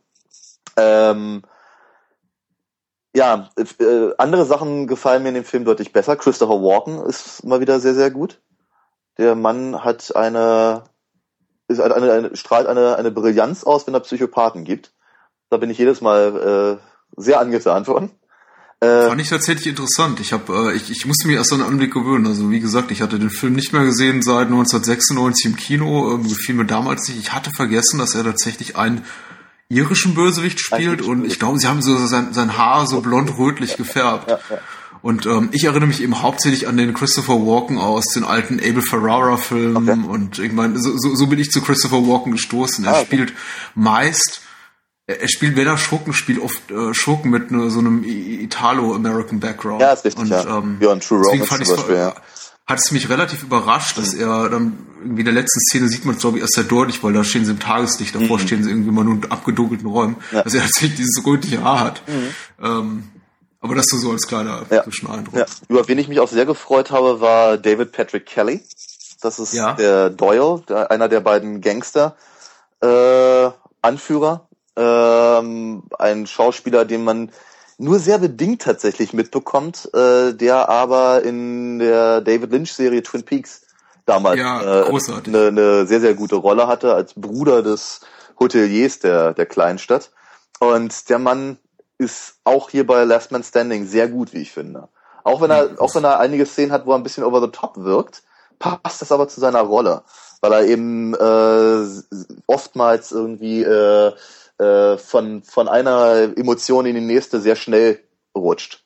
[0.75, 1.43] Ähm,
[3.15, 6.15] ja, äh, andere Sachen gefallen mir in dem Film deutlich besser.
[6.15, 8.41] Christopher Walken ist mal wieder sehr, sehr gut.
[9.17, 10.83] Der Mann hat eine,
[11.67, 14.93] ist eine, eine, strahlt eine, eine Brillanz aus, wenn er Psychopathen gibt.
[15.49, 16.79] Da bin ich jedes Mal
[17.17, 18.11] äh, sehr angetan von.
[18.79, 20.19] Äh, Fand ich tatsächlich interessant.
[20.19, 22.27] Ich habe, äh, ich, ich musste mich erst an den Anblick gewöhnen.
[22.27, 26.13] Also wie gesagt, ich hatte den Film nicht mehr gesehen seit 1996 im Kino.
[26.13, 27.19] Ähm, gefiel mir damals nicht.
[27.19, 29.03] Ich hatte vergessen, dass er tatsächlich einen
[29.69, 34.29] irischen Bösewicht spielt und ich glaube, sie haben so sein, sein Haar so blond-rötlich gefärbt.
[34.29, 34.59] Ja, ja.
[35.01, 38.81] Und ähm, ich erinnere mich eben hauptsächlich an den Christopher Walken aus den alten Abel
[38.81, 40.05] Ferrara-Filmen.
[40.05, 40.09] Okay.
[40.09, 42.85] Und ich meine, so, so, so bin ich zu Christopher Walken gestoßen.
[42.85, 43.05] Er ah, okay.
[43.05, 43.33] spielt
[43.75, 44.41] meist,
[45.07, 49.81] er spielt, wenn er Schurken spielt, oft äh, Schurken mit ne, so einem Italo-American Background.
[49.81, 50.57] Ja, ist richtig, und, ja.
[50.57, 52.15] Ähm, ja, True Romance zum Beispiel, ja
[52.67, 54.21] hat es mich relativ überrascht, dass mhm.
[54.21, 57.01] er dann irgendwie in der letzten Szene sieht man es, glaube ich, erst sehr deutlich,
[57.01, 58.41] weil da stehen sie im Tageslicht, davor mhm.
[58.41, 60.43] stehen sie irgendwie mal nur in abgedunkelten Räumen, ja.
[60.43, 62.01] dass er tatsächlich dieses rötliche Haar hat.
[62.07, 62.35] Mhm.
[62.61, 63.03] Ähm,
[63.61, 64.83] aber das so als kleiner ja.
[64.83, 65.35] Zwischeneindruck.
[65.35, 65.45] Ja.
[65.69, 68.61] Über wen ich mich auch sehr gefreut habe, war David Patrick Kelly.
[69.21, 69.73] Das ist ja.
[69.73, 72.15] der Doyle, der, einer der beiden Gangster
[72.81, 73.49] äh,
[73.81, 74.46] Anführer.
[74.77, 77.31] Ähm, ein Schauspieler, den man
[77.77, 83.61] nur sehr bedingt tatsächlich mitbekommt, äh, der aber in der David Lynch-Serie Twin Peaks
[84.05, 88.01] damals ja, äh, eine, eine sehr, sehr gute Rolle hatte, als Bruder des
[88.39, 90.11] Hoteliers der, der Kleinstadt.
[90.59, 91.57] Und der Mann
[91.97, 94.87] ist auch hier bei Last Man Standing sehr gut, wie ich finde.
[95.23, 97.51] Auch wenn er, auch wenn er einige Szenen hat, wo er ein bisschen over the
[97.51, 98.23] top wirkt,
[98.59, 100.03] passt das aber zu seiner Rolle,
[100.41, 104.13] weil er eben äh, oftmals irgendwie äh,
[104.59, 107.99] äh, von von einer Emotion in die nächste sehr schnell
[108.35, 108.83] rutscht.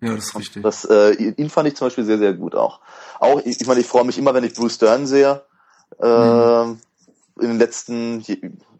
[0.00, 0.62] Ja, das ist richtig.
[0.62, 2.80] Das, äh, ihn fand ich zum Beispiel sehr, sehr gut auch.
[3.20, 5.42] Auch, ich, ich meine, ich freue mich immer, wenn ich Bruce Dern sehe.
[6.00, 6.80] Äh, mhm.
[7.40, 8.24] In den letzten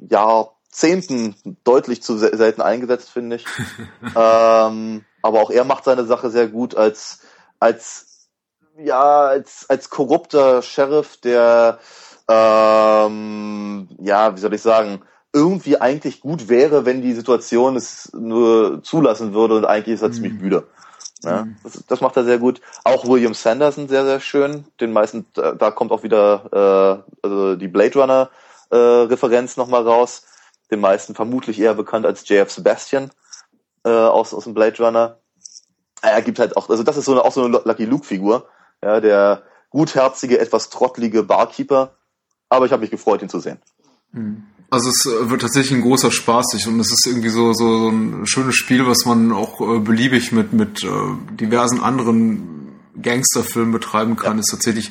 [0.01, 3.47] Jahr Jahrzehnten deutlich zu selten eingesetzt, finde ich.
[4.17, 7.21] ähm, aber auch er macht seine Sache sehr gut als,
[7.61, 8.29] als,
[8.79, 11.79] ja, als, als korrupter Sheriff, der,
[12.27, 15.03] ähm, ja, wie soll ich sagen,
[15.33, 20.09] irgendwie eigentlich gut wäre, wenn die Situation es nur zulassen würde und eigentlich ist er
[20.09, 20.15] mhm.
[20.15, 20.67] ziemlich müde.
[21.25, 21.57] Ja, mhm.
[21.63, 22.61] das, das, macht er sehr gut.
[22.85, 24.65] Auch William Sanderson sehr, sehr schön.
[24.81, 28.31] Den meisten, da, da kommt auch wieder äh, also die Blade Runner
[28.71, 30.25] äh, Referenz nochmal raus
[30.73, 33.11] den meisten vermutlich eher bekannt als JF Sebastian
[33.85, 35.19] äh, aus, aus dem Blade Runner.
[36.01, 38.49] Er gibt halt auch, also das ist so eine, auch so eine Lucky Luke-Figur,
[38.83, 41.95] ja, der gutherzige, etwas trottlige Barkeeper.
[42.49, 43.61] Aber ich habe mich gefreut, ihn zu sehen.
[44.13, 44.45] Hm.
[44.73, 48.27] Also es äh, wird tatsächlich ein großer Spaß und es ist irgendwie so, so, ein
[48.27, 50.89] schönes Spiel, was man auch äh, beliebig mit, mit äh,
[51.39, 54.39] diversen anderen Gangsterfilmen betreiben kann.
[54.39, 54.41] Ja.
[54.41, 54.91] Ist tatsächlich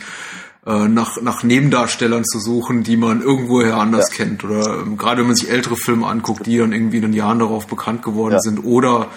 [0.67, 4.17] äh, nach, nach Nebendarstellern zu suchen, die man irgendwoher anders ja.
[4.17, 4.43] kennt.
[4.43, 7.39] Oder ähm, gerade wenn man sich ältere Filme anguckt, die dann irgendwie in den Jahren
[7.39, 8.39] darauf bekannt geworden ja.
[8.39, 9.09] sind oder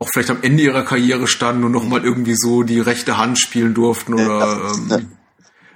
[0.00, 3.74] auch vielleicht am Ende ihrer Karriere standen und nochmal irgendwie so die rechte Hand spielen
[3.74, 5.12] durften oder ähm,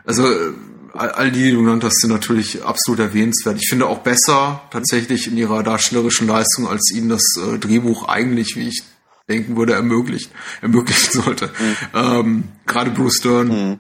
[0.04, 0.54] also äh,
[0.98, 3.56] all die, die du genannt hast, sind natürlich absolut erwähnenswert.
[3.60, 8.56] Ich finde auch besser tatsächlich in ihrer darstellerischen Leistung, als ihnen das äh, Drehbuch eigentlich,
[8.56, 8.82] wie ich
[9.28, 10.30] denken würde, ermöglicht,
[10.62, 11.46] ermöglichen sollte.
[11.46, 11.76] Mhm.
[11.94, 13.78] Ähm, Gerade Bruce Stern, mhm.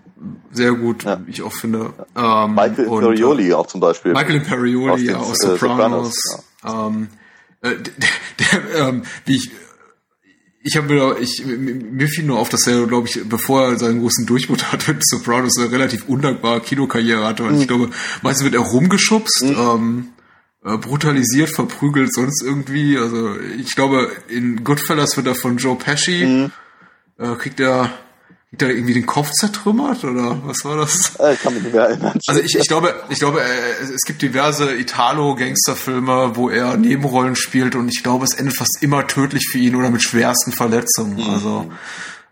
[0.52, 1.20] sehr gut, ja.
[1.26, 1.92] wie ich auch finde.
[2.16, 4.12] Ähm, Michael Imperioli auch zum Beispiel.
[4.12, 5.58] Michael Imperioli aus, aus Sopranos.
[5.60, 6.86] Sopranos ja.
[6.86, 7.08] ähm,
[7.62, 9.50] äh, der, der, ähm, wie ich
[10.62, 14.00] ich habe mir, ich, mir fiel nur auf, dass er, glaube ich, bevor er seinen
[14.00, 17.44] großen Durchbruch hatte mit Sopranos, eine relativ undankbare Kinokarriere hatte.
[17.44, 17.60] Und mhm.
[17.60, 17.90] ich glaube,
[18.22, 19.44] meistens wird er rumgeschubst.
[19.44, 19.56] Mhm.
[19.56, 20.08] Ähm,
[20.64, 22.98] äh, brutalisiert, verprügelt, sonst irgendwie.
[22.98, 26.52] Also ich glaube, in Goodfellas wird er von Joe Pesci, mhm.
[27.16, 27.92] äh, kriegt er
[28.50, 31.16] kriegt er irgendwie den Kopf zertrümmert oder was war das?
[31.18, 32.18] Äh, ich kann mich nicht mehr erinnern.
[32.26, 37.74] Also ich, ich glaube, ich glaube, äh, es gibt diverse Italo-Gangsterfilme, wo er Nebenrollen spielt
[37.74, 41.16] und ich glaube, es endet fast immer tödlich für ihn oder mit schwersten Verletzungen.
[41.16, 41.30] Mhm.
[41.30, 41.70] Also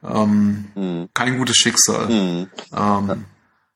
[0.02, 1.08] ähm, mhm.
[1.12, 2.06] kein gutes Schicksal.
[2.08, 2.50] Mhm.
[2.74, 3.24] Ähm,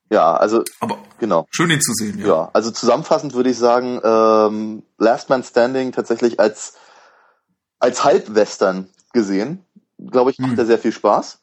[0.08, 1.46] ja, also aber genau.
[1.50, 2.18] Schön ihn zu sehen.
[2.20, 6.74] Ja, ja also zusammenfassend würde ich sagen, ähm, Last Man Standing tatsächlich als
[7.78, 9.64] als Halbwestern gesehen,
[9.98, 10.58] glaube ich, macht hm.
[10.58, 11.38] er sehr viel Spaß.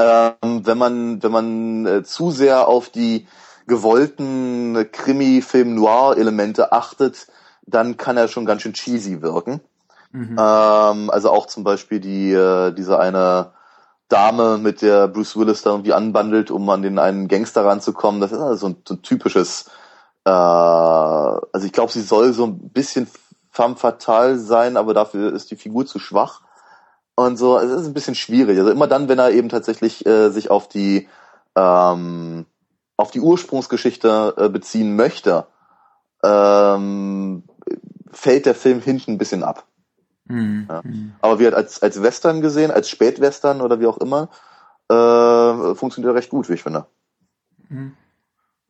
[0.00, 3.26] Ähm, wenn man wenn man äh, zu sehr auf die
[3.66, 7.26] gewollten Krimi-Film-Noir-Elemente achtet,
[7.66, 9.60] dann kann er schon ganz schön cheesy wirken.
[10.12, 10.36] Mhm.
[10.38, 13.52] Ähm, also auch zum Beispiel die äh, diese eine
[14.08, 18.20] Dame, mit der Bruce Willis da irgendwie anbandelt, um an den einen Gangster ranzukommen.
[18.20, 19.70] Das ist also so ein, so ein typisches,
[20.24, 23.06] äh, also ich glaube, sie soll so ein bisschen
[23.50, 26.42] femme fatale sein, aber dafür ist die Figur zu schwach.
[27.26, 28.58] Und so, es ist ein bisschen schwierig.
[28.58, 31.06] Also immer dann, wenn er eben tatsächlich äh, sich auf die
[31.54, 32.46] ähm,
[32.96, 35.46] auf die Ursprungsgeschichte äh, beziehen möchte,
[36.22, 37.42] ähm,
[38.10, 39.66] fällt der Film hinten ein bisschen ab.
[40.24, 40.66] Mhm.
[40.68, 40.82] Ja.
[41.20, 44.30] Aber wie als, als Western gesehen, als Spätwestern oder wie auch immer,
[44.88, 46.86] äh, funktioniert er recht gut, wie ich finde.
[47.68, 47.96] Mhm.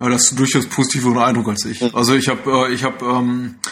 [0.00, 1.82] Ja, das ist durchaus positiveren Eindruck als ich.
[1.82, 1.90] Mhm.
[1.94, 3.68] Also ich habe, äh, ich habe, ähm, äh,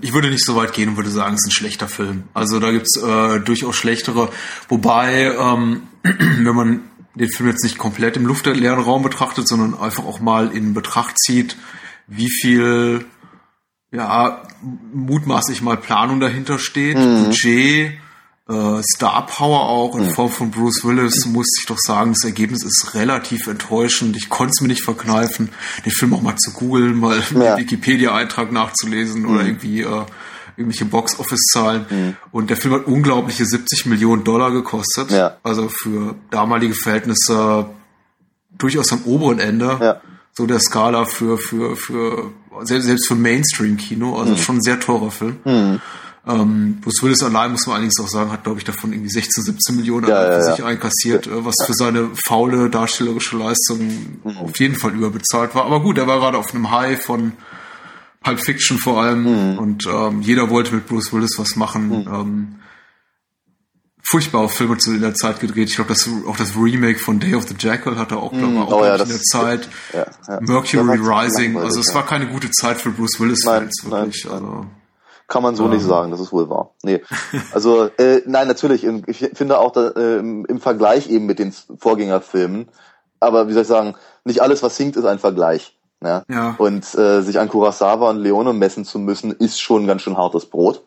[0.00, 2.24] ich würde nicht so weit gehen und würde sagen, es ist ein schlechter Film.
[2.34, 4.30] Also da gibt's äh, durchaus schlechtere.
[4.68, 6.80] Wobei, ähm, wenn man
[7.14, 11.18] den Film jetzt nicht komplett im luftleeren Raum betrachtet, sondern einfach auch mal in Betracht
[11.18, 11.56] zieht,
[12.06, 13.04] wie viel
[13.90, 14.42] ja,
[14.92, 17.24] mutmaßlich mal Planung dahinter steht, mhm.
[17.24, 17.92] Budget,
[18.52, 22.62] äh, Star Power auch in Form von Bruce Willis, muss ich doch sagen, das Ergebnis
[22.64, 24.16] ist relativ enttäuschend.
[24.16, 25.50] Ich konnte es mir nicht verkneifen,
[25.84, 27.56] den Film auch mal zu googeln, mal ja.
[27.56, 29.30] Wikipedia-Eintrag nachzulesen mhm.
[29.30, 30.04] oder irgendwie äh,
[30.56, 31.86] irgendwelche Box-Office-Zahlen.
[31.88, 32.16] Mhm.
[32.30, 35.10] Und der Film hat unglaubliche 70 Millionen Dollar gekostet.
[35.10, 35.36] Ja.
[35.42, 37.66] Also für damalige Verhältnisse
[38.50, 39.78] durchaus am oberen Ende.
[39.80, 40.00] Ja.
[40.34, 44.18] So der Skala für, für, für, selbst, selbst für Mainstream-Kino.
[44.18, 44.38] Also mhm.
[44.38, 45.38] schon ein sehr teurer Film.
[46.24, 46.30] Mhm.
[46.30, 49.44] Ähm, Bruce Willis allein, muss man allerdings auch sagen, hat, glaube ich, davon irgendwie 16,
[49.44, 51.44] 17 Millionen ja, ja, für sich einkassiert, ja.
[51.44, 53.80] was für seine faule darstellerische Leistung
[54.22, 54.36] mhm.
[54.38, 55.64] auf jeden Fall überbezahlt war.
[55.64, 57.32] Aber gut, er war gerade auf einem High von
[58.22, 59.58] Pulp Fiction vor allem mhm.
[59.58, 61.88] und ähm, jeder wollte mit Bruce Willis was machen.
[61.88, 62.14] Mhm.
[62.14, 62.54] Ähm,
[64.04, 65.70] furchtbare Filme zu der Zeit gedreht.
[65.70, 68.58] Ich glaube, das auch das Remake von Day of the Jackal hatte auch, glaube ich,
[68.58, 69.68] auch oh, ja, in der Zeit.
[69.92, 70.40] Ja, ja.
[70.40, 71.56] Mercury Rising.
[71.56, 74.24] Also es war keine gute Zeit für Bruce Willis Fans wirklich.
[74.24, 74.66] Nein, also
[75.32, 76.74] kann man so nicht sagen, das ist wohl wahr.
[76.82, 77.00] Nee.
[77.54, 78.84] Also, äh, nein, natürlich.
[79.06, 82.68] Ich finde auch da, äh, im Vergleich eben mit den Vorgängerfilmen,
[83.18, 83.94] aber wie soll ich sagen,
[84.24, 85.78] nicht alles, was singt, ist ein Vergleich.
[86.04, 86.24] Ja.
[86.28, 86.54] ja.
[86.58, 90.44] Und äh, sich an Kurosawa und Leone messen zu müssen, ist schon ganz schön hartes
[90.44, 90.84] Brot.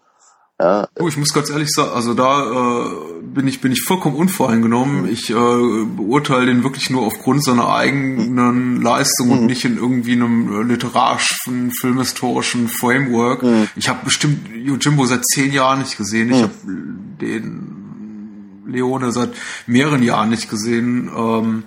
[0.59, 0.87] Ja.
[0.97, 2.89] Oh, ich muss ganz ehrlich sagen, also da äh,
[3.21, 5.01] bin ich bin ich vollkommen unvoreingenommen.
[5.01, 5.09] Mhm.
[5.09, 8.81] Ich äh, beurteile den wirklich nur aufgrund seiner eigenen mhm.
[8.81, 9.47] Leistung und mhm.
[9.47, 13.43] nicht in irgendwie einem äh, literarischen, filmhistorischen Framework.
[13.75, 16.31] Ich habe bestimmt Yojimbo seit zehn Jahren nicht gesehen.
[16.31, 16.53] Ich habe
[17.19, 19.31] den Leone seit
[19.67, 21.09] mehreren Jahren nicht gesehen.
[21.15, 21.63] Ähm,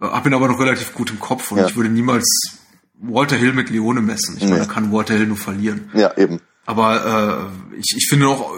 [0.00, 1.66] äh, habe ihn aber noch relativ gut im Kopf und ja.
[1.66, 2.58] ich würde niemals
[3.02, 4.36] Walter Hill mit Leone messen.
[4.38, 5.90] Ich meine, kann Walter Hill nur verlieren.
[5.94, 6.40] Ja, eben.
[6.70, 8.52] Aber äh, ich, ich finde auch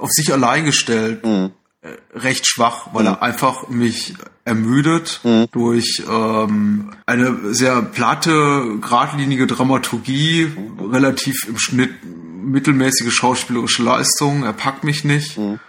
[0.00, 1.50] auf sich allein gestellt mhm.
[1.82, 3.08] äh, recht schwach, weil mhm.
[3.08, 4.14] er einfach mich
[4.46, 5.48] ermüdet mhm.
[5.52, 10.50] durch ähm, eine sehr platte, geradlinige Dramaturgie,
[10.80, 14.44] relativ im Schnitt mittelmäßige schauspielerische Leistung.
[14.44, 15.36] Er packt mich nicht.
[15.36, 15.60] Mhm.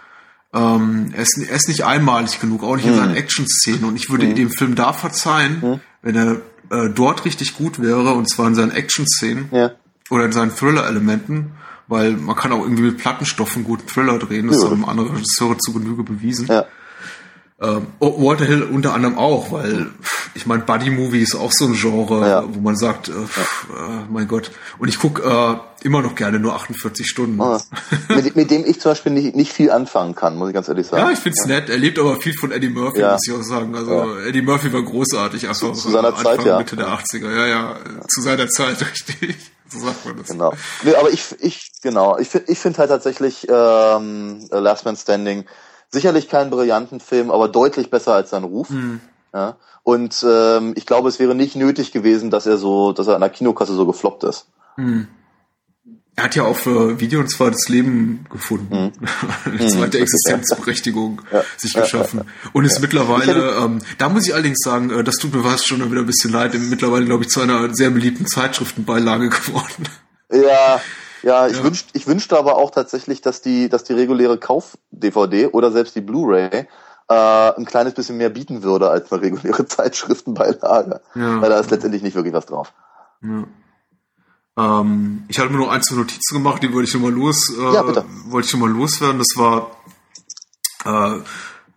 [0.54, 3.18] Ähm, er, ist, er ist nicht einmalig genug, auch nicht in seinen mhm.
[3.18, 3.84] Action-Szenen.
[3.84, 4.36] Und ich würde mhm.
[4.36, 6.40] dem Film da verzeihen, wenn er
[6.70, 9.72] äh, dort richtig gut wäre, und zwar in seinen Action-Szenen ja.
[10.08, 11.52] oder in seinen Thriller-Elementen
[11.86, 14.70] weil man kann auch irgendwie mit Plattenstoffen gut Thriller drehen, das ja.
[14.70, 16.46] haben andere Regisseure zu Genüge bewiesen.
[16.48, 16.66] Ja.
[17.60, 19.86] Ähm, Walter Hill unter anderem auch, weil
[20.34, 22.44] ich meine, Buddy Movie ist auch so ein Genre, ja.
[22.46, 24.50] wo man sagt, äh, pff, äh, mein Gott.
[24.78, 25.54] Und ich guck äh,
[25.84, 27.40] immer noch gerne nur 48 Stunden.
[27.40, 27.62] Ah.
[28.08, 30.88] mit, mit, dem ich zum Beispiel nicht, nicht viel anfangen kann, muss ich ganz ehrlich
[30.88, 31.06] sagen.
[31.06, 31.54] Ja, ich find's ja.
[31.54, 31.70] nett.
[31.70, 33.12] Er lebt aber viel von Eddie Murphy, ja.
[33.12, 33.76] muss ich auch sagen.
[33.76, 36.58] Also Eddie Murphy war großartig, einfach zu, zu seiner Anfang, Zeit, ja.
[36.58, 37.32] Mitte der 80er.
[37.32, 37.76] Ja, ja,
[38.08, 39.36] zu seiner Zeit, richtig.
[39.74, 40.28] So sagt man das.
[40.28, 40.52] Genau.
[40.84, 45.44] Nee, aber ich, ich, genau, ich finde ich finde halt tatsächlich ähm, Last Man Standing
[45.90, 48.70] sicherlich keinen brillanten Film, aber deutlich besser als sein Ruf.
[48.70, 49.00] Mhm.
[49.32, 49.56] Ja?
[49.82, 53.20] Und ähm, ich glaube, es wäre nicht nötig gewesen, dass er so, dass er an
[53.20, 54.46] der Kinokasse so gefloppt ist.
[54.76, 55.08] Mhm.
[56.16, 59.08] Er hat ja auch für Video ein zweites Leben gefunden, mhm.
[59.44, 61.42] eine zweite Existenzberechtigung ja.
[61.56, 62.22] sich geschaffen
[62.52, 62.80] und ist ja.
[62.82, 66.06] mittlerweile, ähm, da muss ich allerdings sagen, äh, das tut mir fast schon wieder ein
[66.06, 69.88] bisschen leid, mittlerweile glaube ich zu einer sehr beliebten Zeitschriftenbeilage geworden.
[70.30, 70.80] Ja,
[71.24, 71.64] ja, ich, ja.
[71.64, 76.00] Wünscht, ich wünschte aber auch tatsächlich, dass die, dass die reguläre Kauf-DVD oder selbst die
[76.00, 76.68] Blu-ray
[77.08, 81.00] äh, ein kleines bisschen mehr bieten würde als eine reguläre Zeitschriftenbeilage.
[81.14, 81.40] Ja.
[81.40, 82.72] Weil da ist letztendlich nicht wirklich was drauf.
[83.22, 83.44] Ja.
[84.56, 87.52] Ähm, ich hatte mir nur ein, zwei Notizen gemacht, die wollte ich schon mal los,
[87.58, 87.84] äh, ja,
[88.26, 89.18] wollte ich schon mal loswerden.
[89.18, 89.70] Das war
[90.84, 91.18] äh,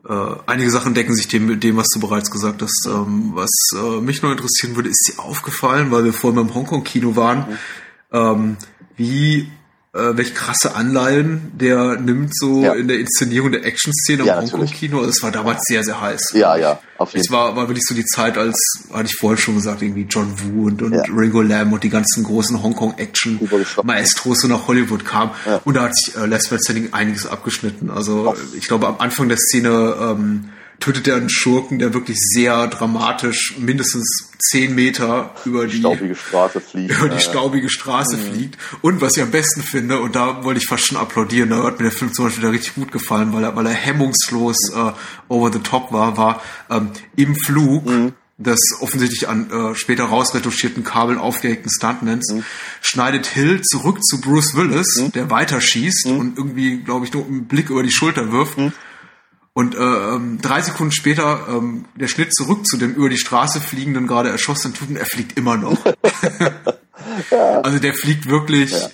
[0.07, 2.87] äh, einige Sachen decken sich dem, dem, was du bereits gesagt hast.
[2.87, 7.15] Ähm, was äh, mich noch interessieren würde, ist dir aufgefallen, weil wir vorhin beim Hongkong-Kino
[7.15, 7.57] waren, mhm.
[8.11, 8.57] ähm,
[8.95, 9.51] wie
[9.97, 12.73] äh, welche krasse Anleihen der nimmt so ja.
[12.73, 15.05] in der Inszenierung der Action-Szene im ja, Hongkong-Kino.
[15.05, 16.31] Das war damals sehr, sehr heiß.
[16.33, 17.37] Ja, ja, auf jeden Fall.
[17.39, 18.57] Es war, war wirklich so die Zeit, als,
[18.93, 21.03] hatte ich vorhin schon gesagt, irgendwie John Woo und, und ja.
[21.03, 25.31] Ringo Lam und die ganzen großen Hongkong-Action-Maestros so nach Hollywood kamen.
[25.65, 27.89] Und da hat sich äh, Last Man Standing einiges abgeschnitten.
[27.89, 30.49] Also ich glaube, am Anfang der Szene ähm,
[30.79, 36.61] tötet er einen Schurken, der wirklich sehr dramatisch mindestens zehn Meter über die, staubige Straße
[36.61, 36.97] fliegt.
[36.97, 38.21] Über die staubige Straße mhm.
[38.21, 38.57] fliegt.
[38.81, 41.79] Und was ich am besten finde, und da wollte ich fast schon applaudieren, da hat
[41.79, 44.91] mir der Film zum Beispiel da richtig gut gefallen, weil er, weil er hemmungslos äh,
[45.27, 47.85] over the top war, war ähm, im Flug.
[47.85, 52.43] Mhm des offensichtlich an äh, später rausretuschierten Kabeln aufgehängten Stuntmans, mhm.
[52.81, 55.11] schneidet Hill zurück zu Bruce Willis, mhm.
[55.13, 56.17] der weiterschießt mhm.
[56.17, 58.57] und irgendwie, glaube ich, nur einen Blick über die Schulter wirft.
[58.57, 58.73] Mhm.
[59.57, 63.59] Und äh, ähm, drei Sekunden später ähm, der Schnitt zurück zu dem über die Straße
[63.59, 65.83] fliegenden, gerade erschossenen Typen, er fliegt immer noch.
[67.31, 67.61] ja.
[67.61, 68.91] Also der fliegt wirklich ja.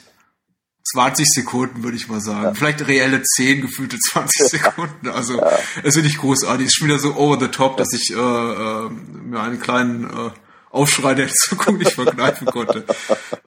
[0.93, 2.43] 20 Sekunden, würde ich mal sagen.
[2.43, 2.53] Ja.
[2.53, 5.09] Vielleicht reelle 10, gefühlte 20 Sekunden.
[5.09, 5.43] Also
[5.83, 6.67] es ist nicht großartig.
[6.67, 10.05] Es ist schon wieder so over the top, dass ich äh, äh, mir einen kleinen
[10.05, 10.29] äh,
[10.69, 12.85] Aufschrei der Zukunft nicht verkneifen konnte.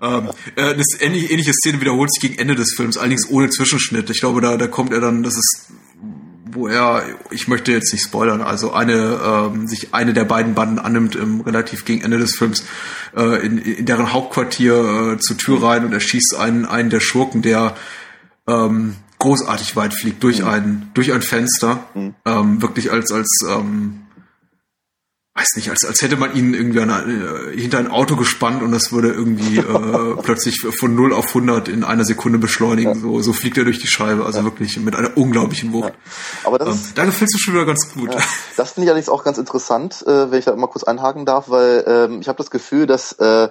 [0.03, 4.11] ähm, äh, das ähnliche, ähnliche Szene wiederholt sich gegen Ende des Films, allerdings ohne Zwischenschnitt.
[4.11, 5.71] Ich glaube, da, da kommt er dann, das ist
[6.49, 10.79] wo er, ich möchte jetzt nicht spoilern, also eine ähm, sich eine der beiden Banden
[10.79, 12.65] annimmt im relativ gegen Ende des Films
[13.17, 17.43] äh, in, in deren Hauptquartier äh, zur Tür rein und erschießt einen einen der Schurken,
[17.43, 17.75] der
[18.47, 20.49] ähm, großartig weit fliegt durch mhm.
[20.49, 22.15] ein durch ein Fenster, mhm.
[22.25, 24.06] ähm, wirklich als als ähm,
[25.37, 28.73] weiß nicht, als, als hätte man ihn irgendwie an, äh, hinter ein Auto gespannt und
[28.73, 32.95] das würde irgendwie äh, plötzlich von 0 auf 100 in einer Sekunde beschleunigen.
[32.95, 33.01] Ja.
[33.01, 34.45] So, so fliegt er durch die Scheibe, also ja.
[34.45, 35.91] wirklich mit einer unglaublichen Wucht.
[35.91, 35.95] Ja.
[36.45, 38.11] Aber das ähm, ist, da gefällt es schon wieder ganz gut.
[38.57, 41.51] Das finde ich allerdings auch ganz interessant, äh, wenn ich da mal kurz einhaken darf,
[41.51, 43.51] weil ähm, ich habe das Gefühl, dass äh,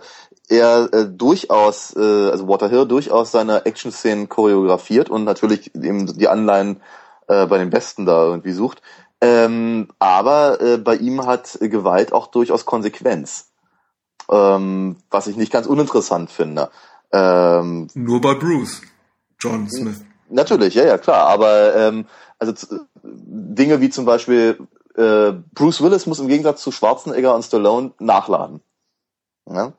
[0.50, 6.28] er äh, durchaus, äh, also Walter Hill durchaus seine Action-Szenen choreografiert und natürlich eben die
[6.28, 6.82] Anleihen
[7.28, 8.82] äh, bei den Besten da irgendwie sucht.
[9.26, 13.50] Ähm, aber äh, bei ihm hat Gewalt auch durchaus Konsequenz.
[14.30, 16.70] Ähm, was ich nicht ganz uninteressant finde.
[17.12, 18.82] Ähm, Nur bei Bruce,
[19.40, 20.04] John Smith.
[20.30, 21.28] Natürlich, ja, ja, klar.
[21.28, 22.06] Aber ähm,
[22.40, 22.54] also
[23.04, 24.58] Dinge wie zum Beispiel
[24.96, 28.62] äh, Bruce Willis muss im Gegensatz zu Schwarzenegger und Stallone nachladen.
[29.48, 29.74] Ja?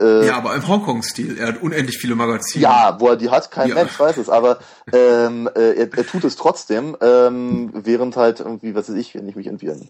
[0.00, 1.38] Äh, ja, aber im Hongkong-Stil.
[1.38, 2.62] Er hat unendlich viele Magazine.
[2.62, 3.74] Ja, wo er die hat, kein ja.
[3.74, 4.28] Mensch weiß es.
[4.28, 4.58] Aber
[4.92, 9.28] ähm, äh, er, er tut es trotzdem, ähm, während halt irgendwie, was weiß ich, wenn
[9.28, 9.88] ich mich irgendwie an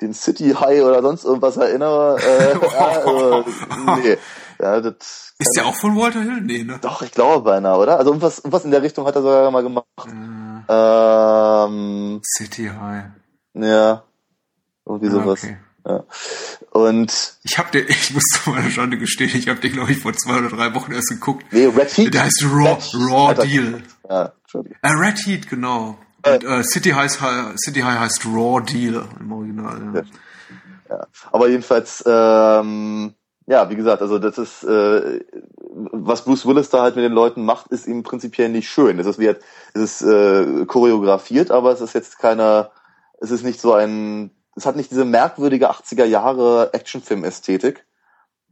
[0.00, 2.18] den City High oder sonst irgendwas erinnere.
[2.20, 2.52] Äh,
[4.00, 4.16] äh, nee.
[4.60, 6.40] Ja, das ist der auch von Walter Hill?
[6.40, 6.78] Nee, ne?
[6.80, 7.98] Doch, ich glaube beinahe, oder?
[7.98, 9.86] Also irgendwas, irgendwas in der Richtung hat er sogar mal gemacht.
[10.68, 13.04] Äh, ähm, City High.
[13.54, 14.02] Ja.
[14.84, 15.44] Irgendwie sowas.
[15.44, 15.58] Okay.
[15.88, 16.04] Ja.
[16.70, 19.98] Und ich habe den, ich muss zu meiner Schande gestehen, ich habe den glaube ich
[19.98, 21.46] vor zwei oder drei Wochen erst geguckt.
[21.50, 22.14] Nee, Red Heat.
[22.14, 23.42] Der heißt Raw, Red Raw Alter.
[23.46, 23.82] Deal.
[24.08, 24.78] Ja, Entschuldigung.
[24.82, 25.98] Äh, Red Heat, genau.
[26.22, 27.20] Äh, Und, äh, City, heißt,
[27.56, 29.80] City High heißt Raw Deal im Original.
[29.94, 30.02] Ja.
[30.90, 31.06] ja.
[31.32, 33.14] Aber jedenfalls, ähm,
[33.46, 35.20] ja, wie gesagt, also das ist, äh,
[35.92, 38.98] was Bruce Willis da halt mit den Leuten macht, ist ihm prinzipiell nicht schön.
[38.98, 39.40] Es ist, wie, es
[39.74, 42.72] ist äh, choreografiert, aber es ist jetzt keiner,
[43.20, 47.84] es ist nicht so ein es hat nicht diese merkwürdige 80er Jahre Actionfilm-Ästhetik,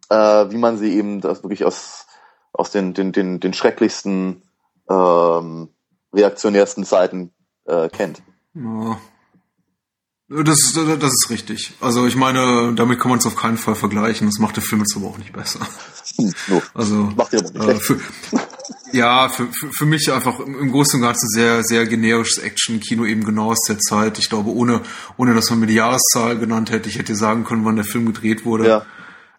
[0.09, 2.07] äh, wie man sie eben das wirklich aus,
[2.53, 4.43] aus den, den, den, den schrecklichsten,
[4.89, 5.69] ähm,
[6.13, 7.33] reaktionärsten Zeiten
[7.65, 8.23] äh, kennt.
[8.55, 8.99] Ja.
[10.29, 11.75] Das ist, das ist richtig.
[11.81, 14.27] Also ich meine, damit kann man es auf keinen Fall vergleichen.
[14.27, 15.61] Das macht der Film jetzt aber auch nicht besser.
[16.49, 16.63] No.
[16.73, 18.01] Also macht äh, für,
[18.97, 23.25] ja, für, für, für mich einfach im Großen und Ganzen sehr, sehr generisches Action-Kino eben
[23.25, 24.19] genau aus der Zeit.
[24.19, 24.81] Ich glaube, ohne,
[25.17, 28.07] ohne dass man mir die Jahreszahl genannt hätte, ich hätte sagen können, wann der Film
[28.07, 28.67] gedreht wurde.
[28.67, 28.87] Ja.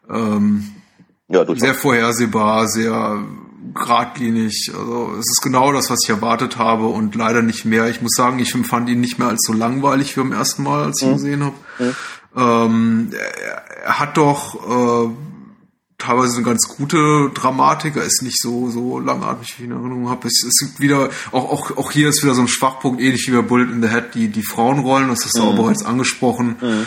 [0.09, 0.71] Ähm,
[1.29, 3.21] ja, sehr vorhersehbar, sehr
[3.73, 4.71] geradlinig.
[4.73, 7.89] Also es ist genau das, was ich erwartet habe und leider nicht mehr.
[7.89, 10.85] Ich muss sagen, ich empfand ihn nicht mehr als so langweilig wie beim ersten Mal,
[10.85, 11.15] als ich ihn mhm.
[11.15, 11.55] gesehen habe.
[11.79, 11.95] Mhm.
[12.35, 15.09] Ähm, er, er, hat doch äh,
[15.97, 17.95] teilweise eine ganz gute Dramatik.
[17.95, 20.27] Er ist nicht so so langatmig, wie ich in Erinnerung habe.
[20.27, 23.35] Es, es gibt wieder auch auch auch hier ist wieder so ein Schwachpunkt, ähnlich wie
[23.35, 25.09] bei Bullet in the Head, die die Frauenrollen.
[25.09, 25.43] Das ist mhm.
[25.43, 26.55] auch bereits angesprochen.
[26.61, 26.85] Mhm.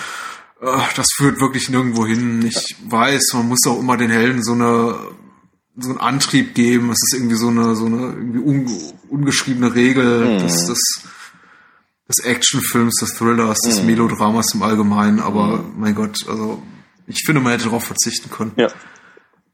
[0.95, 2.45] Das führt wirklich nirgendwo hin.
[2.45, 4.95] Ich weiß, man muss auch immer den Helden so eine
[5.77, 6.91] so einen Antrieb geben.
[6.91, 10.39] Es ist irgendwie so eine so eine irgendwie un, ungeschriebene Regel mhm.
[10.39, 11.03] des, des
[12.09, 13.87] des Actionfilms, des Thrillers, des mhm.
[13.87, 15.21] Melodramas im Allgemeinen.
[15.21, 15.75] Aber mhm.
[15.79, 16.63] mein Gott, also
[17.07, 18.53] ich finde, man hätte darauf verzichten können.
[18.57, 18.69] Ja.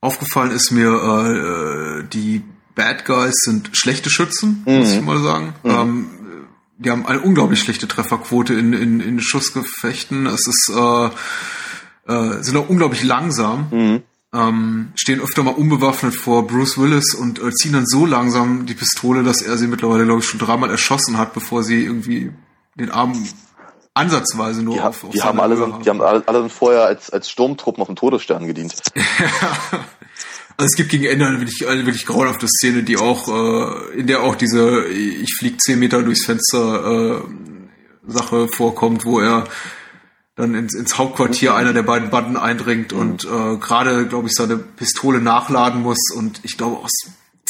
[0.07, 2.43] Aufgefallen ist mir, äh, die
[2.75, 4.79] Bad Guys sind schlechte Schützen, mhm.
[4.79, 5.55] muss ich mal sagen.
[5.63, 5.71] Mhm.
[5.71, 6.11] Ähm,
[6.79, 10.27] die haben eine unglaublich schlechte Trefferquote in, in, in Schussgefechten.
[10.27, 11.11] Es ist äh,
[12.07, 13.67] äh, sind auch unglaublich langsam.
[13.71, 14.03] Mhm.
[14.33, 18.75] Ähm, stehen öfter mal unbewaffnet vor Bruce Willis und äh, ziehen dann so langsam die
[18.75, 22.33] Pistole, dass er sie mittlerweile, glaube ich, schon dreimal erschossen hat, bevor sie irgendwie
[22.75, 23.27] den Arm
[23.95, 25.83] ansatzweise nur die, auf, auf die haben alle, haben.
[25.83, 28.75] Die haben alle, alle vorher als, als Sturmtruppen auf dem Todesstern gedient.
[30.59, 34.07] Also es gibt gegen Ende eine wirklich, eine wirklich grauenhafte Szene, die auch, äh, in
[34.07, 39.47] der auch diese ich flieg zehn Meter durchs Fenster äh, Sache vorkommt, wo er
[40.35, 42.99] dann ins, ins Hauptquartier einer der beiden Banden eindringt mhm.
[42.99, 46.93] und äh, gerade, glaube ich, seine Pistole nachladen muss und ich glaube aus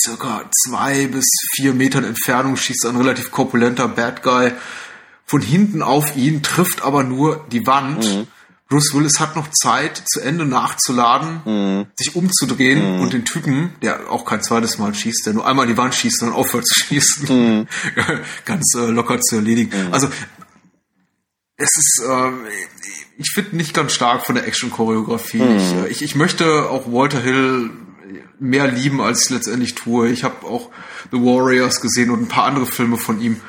[0.00, 4.52] circa zwei bis vier Metern Entfernung schießt ein relativ korpulenter Bad Guy
[5.24, 8.04] von hinten auf ihn, trifft aber nur die Wand.
[8.04, 8.26] Mhm.
[8.68, 11.86] Bruce Willis hat noch Zeit, zu Ende nachzuladen, mhm.
[11.96, 13.00] sich umzudrehen mhm.
[13.00, 15.94] und den Typen, der auch kein zweites Mal schießt, der nur einmal in die Wand
[15.94, 17.68] schießt und dann aufhört zu schießen, mhm.
[18.44, 19.86] ganz äh, locker zu erledigen.
[19.86, 19.94] Mhm.
[19.94, 20.08] Also
[21.56, 22.30] es ist, äh,
[23.18, 25.42] ich finde nicht ganz stark von der Action-Choreografie.
[25.42, 25.56] Mhm.
[25.56, 27.70] Ich, äh, ich, ich möchte auch Walter Hill
[28.38, 30.08] mehr lieben, als ich letztendlich tue.
[30.08, 30.70] Ich habe auch
[31.12, 33.40] The Warriors gesehen und ein paar andere Filme von ihm.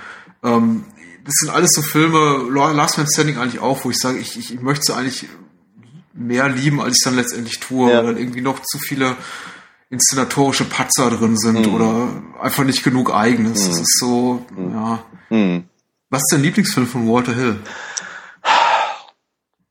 [0.43, 0.85] Ähm,
[1.27, 4.61] das sind alles so Filme, Last Man Standing eigentlich auch, wo ich sage, ich, ich
[4.61, 5.25] möchte sie eigentlich
[6.13, 7.97] mehr lieben, als ich dann letztendlich tue, ja.
[7.97, 9.17] weil dann irgendwie noch zu viele
[9.89, 11.75] inszenatorische Patzer drin sind mhm.
[11.75, 12.09] oder
[12.41, 13.65] einfach nicht genug eigenes.
[13.65, 13.69] Mhm.
[13.69, 14.73] Das ist so, mhm.
[14.73, 14.99] ja.
[15.29, 15.63] Mhm.
[16.09, 17.59] Was ist dein Lieblingsfilm von Walter Hill?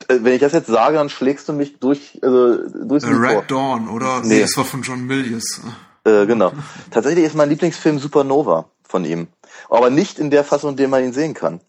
[0.09, 3.51] Äh, wenn ich das jetzt sage, dann schlägst du mich durch, also durchs äh, Red
[3.51, 4.20] Dawn, oder?
[4.20, 4.35] Nee.
[4.35, 5.62] nee, das war von John Milius.
[6.05, 6.53] Äh, genau.
[6.91, 9.28] Tatsächlich ist mein Lieblingsfilm Supernova von ihm.
[9.68, 11.60] Aber nicht in der Fassung, in der man ihn sehen kann.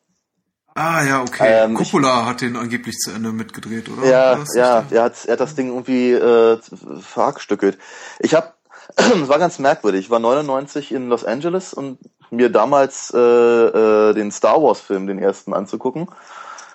[0.77, 1.63] Ah, ja, okay.
[1.63, 4.07] Ähm, Coppola ich, hat den angeblich zu Ende mitgedreht, oder?
[4.07, 6.59] Ja, ja, er hat, er hat das Ding irgendwie äh,
[6.99, 7.79] verhackstückelt.
[8.19, 8.53] Ich habe,
[8.95, 11.97] es war ganz merkwürdig, ich war 99 in Los Angeles und
[12.29, 16.09] mir damals äh, äh, den Star Wars Film, den ersten, anzugucken.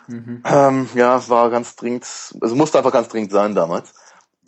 [0.09, 0.43] Mhm.
[0.47, 2.05] Ähm, ja, war ganz dringend,
[2.40, 3.93] also musste einfach ganz dringend sein damals.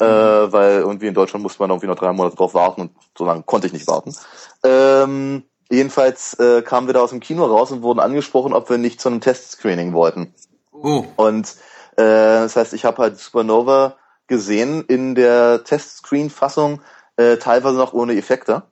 [0.01, 0.11] Äh, mhm.
[0.49, 3.25] Äh, weil irgendwie in Deutschland musste man irgendwie noch drei Monate drauf warten und so
[3.25, 4.17] lange konnte ich nicht warten.
[4.65, 5.45] Ähm,
[5.75, 9.01] jedenfalls äh, kamen wir da aus dem Kino raus und wurden angesprochen, ob wir nicht
[9.01, 10.35] zu einem Testscreening wollten.
[10.73, 11.05] Oh.
[11.17, 11.57] Und
[11.97, 13.97] äh, das heißt, ich habe halt Supernova
[14.27, 16.81] gesehen in der Testscreen-Fassung,
[17.17, 18.63] äh, teilweise noch ohne Effekte.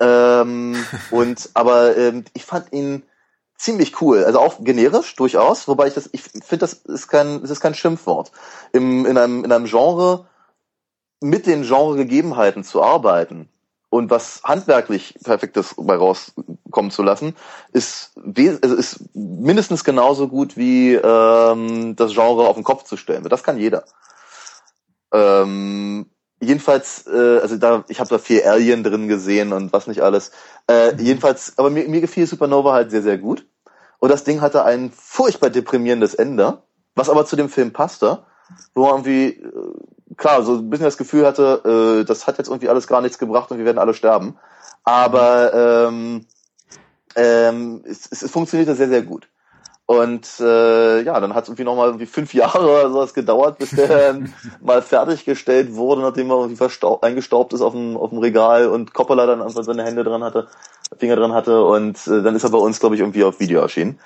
[0.00, 0.76] Ähm,
[1.10, 3.02] und aber ähm, ich fand ihn
[3.56, 7.50] ziemlich cool, also auch generisch durchaus, wobei ich das, ich finde, das ist kein, das
[7.50, 8.30] ist kein Schimpfwort.
[8.72, 10.26] Im, in einem in einem Genre
[11.20, 13.48] mit den Genregegebenheiten zu arbeiten
[13.90, 17.34] und was handwerklich Perfektes bei rauskommen zu lassen,
[17.72, 18.12] ist,
[18.62, 23.24] also ist mindestens genauso gut wie ähm, das Genre auf den Kopf zu stellen.
[23.24, 23.84] Das kann jeder.
[25.12, 26.06] Ähm,
[26.40, 30.32] jedenfalls, äh, also da, ich habe da viel Alien drin gesehen und was nicht alles.
[30.68, 30.98] Äh, mhm.
[30.98, 33.46] Jedenfalls, aber mir, mir gefiel Supernova halt sehr, sehr gut.
[33.98, 36.62] Und das Ding hatte ein furchtbar deprimierendes Ende,
[36.94, 38.24] was aber zu dem Film passte,
[38.74, 39.72] wo man irgendwie, äh,
[40.18, 43.18] klar, so ein bisschen das Gefühl hatte, äh, das hat jetzt irgendwie alles gar nichts
[43.18, 44.36] gebracht und wir werden alle sterben.
[44.84, 45.54] Aber
[45.88, 46.26] ähm,
[47.16, 49.28] ähm, es, es, es funktionierte sehr, sehr gut.
[49.86, 53.70] Und äh, ja, dann hat es irgendwie nochmal irgendwie fünf Jahre oder sowas gedauert, bis
[53.70, 54.20] der
[54.60, 56.62] mal fertiggestellt wurde, nachdem er irgendwie
[57.00, 60.48] eingestaubt ist auf dem, auf dem Regal und Coppola dann einfach seine Hände dran hatte,
[60.98, 63.60] Finger dran hatte und äh, dann ist er bei uns, glaube ich, irgendwie auf Video
[63.60, 63.98] erschienen.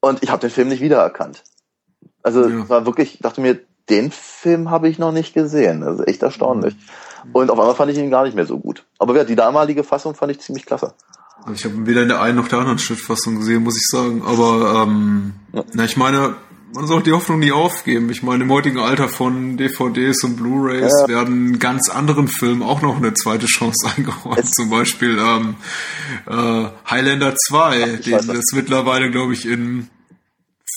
[0.00, 1.42] Und ich habe den Film nicht wiedererkannt.
[2.22, 2.68] Also ja.
[2.68, 3.58] war wirklich, ich dachte mir,
[3.88, 5.82] den Film habe ich noch nicht gesehen.
[5.82, 6.76] Also echt erstaunlich.
[7.32, 8.84] Und auf einmal fand ich ihn gar nicht mehr so gut.
[8.98, 10.94] Aber ja, die damalige Fassung fand ich ziemlich klasse.
[11.52, 14.22] Ich habe weder in der einen noch der anderen Schnittfassung gesehen, muss ich sagen.
[14.24, 15.64] Aber ähm, ja.
[15.74, 16.36] na, ich meine,
[16.74, 18.10] man soll die Hoffnung nie aufgeben.
[18.10, 21.08] Ich meine, im heutigen Alter von DVDs und Blu-rays ja.
[21.08, 24.38] werden ganz anderen Filmen auch noch eine zweite Chance eingeräumt.
[24.38, 25.56] Es Zum Beispiel ähm,
[26.26, 29.88] äh, Highlander 2, den es mittlerweile, glaube ich, in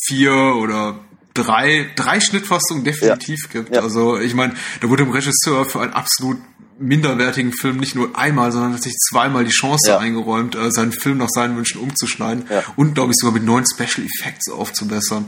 [0.08, 1.00] vier oder
[1.44, 3.50] drei, drei Schnittfassungen definitiv ja.
[3.52, 3.76] gibt.
[3.76, 3.82] Ja.
[3.82, 6.38] Also ich meine, da wurde dem Regisseur für ein absolut
[6.80, 9.98] minderwertigen Film nicht nur einmal, sondern tatsächlich zweimal die Chance ja.
[9.98, 12.64] eingeräumt, äh, seinen Film nach seinen Wünschen umzuschneiden ja.
[12.76, 15.26] und, glaube ich, sogar mit neuen Special Effects aufzubessern.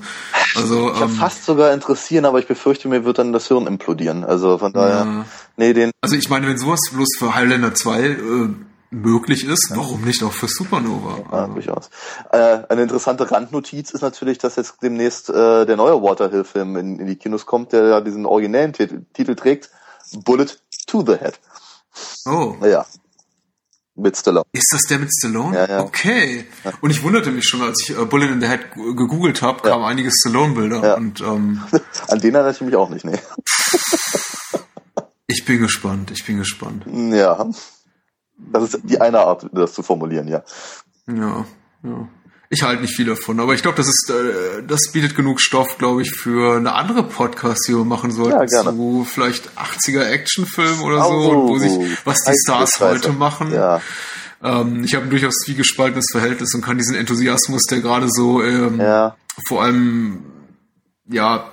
[0.56, 4.24] Also, ich ähm, fast sogar interessieren, aber ich befürchte, mir wird dann das Hirn implodieren.
[4.24, 5.26] Also von daher, ja.
[5.58, 5.92] nee, den.
[6.02, 8.16] Also ich meine, wenn sowas bloß für Highlander 2 äh,
[8.92, 11.24] möglich ist, warum nicht auch für Supernova?
[11.32, 11.90] Ja, durchaus.
[12.32, 17.08] Äh, eine interessante Randnotiz ist natürlich, dass jetzt demnächst äh, der neue Waterhill-Film in, in
[17.08, 19.70] die Kinos kommt, der ja diesen originellen Titel, Titel trägt,
[20.14, 20.48] Bullet
[20.88, 21.40] to the Head.
[22.26, 22.56] Oh.
[22.66, 22.86] Ja.
[23.96, 24.46] Mit Stallone.
[24.52, 25.56] Ist das der mit Stallone?
[25.56, 25.80] Ja, ja.
[25.82, 26.46] Okay.
[26.64, 26.74] Ja.
[26.82, 29.86] Und ich wunderte mich schon, als ich äh, Bullet in the Head gegoogelt habe, kamen
[29.86, 30.98] einige Stallone-Bilder.
[30.98, 31.62] Und, ähm,
[32.08, 33.20] An den erinnere ich mich auch nicht, nee.
[35.28, 36.86] ich bin gespannt, ich bin gespannt.
[36.88, 37.50] Ja.
[38.52, 40.44] Das ist die eine Art, das zu formulieren, ja.
[41.08, 41.46] Ja,
[41.84, 42.08] ja.
[42.54, 45.78] Ich halte nicht viel davon, aber ich glaube, das ist, äh, das bietet genug Stoff,
[45.78, 48.32] glaube ich, für eine andere Podcast, die wir machen sollten.
[48.32, 48.72] Ja, gerne.
[48.72, 51.72] Zu vielleicht 80er Actionfilm oder so, oh, wo sich,
[52.04, 53.54] was die Stars heute machen.
[53.54, 53.82] Ja.
[54.44, 58.82] Ähm, ich habe ein durchaus zwiegespaltenes Verhältnis und kann diesen Enthusiasmus, der gerade so ähm,
[58.82, 59.16] ja.
[59.48, 60.24] vor allem
[61.08, 61.52] ja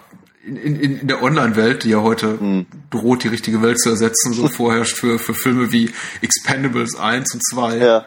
[0.57, 2.67] in, in, in der Online-Welt, die ja heute mhm.
[2.91, 5.91] droht, die richtige Welt zu ersetzen, so vorherrscht für, für Filme wie
[6.23, 7.77] Expendables 1 und 2.
[7.77, 8.07] Ja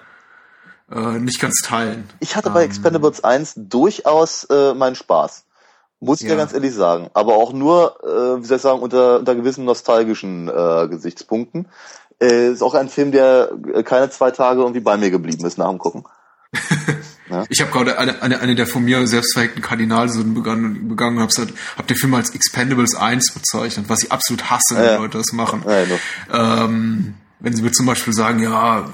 [0.91, 2.09] äh, nicht ganz teilen.
[2.19, 5.45] Ich hatte bei ähm, Expendables 1 durchaus äh, meinen Spaß.
[5.99, 6.33] Muss ich ja.
[6.33, 7.09] ja ganz ehrlich sagen.
[7.13, 11.67] Aber auch nur, äh, wie soll ich sagen, unter, unter gewissen nostalgischen äh, Gesichtspunkten.
[12.19, 15.57] Äh, ist auch ein Film, der äh, keine zwei Tage irgendwie bei mir geblieben ist
[15.57, 16.03] nach dem Gucken.
[17.31, 17.45] ja?
[17.49, 21.23] Ich habe gerade eine, eine, eine der von mir selbst verheckten Kardinalsünden begangen, begangen und
[21.23, 24.97] habe hab den Film als Expendables 1 bezeichnet, was ich absolut hasse, wenn ja.
[24.97, 25.63] Leute das machen.
[25.67, 28.85] Ja, ähm, wenn sie mir zum Beispiel sagen, ja,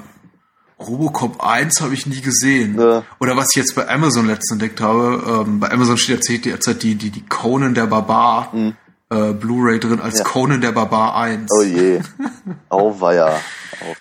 [0.78, 2.78] Robocop 1 habe ich nie gesehen.
[2.80, 3.02] Ja.
[3.18, 6.82] Oder was ich jetzt bei Amazon letztens entdeckt habe, ähm, bei Amazon steht jetzt derzeit
[6.82, 8.76] die, die, die Conan der Barbar mhm.
[9.10, 10.24] äh, Blu-ray drin als ja.
[10.24, 11.50] Conan der Barbar 1.
[11.50, 12.00] Oh je.
[12.68, 13.40] Auweia.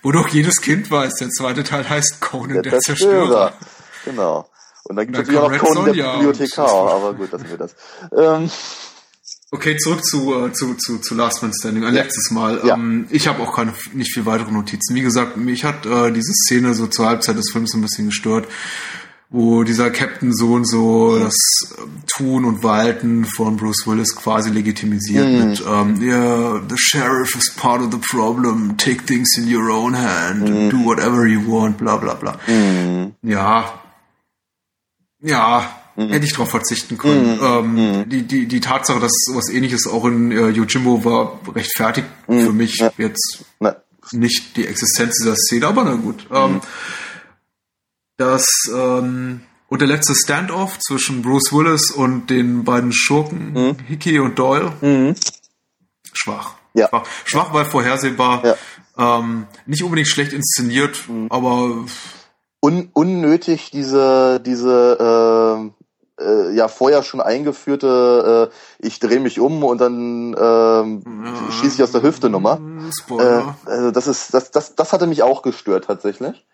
[0.03, 3.51] Wo doch jedes Kind weiß, der zweite Teil heißt Conan der, der Zerstörer.
[3.51, 3.53] Zerstörer.
[4.09, 4.47] Genau.
[4.85, 7.75] Und dann gibt es natürlich auch noch Conan der Bibliothekar, aber gut, lassen wir das.
[8.15, 8.49] Ähm,
[9.49, 11.85] Okay, zurück zu, äh, zu, zu, zu Last Man Standing.
[11.85, 12.01] Ein ja.
[12.03, 12.59] letztes Mal.
[12.65, 12.73] Ja.
[12.75, 14.93] Ähm, ich habe auch keine, nicht viel weitere Notizen.
[14.93, 18.45] Wie gesagt, mich hat äh, diese Szene so zur Halbzeit des Films ein bisschen gestört.
[19.29, 21.35] wo dieser Captain so und so das
[21.77, 25.49] ähm, Tun und Walten von Bruce Willis quasi legitimisiert Mhm.
[25.49, 29.95] mit ähm, yeah, the sheriff is part of the problem, take things in your own
[29.97, 30.69] hand, Mhm.
[30.69, 32.37] do whatever you want, bla bla bla.
[33.21, 33.79] Ja.
[35.27, 36.09] Ja, Mhm.
[36.09, 37.39] hätte ich drauf verzichten können.
[37.41, 42.53] Ähm, die, die, die Tatsache, dass sowas ähnliches auch in äh, Yojimbo war, rechtfertigt für
[42.53, 42.85] mich Mhm.
[42.85, 42.91] Ja.
[42.97, 43.75] jetzt Na,
[44.11, 46.27] nicht die Existenz dieser Szene, aber na gut.
[46.31, 46.61] Ähm,
[48.17, 54.37] das ähm, und der letzte Standoff zwischen Bruce Willis und den beiden Schurken, Hickey und
[54.39, 55.15] Doyle,
[56.13, 56.53] schwach.
[56.73, 56.87] Ja.
[56.89, 57.03] Schwach.
[57.25, 58.45] Schwach, weil vorhersehbar.
[58.45, 59.17] Ja.
[59.19, 61.85] Ähm, nicht unbedingt schlecht inszeniert, aber
[62.59, 65.71] un unnötig diese diese
[66.19, 71.03] äh, äh, ja vorher schon eingeführte äh, ich drehe mich um und dann ähm,
[71.51, 72.59] schieße ich aus der Hüfte Nummer.
[73.19, 76.47] äh, Äh, also das ist das das das hatte mich auch gestört tatsächlich.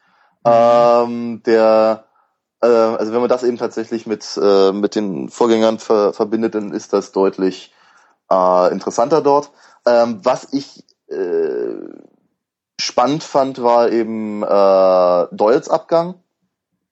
[0.46, 2.06] Ähm, der
[2.62, 6.74] äh, also wenn man das eben tatsächlich mit äh, mit den Vorgängern ver verbindet, dann
[6.74, 7.74] ist das deutlich
[8.30, 9.52] äh, interessanter dort.
[9.86, 11.76] Ähm, was ich äh,
[12.84, 16.16] spannend fand, war eben äh, Doyles Abgang.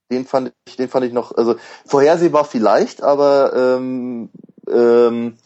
[0.09, 1.55] Den fand ich, den fand ich noch, also
[1.85, 4.29] vorhersehbar vielleicht, aber ähm,
[4.69, 5.37] ähm,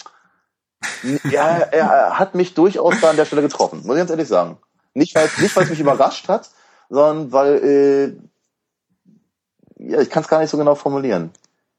[1.23, 4.57] ja, er hat mich durchaus da an der Stelle getroffen, muss ich ganz ehrlich sagen.
[4.93, 6.49] Nicht weil nicht weil es mich überrascht hat,
[6.89, 8.17] sondern weil
[9.80, 11.31] äh, ja, ich kann es gar nicht so genau formulieren.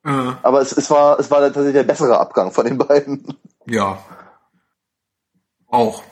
[0.04, 0.10] Äh,
[0.42, 3.36] Aber es, es war es war tatsächlich der bessere Abgang von den beiden.
[3.66, 3.98] ja.
[5.68, 6.04] Auch.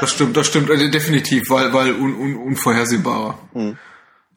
[0.00, 3.38] Das stimmt, das stimmt, äh, definitiv, weil, weil un, un, unvorhersehbarer.
[3.52, 3.76] Hm.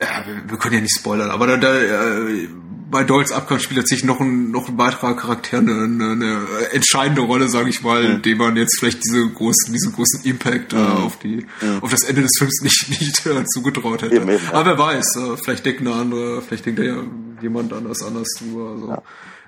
[0.02, 2.48] Ja, wir, wir können ja nicht spoilern, aber da, da äh,
[2.92, 7.22] bei Doyles Abgang spielt tatsächlich noch ein, noch ein weiterer Charakter eine, eine, eine entscheidende
[7.22, 8.22] Rolle, sage ich mal, Hm.
[8.22, 11.46] dem man jetzt vielleicht diese großen, diesen großen Impact äh, auf die,
[11.80, 14.16] auf das Ende des Films nicht, nicht äh, zugetraut hätte.
[14.16, 14.24] Hm.
[14.24, 14.54] Eben, eben, ja.
[14.54, 16.98] Aber wer weiß, äh, vielleicht denkt eine andere, vielleicht denkt ja
[17.42, 18.72] jemand anders anders drüber.
[18.72, 19.04] Also.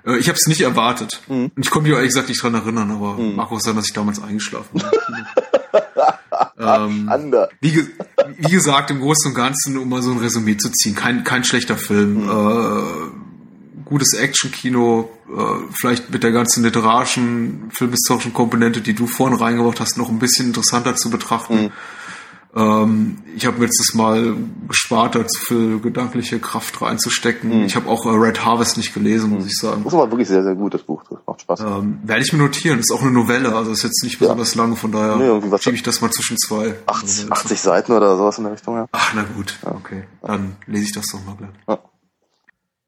[0.06, 1.20] Äh, Ich habe es nicht erwartet.
[1.26, 1.50] Hm.
[1.54, 3.86] Und ich konnte mich auch ehrlich gesagt nicht dran erinnern, aber mag auch sein, dass
[3.86, 4.82] ich damals eingeschlafen bin.
[6.58, 7.48] ähm, Ander.
[7.60, 7.86] wie,
[8.38, 11.44] wie gesagt, im Großen und Ganzen, um mal so ein Resümee zu ziehen, kein, kein
[11.44, 12.28] schlechter Film.
[12.28, 13.24] Äh,
[13.84, 19.98] gutes Action-Kino, äh, vielleicht mit der ganzen literarischen, filmhistorischen Komponente, die du vorhin reingebracht hast,
[19.98, 21.72] noch ein bisschen interessanter zu betrachten.
[22.56, 24.36] Ähm, ich habe mir letztes Mal
[24.68, 27.64] gespart, da zu viel gedankliche Kraft reinzustecken.
[27.64, 29.82] Ich habe auch äh, Red Harvest nicht gelesen, muss ich sagen.
[29.82, 31.02] Das ist aber wirklich sehr, sehr gut, das Buch.
[31.10, 31.60] Das macht Spaß.
[31.60, 32.78] Ähm, werde ich mir notieren.
[32.78, 35.82] ist auch eine Novelle, also ist jetzt nicht besonders lange, von daher Nee, schiebe ich
[35.82, 36.76] das mal zwischen zwei.
[36.86, 38.86] 80, 80 Seiten oder sowas in der Richtung, ja.
[38.92, 40.04] Ach, na gut, okay.
[40.22, 41.50] Dann lese ich das doch mal gleich.
[41.68, 41.78] Ja.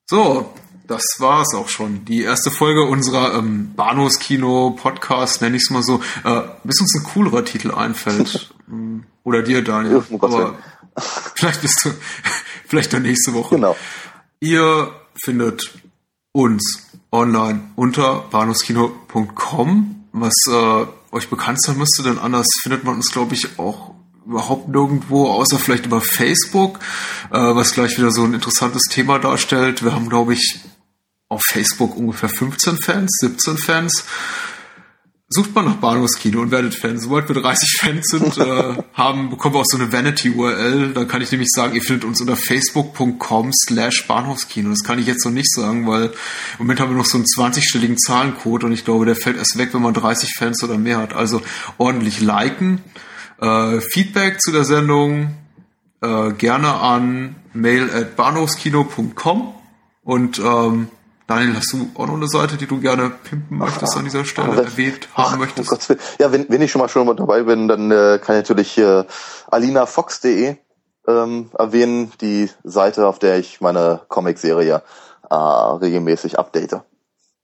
[0.09, 0.53] So,
[0.87, 2.05] das war's auch schon.
[2.05, 6.01] Die erste Folge unserer ähm, Bahnhofskino-Podcast, nenne ich es mal so.
[6.25, 8.55] Äh, bis uns ein coolerer Titel einfällt.
[8.67, 10.03] Mm, Oder dir, Daniel.
[10.09, 10.59] Gottes Aber
[11.35, 11.91] vielleicht bist du,
[12.67, 13.57] vielleicht dann nächste Woche.
[13.57, 13.77] Genau.
[14.41, 14.93] Ihr
[15.25, 15.73] findet
[16.33, 23.11] uns online unter bahnhofskino.com, was äh, euch bekannt sein müsste, denn anders findet man uns,
[23.11, 23.95] glaube ich, auch
[24.27, 26.81] überhaupt nirgendwo, außer vielleicht über Facebook,
[27.31, 29.85] äh, was gleich wieder so ein interessantes Thema darstellt.
[29.85, 30.61] Wir haben, glaube ich,
[31.37, 34.05] auf Facebook ungefähr 15 Fans, 17 Fans.
[35.29, 37.03] Sucht mal nach Bahnhofskino und werdet Fans.
[37.03, 40.95] Sobald wir 30 Fans sind, äh, haben, bekommen wir auch so eine Vanity-URL.
[40.95, 44.71] Da kann ich nämlich sagen, ihr findet uns unter facebook.com slash Bahnhofskino.
[44.71, 46.13] Das kann ich jetzt noch nicht sagen, weil im
[46.59, 49.71] Moment haben wir noch so einen 20-stelligen Zahlencode und ich glaube, der fällt erst weg,
[49.73, 51.13] wenn man 30 Fans oder mehr hat.
[51.13, 51.43] Also
[51.77, 52.81] ordentlich liken.
[53.41, 55.35] Äh, Feedback zu der Sendung
[56.03, 59.55] äh, gerne an mail at bahnhofskino.com
[60.05, 60.89] und ähm,
[61.27, 64.53] Daniel, hast du auch noch eine Seite, die du gerne pimpen möchtest an dieser Stelle,
[64.53, 65.89] Ach, erwähnt Ach, haben möchtest?
[65.89, 66.01] Willen.
[66.21, 68.79] Ja, wenn, wenn ich schon mal schon mal dabei bin, dann äh, kann ich natürlich
[68.79, 69.05] äh,
[69.51, 70.57] alinafox.de
[71.09, 74.83] ähm, erwähnen, die Seite, auf der ich meine Comicserie
[75.29, 76.81] äh, regelmäßig update.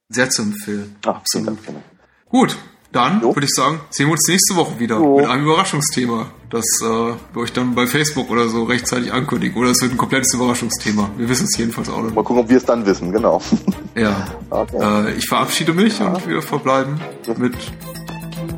[0.09, 0.95] Sehr zu empfehlen.
[1.05, 1.59] Ach, vielen Dank.
[1.59, 1.85] vielen Dank.
[2.29, 2.57] Gut,
[2.93, 3.35] dann Jo.
[3.35, 5.17] würde ich sagen, sehen wir uns nächste Woche wieder Jo.
[5.17, 9.59] mit einem Überraschungsthema, das äh, wir euch dann bei Facebook oder so rechtzeitig ankündigen.
[9.59, 11.09] Oder es wird ein komplettes Überraschungsthema.
[11.17, 12.13] Wir wissen es jedenfalls auch noch.
[12.13, 13.41] Mal gucken, ob wir es dann wissen, genau.
[13.95, 14.25] Ja.
[14.49, 14.77] Okay.
[15.09, 16.99] Äh, ich verabschiede mich und wir verbleiben
[17.37, 17.53] mit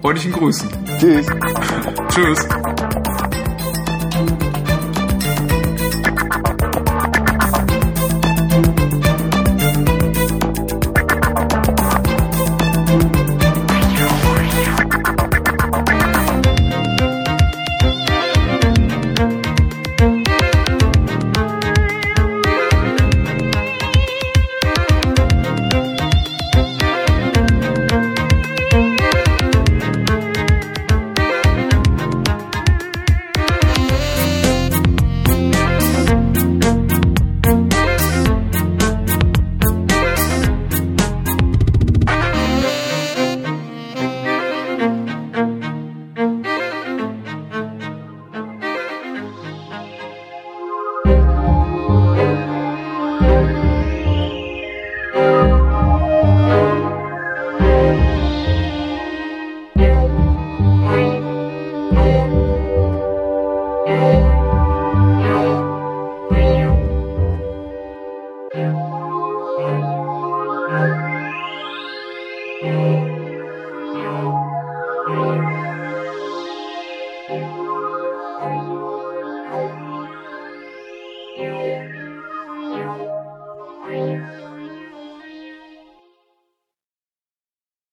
[0.01, 0.69] freundlichen Grüßen.
[0.97, 1.25] Tschüss.
[2.09, 2.47] Tschüss.